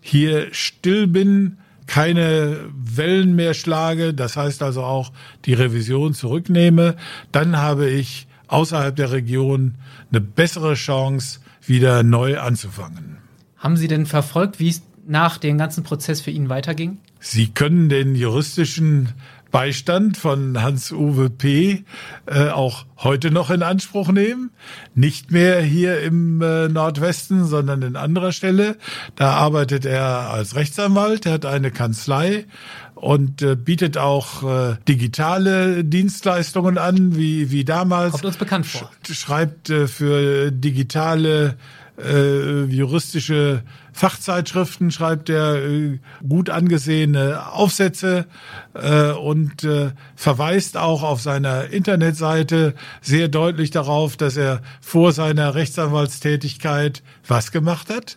hier 0.00 0.48
still 0.52 1.06
bin, 1.06 1.58
keine 1.86 2.58
Wellen 2.72 3.34
mehr 3.34 3.54
schlage, 3.54 4.14
das 4.14 4.36
heißt 4.36 4.62
also 4.62 4.84
auch 4.84 5.12
die 5.46 5.54
Revision 5.54 6.14
zurücknehme, 6.14 6.94
dann 7.32 7.56
habe 7.56 7.88
ich 7.88 8.28
außerhalb 8.46 8.94
der 8.94 9.10
Region 9.10 9.74
eine 10.10 10.20
bessere 10.20 10.74
Chance, 10.74 11.40
wieder 11.66 12.02
neu 12.02 12.38
anzufangen. 12.38 13.19
Haben 13.60 13.76
Sie 13.76 13.88
denn 13.88 14.06
verfolgt, 14.06 14.58
wie 14.58 14.70
es 14.70 14.82
nach 15.06 15.36
dem 15.36 15.58
ganzen 15.58 15.84
Prozess 15.84 16.22
für 16.22 16.30
ihn 16.30 16.48
weiterging? 16.48 16.98
Sie 17.20 17.48
können 17.48 17.90
den 17.90 18.14
juristischen 18.14 19.10
Beistand 19.50 20.16
von 20.16 20.62
Hans-Uwe 20.62 21.28
P. 21.28 21.84
Äh, 22.24 22.48
auch 22.48 22.86
heute 22.96 23.30
noch 23.30 23.50
in 23.50 23.62
Anspruch 23.62 24.12
nehmen. 24.12 24.50
Nicht 24.94 25.30
mehr 25.30 25.60
hier 25.60 26.00
im 26.00 26.40
äh, 26.40 26.68
Nordwesten, 26.68 27.44
sondern 27.44 27.82
in 27.82 27.96
anderer 27.96 28.32
Stelle. 28.32 28.78
Da 29.14 29.32
arbeitet 29.32 29.84
er 29.84 30.30
als 30.30 30.54
Rechtsanwalt, 30.54 31.26
er 31.26 31.32
hat 31.32 31.44
eine 31.44 31.70
Kanzlei 31.70 32.46
und 32.94 33.42
äh, 33.42 33.56
bietet 33.56 33.98
auch 33.98 34.42
äh, 34.42 34.76
digitale 34.88 35.84
Dienstleistungen 35.84 36.78
an, 36.78 37.16
wie, 37.16 37.50
wie 37.50 37.64
damals. 37.64 38.12
Kommt 38.12 38.24
uns 38.24 38.36
bekannt 38.38 38.66
vor. 38.66 38.90
Schreibt 39.10 39.68
äh, 39.68 39.86
für 39.86 40.50
digitale 40.50 41.56
äh, 42.04 42.64
juristische 42.64 43.62
Fachzeitschriften 43.92 44.90
schreibt 44.90 45.28
er 45.28 45.56
äh, 45.56 45.98
gut 46.26 46.50
angesehene 46.50 47.52
Aufsätze 47.52 48.26
äh, 48.74 49.10
und 49.12 49.64
äh, 49.64 49.90
verweist 50.14 50.76
auch 50.76 51.02
auf 51.02 51.20
seiner 51.20 51.70
Internetseite 51.70 52.74
sehr 53.00 53.28
deutlich 53.28 53.70
darauf, 53.70 54.16
dass 54.16 54.36
er 54.36 54.62
vor 54.80 55.12
seiner 55.12 55.54
Rechtsanwaltstätigkeit 55.54 57.02
was 57.26 57.52
gemacht 57.52 57.90
hat? 57.90 58.16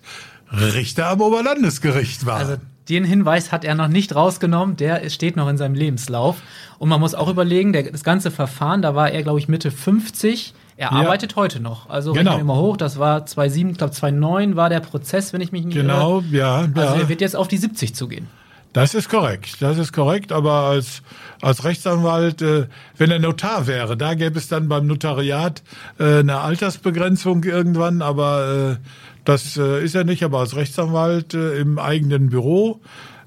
Richter 0.52 1.08
am 1.08 1.22
Oberlandesgericht 1.22 2.26
war. 2.26 2.38
Also 2.38 2.58
den 2.90 3.06
Hinweis 3.06 3.52
hat 3.52 3.64
er 3.64 3.76
noch 3.76 3.88
nicht 3.88 4.14
rausgenommen, 4.16 4.76
der 4.76 5.10
steht 5.10 5.36
noch 5.36 5.48
in 5.48 5.58
seinem 5.58 5.76
Lebenslauf. 5.76 6.42
Und 6.80 6.90
man 6.90 7.00
muss 7.00 7.16
auch 7.16 7.30
überlegen, 7.30 7.74
der, 7.74 7.84
das 7.84 8.04
ganze 8.04 8.30
Verfahren, 8.30 8.82
da 8.82 8.94
war 8.94 9.10
er, 9.10 9.24
glaube 9.24 9.40
ich, 9.40 9.48
Mitte 9.48 9.72
50 9.72 10.54
er 10.76 10.92
ja. 10.92 10.98
arbeitet 10.98 11.36
heute 11.36 11.60
noch. 11.60 11.90
Also 11.90 12.14
genau. 12.14 12.44
mal 12.44 12.58
hoch, 12.58 12.78
das 12.78 12.98
war 12.98 13.26
2007, 13.26 13.72
ich 13.72 13.78
glaube 13.78 13.94
2009 13.94 14.56
war 14.56 14.70
der 14.70 14.80
Prozess, 14.80 15.34
wenn 15.34 15.42
ich 15.42 15.52
mich 15.52 15.66
nicht 15.66 15.76
genau, 15.76 16.20
irre. 16.20 16.24
Genau, 16.24 16.38
ja. 16.38 16.56
Also 16.76 16.96
ja. 16.96 17.02
er 17.02 17.10
wird 17.10 17.22
jetzt 17.22 17.36
auf 17.36 17.48
die 17.48 17.58
70 17.58 17.96
zugehen. 17.96 18.28
Das 18.74 18.96
ist 18.96 19.08
korrekt, 19.08 19.62
das 19.62 19.78
ist 19.78 19.94
korrekt, 19.94 20.32
aber 20.32 20.52
als, 20.52 21.04
als 21.42 21.64
Rechtsanwalt, 21.64 22.42
äh, 22.42 22.66
wenn 22.98 23.12
er 23.12 23.20
Notar 23.20 23.68
wäre, 23.68 23.96
da 23.96 24.16
gäbe 24.16 24.40
es 24.40 24.48
dann 24.48 24.68
beim 24.68 24.88
Notariat 24.88 25.62
äh, 26.00 26.20
eine 26.20 26.40
Altersbegrenzung 26.40 27.44
irgendwann, 27.44 28.02
aber 28.02 28.80
äh, 28.82 28.88
das 29.26 29.58
äh, 29.58 29.84
ist 29.84 29.94
er 29.94 30.06
nicht, 30.06 30.24
aber 30.24 30.40
als 30.40 30.56
Rechtsanwalt 30.56 31.36
äh, 31.36 31.60
im 31.60 31.78
eigenen 31.78 32.30
Büro. 32.32 32.82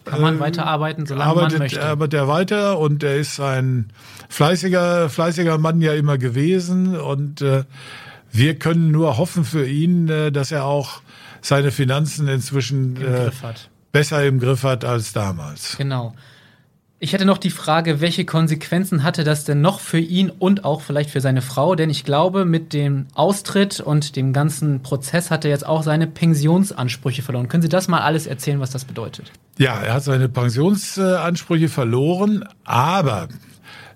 Kann 0.06 0.20
man 0.20 0.36
äh, 0.36 0.40
weiterarbeiten, 0.40 1.04
solange 1.06 1.30
arbeitet, 1.30 1.52
man 1.52 1.58
möchte. 1.58 1.84
Arbeitet 1.84 2.14
er 2.14 2.28
weiter 2.28 2.78
und 2.78 3.02
er 3.02 3.16
ist 3.16 3.40
ein 3.40 3.92
fleißiger, 4.28 5.10
fleißiger 5.10 5.58
Mann 5.58 5.80
ja 5.80 5.92
immer 5.94 6.16
gewesen 6.16 6.96
und 6.96 7.42
äh, 7.42 7.64
wir 8.32 8.58
können 8.58 8.90
nur 8.90 9.18
hoffen 9.18 9.44
für 9.44 9.66
ihn, 9.66 10.08
äh, 10.08 10.32
dass 10.32 10.52
er 10.52 10.64
auch 10.64 11.02
seine 11.40 11.70
Finanzen 11.70 12.28
inzwischen 12.28 12.96
äh, 12.96 13.30
besser 13.92 14.24
im 14.24 14.40
Griff 14.40 14.62
hat 14.62 14.84
als 14.84 15.12
damals. 15.12 15.76
Genau. 15.76 16.14
Ich 16.98 17.12
hätte 17.12 17.26
noch 17.26 17.36
die 17.36 17.50
Frage, 17.50 18.00
welche 18.00 18.24
Konsequenzen 18.24 19.02
hatte 19.02 19.22
das 19.22 19.44
denn 19.44 19.60
noch 19.60 19.80
für 19.80 19.98
ihn 19.98 20.30
und 20.30 20.64
auch 20.64 20.80
vielleicht 20.80 21.10
für 21.10 21.20
seine 21.20 21.42
Frau? 21.42 21.74
Denn 21.74 21.90
ich 21.90 22.04
glaube, 22.04 22.46
mit 22.46 22.72
dem 22.72 23.06
Austritt 23.12 23.80
und 23.80 24.16
dem 24.16 24.32
ganzen 24.32 24.82
Prozess 24.82 25.30
hat 25.30 25.44
er 25.44 25.50
jetzt 25.50 25.66
auch 25.66 25.82
seine 25.82 26.06
Pensionsansprüche 26.06 27.20
verloren. 27.20 27.48
Können 27.48 27.62
Sie 27.62 27.68
das 27.68 27.88
mal 27.88 28.00
alles 28.00 28.26
erzählen, 28.26 28.60
was 28.60 28.70
das 28.70 28.86
bedeutet? 28.86 29.30
Ja, 29.58 29.78
er 29.78 29.92
hat 29.92 30.04
seine 30.04 30.30
Pensionsansprüche 30.30 31.68
verloren, 31.68 32.48
aber 32.64 33.28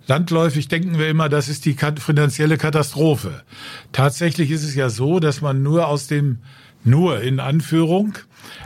Landläufig 0.06 0.68
denken 0.68 0.98
wir 0.98 1.08
immer, 1.08 1.28
das 1.28 1.48
ist 1.48 1.64
die 1.64 1.76
finanzielle 1.98 2.58
Katastrophe. 2.58 3.44
Tatsächlich 3.92 4.50
ist 4.50 4.64
es 4.64 4.74
ja 4.74 4.90
so, 4.90 5.20
dass 5.20 5.40
man 5.40 5.62
nur 5.62 5.86
aus 5.86 6.06
dem, 6.06 6.40
nur 6.84 7.22
in 7.22 7.38
Anführung, 7.38 8.14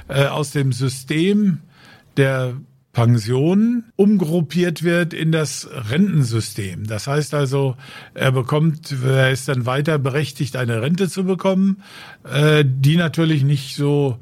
äh, 0.08 0.24
aus 0.24 0.52
dem 0.52 0.72
System 0.72 1.60
der 2.16 2.54
Pensionen 2.94 3.92
umgruppiert 3.96 4.84
wird 4.84 5.12
in 5.12 5.32
das 5.32 5.68
Rentensystem. 5.70 6.86
Das 6.86 7.06
heißt 7.08 7.34
also, 7.34 7.76
er 8.14 8.32
bekommt, 8.32 8.94
er 9.04 9.32
ist 9.32 9.48
dann 9.48 9.66
weiter 9.66 9.98
berechtigt, 9.98 10.56
eine 10.56 10.80
Rente 10.80 11.08
zu 11.08 11.24
bekommen, 11.24 11.82
äh, 12.22 12.64
die 12.64 12.96
natürlich 12.96 13.42
nicht 13.42 13.76
so 13.76 14.18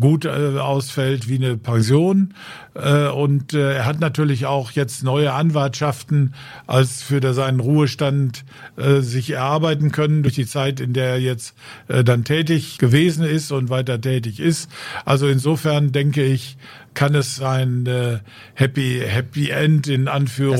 gut 0.00 0.24
äh, 0.24 0.58
ausfällt 0.58 1.28
wie 1.28 1.36
eine 1.36 1.56
Pension. 1.56 2.34
Äh, 2.74 3.08
und 3.08 3.54
äh, 3.54 3.74
er 3.76 3.86
hat 3.86 4.00
natürlich 4.00 4.46
auch 4.46 4.70
jetzt 4.72 5.02
neue 5.02 5.32
Anwartschaften 5.32 6.34
als 6.66 7.02
für 7.02 7.20
seinen 7.32 7.60
Ruhestand 7.60 8.44
äh, 8.76 9.00
sich 9.00 9.30
erarbeiten 9.30 9.92
können 9.92 10.22
durch 10.22 10.34
die 10.34 10.46
Zeit, 10.46 10.80
in 10.80 10.92
der 10.92 11.10
er 11.10 11.20
jetzt 11.20 11.54
äh, 11.88 12.04
dann 12.04 12.24
tätig 12.24 12.78
gewesen 12.78 13.24
ist 13.24 13.52
und 13.52 13.70
weiter 13.70 14.00
tätig 14.00 14.40
ist. 14.40 14.70
Also 15.04 15.28
insofern 15.28 15.92
denke 15.92 16.24
ich, 16.24 16.56
kann 16.94 17.14
es 17.14 17.40
ein 17.40 17.86
äh, 17.86 18.18
Happy 18.54 19.02
Happy 19.04 19.50
End 19.50 19.86
in 19.86 20.08
Anführung 20.08 20.56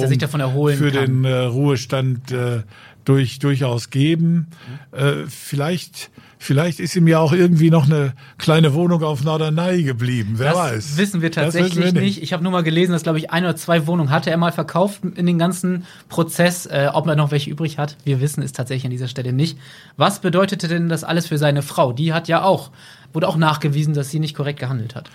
für 0.77 0.91
kann. 0.91 1.23
den 1.23 1.25
äh, 1.25 1.35
Ruhestand 1.39 2.31
äh, 2.31 2.63
durch, 3.05 3.39
durchaus 3.39 3.91
geben. 3.91 4.49
Mhm. 4.93 4.99
Äh, 4.99 5.27
vielleicht 5.27 6.11
Vielleicht 6.43 6.81
ist 6.81 6.97
ihm 6.97 7.07
ja 7.07 7.19
auch 7.19 7.35
irgendwie 7.35 7.69
noch 7.69 7.85
eine 7.85 8.15
kleine 8.39 8.73
Wohnung 8.73 9.03
auf 9.03 9.23
Norderney 9.23 9.83
geblieben. 9.83 10.37
Wer 10.37 10.53
das 10.53 10.59
weiß. 10.59 10.97
Wissen 10.97 11.21
wir 11.21 11.31
tatsächlich 11.31 11.77
wir 11.77 11.93
nicht. 11.93 12.03
nicht. 12.03 12.23
Ich 12.23 12.33
habe 12.33 12.43
nur 12.43 12.51
mal 12.51 12.63
gelesen, 12.63 12.93
dass 12.93 13.03
glaube 13.03 13.19
ich 13.19 13.31
ein 13.31 13.45
oder 13.45 13.57
zwei 13.57 13.87
Wohnungen 13.87 14.11
hatte 14.11 14.31
er 14.31 14.39
mal 14.39 14.51
verkauft 14.51 15.03
in 15.05 15.27
den 15.27 15.39
ganzen 15.39 15.85
Prozess. 16.09 16.65
Äh, 16.65 16.89
ob 16.95 17.07
er 17.09 17.15
noch 17.15 17.31
welche 17.31 17.51
übrig 17.51 17.77
hat, 17.77 17.99
wir 18.05 18.23
wissen 18.23 18.43
es 18.43 18.53
tatsächlich 18.53 18.87
an 18.87 18.91
dieser 18.91 19.07
Stelle 19.09 19.35
nicht. 19.35 19.59
Was 19.99 20.23
bedeutete 20.23 20.67
denn 20.67 20.89
das 20.89 21.05
alles 21.05 21.27
für 21.27 21.37
seine 21.37 21.61
Frau? 21.61 21.93
Die 21.93 22.15
hat 22.15 22.27
ja 22.27 22.43
auch 22.43 22.71
wurde 23.13 23.29
auch 23.29 23.37
nachgewiesen, 23.37 23.93
dass 23.93 24.11
sie 24.11 24.21
nicht 24.21 24.37
korrekt 24.37 24.61
gehandelt 24.61 24.95
hat. 24.95 25.11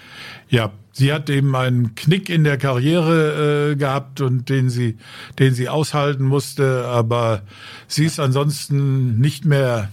Ja, 0.49 0.71
sie 0.91 1.13
hat 1.13 1.29
eben 1.29 1.55
einen 1.55 1.95
Knick 1.95 2.29
in 2.29 2.43
der 2.43 2.57
Karriere 2.57 3.71
äh, 3.71 3.75
gehabt 3.75 4.21
und 4.21 4.49
den 4.49 4.69
sie, 4.69 4.97
den 5.39 5.53
sie 5.53 5.69
aushalten 5.69 6.25
musste, 6.25 6.85
aber 6.87 7.41
sie 7.87 8.05
ist 8.05 8.19
ansonsten 8.19 9.19
nicht 9.19 9.45
mehr 9.45 9.89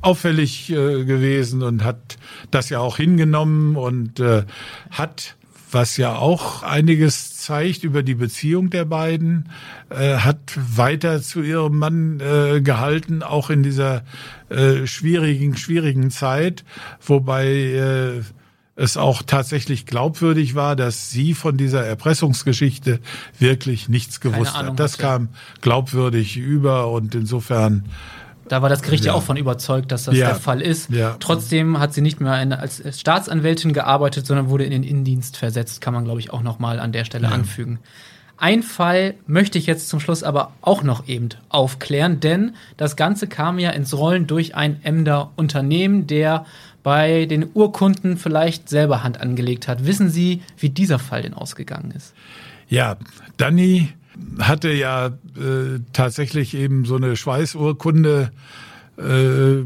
auffällig 0.00 0.70
äh, 0.70 1.04
gewesen 1.04 1.62
und 1.62 1.84
hat 1.84 2.18
das 2.50 2.68
ja 2.70 2.78
auch 2.80 2.96
hingenommen 2.96 3.76
und 3.76 4.20
äh, 4.20 4.44
hat 4.90 5.36
was 5.72 5.96
ja 5.96 6.14
auch 6.14 6.62
einiges 6.62 7.36
zeigt 7.38 7.84
über 7.84 8.02
die 8.02 8.14
Beziehung 8.14 8.70
der 8.70 8.84
beiden, 8.84 9.50
äh, 9.90 10.16
hat 10.16 10.38
weiter 10.56 11.20
zu 11.22 11.42
ihrem 11.42 11.78
Mann 11.78 12.20
äh, 12.20 12.60
gehalten, 12.60 13.22
auch 13.22 13.50
in 13.50 13.62
dieser 13.62 14.02
äh, 14.48 14.86
schwierigen, 14.86 15.56
schwierigen 15.56 16.10
Zeit, 16.10 16.64
wobei 17.04 17.46
äh, 17.46 18.22
es 18.76 18.96
auch 18.96 19.22
tatsächlich 19.22 19.86
glaubwürdig 19.86 20.54
war, 20.54 20.76
dass 20.76 21.10
sie 21.10 21.34
von 21.34 21.56
dieser 21.56 21.84
Erpressungsgeschichte 21.84 23.00
wirklich 23.38 23.88
nichts 23.88 24.20
gewusst 24.20 24.54
hat. 24.54 24.78
Das 24.78 24.98
kam 24.98 25.30
glaubwürdig 25.62 26.36
über 26.36 26.90
und 26.90 27.14
insofern 27.14 27.84
da 28.48 28.62
war 28.62 28.68
das 28.68 28.82
Gericht 28.82 29.04
ja, 29.04 29.12
ja 29.12 29.18
auch 29.18 29.22
von 29.22 29.36
überzeugt, 29.36 29.92
dass 29.92 30.04
das 30.04 30.16
ja. 30.16 30.28
der 30.28 30.36
Fall 30.36 30.60
ist. 30.60 30.90
Ja. 30.90 31.16
Trotzdem 31.18 31.78
hat 31.78 31.94
sie 31.94 32.00
nicht 32.00 32.20
mehr 32.20 32.32
als 32.32 32.82
Staatsanwältin 32.98 33.72
gearbeitet, 33.72 34.26
sondern 34.26 34.48
wurde 34.48 34.64
in 34.64 34.70
den 34.70 34.82
Innendienst 34.82 35.36
versetzt, 35.36 35.80
kann 35.80 35.94
man, 35.94 36.04
glaube 36.04 36.20
ich, 36.20 36.32
auch 36.32 36.42
noch 36.42 36.58
mal 36.58 36.78
an 36.78 36.92
der 36.92 37.04
Stelle 37.04 37.28
anfügen. 37.28 37.78
Ein 38.38 38.62
Fall 38.62 39.14
möchte 39.26 39.56
ich 39.56 39.66
jetzt 39.66 39.88
zum 39.88 39.98
Schluss 39.98 40.22
aber 40.22 40.52
auch 40.60 40.82
noch 40.82 41.08
eben 41.08 41.30
aufklären, 41.48 42.20
denn 42.20 42.54
das 42.76 42.96
Ganze 42.96 43.28
kam 43.28 43.58
ja 43.58 43.70
ins 43.70 43.96
Rollen 43.96 44.26
durch 44.26 44.54
ein 44.54 44.82
Emder 44.82 45.30
Unternehmen, 45.36 46.06
der 46.06 46.44
bei 46.82 47.24
den 47.24 47.48
Urkunden 47.54 48.18
vielleicht 48.18 48.68
selber 48.68 49.02
Hand 49.02 49.20
angelegt 49.20 49.68
hat. 49.68 49.86
Wissen 49.86 50.10
Sie, 50.10 50.42
wie 50.58 50.68
dieser 50.68 50.98
Fall 50.98 51.22
denn 51.22 51.34
ausgegangen 51.34 51.92
ist? 51.96 52.14
Ja, 52.68 52.96
Danny 53.38 53.88
hatte 54.40 54.72
ja 54.72 55.06
äh, 55.06 55.80
tatsächlich 55.92 56.54
eben 56.54 56.84
so 56.84 56.96
eine 56.96 57.16
Schweißurkunde 57.16 58.30
äh, 58.98 59.64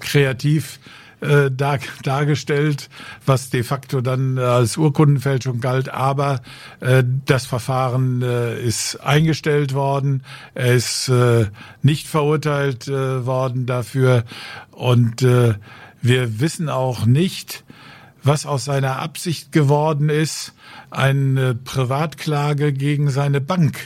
kreativ 0.00 0.78
äh, 1.20 1.50
dar, 1.50 1.78
dargestellt, 2.02 2.88
was 3.26 3.50
de 3.50 3.62
facto 3.62 4.00
dann 4.00 4.38
als 4.38 4.76
Urkundenfälschung 4.76 5.60
galt. 5.60 5.88
Aber 5.88 6.40
äh, 6.80 7.04
das 7.26 7.46
Verfahren 7.46 8.22
äh, 8.22 8.60
ist 8.60 8.96
eingestellt 8.96 9.74
worden. 9.74 10.22
Er 10.54 10.74
ist 10.74 11.08
äh, 11.08 11.46
nicht 11.82 12.08
verurteilt 12.08 12.88
äh, 12.88 13.26
worden 13.26 13.66
dafür. 13.66 14.24
Und 14.70 15.22
äh, 15.22 15.54
wir 16.02 16.40
wissen 16.40 16.68
auch 16.68 17.04
nicht, 17.04 17.64
was 18.22 18.46
aus 18.46 18.64
seiner 18.64 18.98
Absicht 18.98 19.52
geworden 19.52 20.08
ist, 20.08 20.54
eine 20.90 21.54
Privatklage 21.54 22.72
gegen 22.72 23.10
seine 23.10 23.40
Bank 23.40 23.78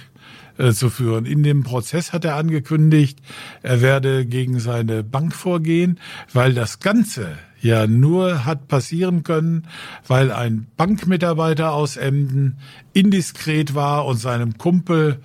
äh, 0.56 0.72
zu 0.72 0.90
führen. 0.90 1.26
In 1.26 1.42
dem 1.42 1.62
Prozess 1.62 2.12
hat 2.12 2.24
er 2.24 2.36
angekündigt, 2.36 3.18
er 3.62 3.80
werde 3.80 4.24
gegen 4.26 4.60
seine 4.60 5.02
Bank 5.02 5.34
vorgehen, 5.34 5.98
weil 6.32 6.54
das 6.54 6.78
Ganze 6.78 7.38
ja 7.60 7.86
nur 7.86 8.44
hat 8.44 8.68
passieren 8.68 9.22
können, 9.22 9.66
weil 10.06 10.30
ein 10.30 10.66
Bankmitarbeiter 10.76 11.72
aus 11.72 11.96
Emden 11.96 12.58
indiskret 12.92 13.74
war 13.74 14.06
und 14.06 14.18
seinem 14.18 14.58
Kumpel 14.58 15.18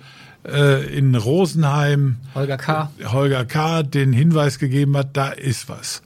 äh, 0.44 0.86
in 0.96 1.14
Rosenheim 1.14 2.16
Holger 2.34 2.56
K. 2.56 2.90
Holger 3.04 3.44
K. 3.44 3.82
den 3.82 4.12
Hinweis 4.12 4.58
gegeben 4.58 4.96
hat, 4.96 5.16
da 5.16 5.28
ist 5.28 5.68
was. 5.68 6.02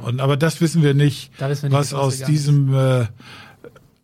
Und, 0.00 0.20
aber 0.20 0.36
das 0.36 0.60
wissen 0.60 0.82
wir 0.82 0.94
nicht, 0.94 1.32
wissen 1.40 1.62
wir 1.62 1.68
nicht 1.70 1.78
was 1.78 1.94
aus 1.94 2.22
diesem 2.22 2.74
äh, 2.74 3.06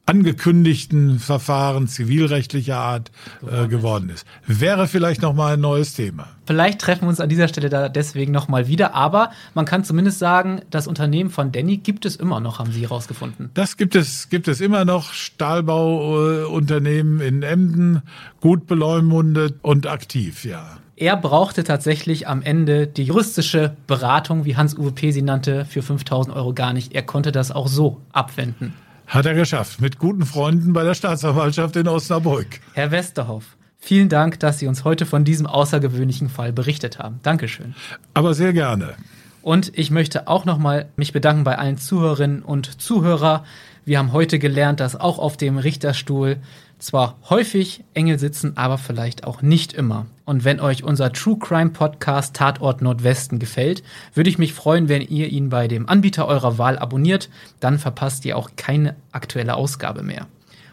angekündigten 0.08 1.18
Verfahren 1.18 1.86
zivilrechtlicher 1.86 2.78
Art 2.78 3.10
äh, 3.46 3.68
geworden 3.68 4.08
ist. 4.08 4.26
Wäre 4.46 4.88
vielleicht 4.88 5.20
noch 5.20 5.34
mal 5.34 5.52
ein 5.54 5.60
neues 5.60 5.94
Thema. 5.94 6.28
Vielleicht 6.46 6.80
treffen 6.80 7.02
wir 7.02 7.08
uns 7.08 7.20
an 7.20 7.28
dieser 7.28 7.48
Stelle 7.48 7.68
da 7.68 7.90
deswegen 7.90 8.32
noch 8.32 8.48
mal 8.48 8.68
wieder, 8.68 8.94
aber 8.94 9.30
man 9.54 9.66
kann 9.66 9.84
zumindest 9.84 10.18
sagen, 10.18 10.62
das 10.70 10.86
Unternehmen 10.86 11.28
von 11.28 11.52
Danny 11.52 11.76
gibt 11.76 12.06
es 12.06 12.16
immer 12.16 12.40
noch, 12.40 12.58
haben 12.58 12.72
Sie 12.72 12.80
herausgefunden. 12.80 13.50
Das 13.52 13.76
gibt 13.76 13.94
es 13.94 14.30
gibt 14.30 14.48
es 14.48 14.62
immer 14.62 14.86
noch 14.86 15.12
Stahlbauunternehmen 15.12 17.20
äh, 17.20 17.26
in 17.26 17.42
Emden, 17.42 18.00
gut 18.40 18.66
beleumundet 18.66 19.56
und 19.60 19.86
aktiv, 19.86 20.46
ja. 20.46 20.78
Er 20.96 21.16
brauchte 21.16 21.62
tatsächlich 21.62 22.26
am 22.26 22.42
Ende 22.42 22.88
die 22.88 23.04
juristische 23.04 23.76
Beratung, 23.86 24.46
wie 24.46 24.56
Hans-Uwe 24.56 24.90
P. 24.90 25.12
sie 25.12 25.22
nannte, 25.22 25.64
für 25.64 25.82
5000 25.82 26.34
Euro 26.34 26.54
gar 26.54 26.72
nicht. 26.72 26.92
Er 26.92 27.02
konnte 27.02 27.30
das 27.30 27.52
auch 27.52 27.68
so 27.68 28.00
abwenden. 28.10 28.74
Hat 29.08 29.24
er 29.24 29.32
geschafft, 29.32 29.80
mit 29.80 29.98
guten 29.98 30.26
Freunden 30.26 30.74
bei 30.74 30.84
der 30.84 30.92
Staatsanwaltschaft 30.92 31.76
in 31.76 31.88
Osnabrück. 31.88 32.60
Herr 32.74 32.90
Westerhoff, 32.90 33.56
vielen 33.78 34.10
Dank, 34.10 34.38
dass 34.38 34.58
Sie 34.58 34.66
uns 34.66 34.84
heute 34.84 35.06
von 35.06 35.24
diesem 35.24 35.46
außergewöhnlichen 35.46 36.28
Fall 36.28 36.52
berichtet 36.52 36.98
haben. 36.98 37.18
Dankeschön. 37.22 37.74
Aber 38.12 38.34
sehr 38.34 38.52
gerne. 38.52 38.96
Und 39.40 39.72
ich 39.78 39.90
möchte 39.90 40.28
auch 40.28 40.44
nochmal 40.44 40.90
mich 40.96 41.14
bedanken 41.14 41.42
bei 41.42 41.56
allen 41.56 41.78
Zuhörerinnen 41.78 42.42
und 42.42 42.82
Zuhörer. 42.82 43.44
Wir 43.86 43.98
haben 43.98 44.12
heute 44.12 44.38
gelernt, 44.38 44.80
dass 44.80 44.94
auch 44.94 45.18
auf 45.18 45.38
dem 45.38 45.56
Richterstuhl 45.56 46.36
zwar 46.78 47.16
häufig 47.28 47.84
Engel 47.94 48.18
sitzen, 48.18 48.56
aber 48.56 48.78
vielleicht 48.78 49.24
auch 49.24 49.42
nicht 49.42 49.72
immer. 49.72 50.06
Und 50.24 50.44
wenn 50.44 50.60
euch 50.60 50.84
unser 50.84 51.12
True 51.12 51.38
Crime 51.38 51.70
Podcast 51.70 52.36
Tatort 52.36 52.82
Nordwesten 52.82 53.38
gefällt, 53.38 53.82
würde 54.14 54.30
ich 54.30 54.38
mich 54.38 54.52
freuen, 54.52 54.88
wenn 54.88 55.02
ihr 55.02 55.28
ihn 55.28 55.48
bei 55.48 55.68
dem 55.68 55.88
Anbieter 55.88 56.26
eurer 56.26 56.58
Wahl 56.58 56.78
abonniert. 56.78 57.30
Dann 57.60 57.78
verpasst 57.78 58.24
ihr 58.24 58.36
auch 58.36 58.50
keine 58.56 58.96
aktuelle 59.12 59.54
Ausgabe 59.54 60.02
mehr. 60.02 60.26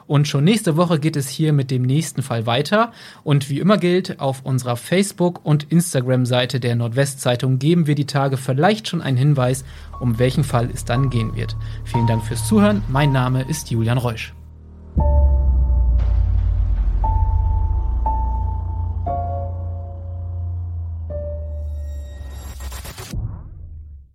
Und 0.07 0.27
schon 0.27 0.43
nächste 0.43 0.77
Woche 0.77 0.99
geht 0.99 1.15
es 1.15 1.29
hier 1.29 1.51
mit 1.51 1.71
dem 1.71 1.81
nächsten 1.81 2.21
Fall 2.21 2.45
weiter. 2.45 2.91
Und 3.23 3.49
wie 3.49 3.59
immer 3.59 3.77
gilt, 3.77 4.19
auf 4.19 4.43
unserer 4.43 4.77
Facebook- 4.77 5.43
und 5.43 5.71
Instagram-Seite 5.71 6.59
der 6.59 6.75
Nordwestzeitung 6.75 7.57
geben 7.57 7.87
wir 7.87 7.95
die 7.95 8.05
Tage 8.05 8.37
vielleicht 8.37 8.87
schon 8.87 9.01
einen 9.01 9.17
Hinweis, 9.17 9.65
um 9.99 10.19
welchen 10.19 10.43
Fall 10.43 10.69
es 10.71 10.85
dann 10.85 11.09
gehen 11.09 11.35
wird. 11.35 11.55
Vielen 11.85 12.05
Dank 12.07 12.23
fürs 12.23 12.47
Zuhören. 12.47 12.83
Mein 12.87 13.11
Name 13.11 13.43
ist 13.49 13.71
Julian 13.71 13.97
Reusch. 13.97 14.33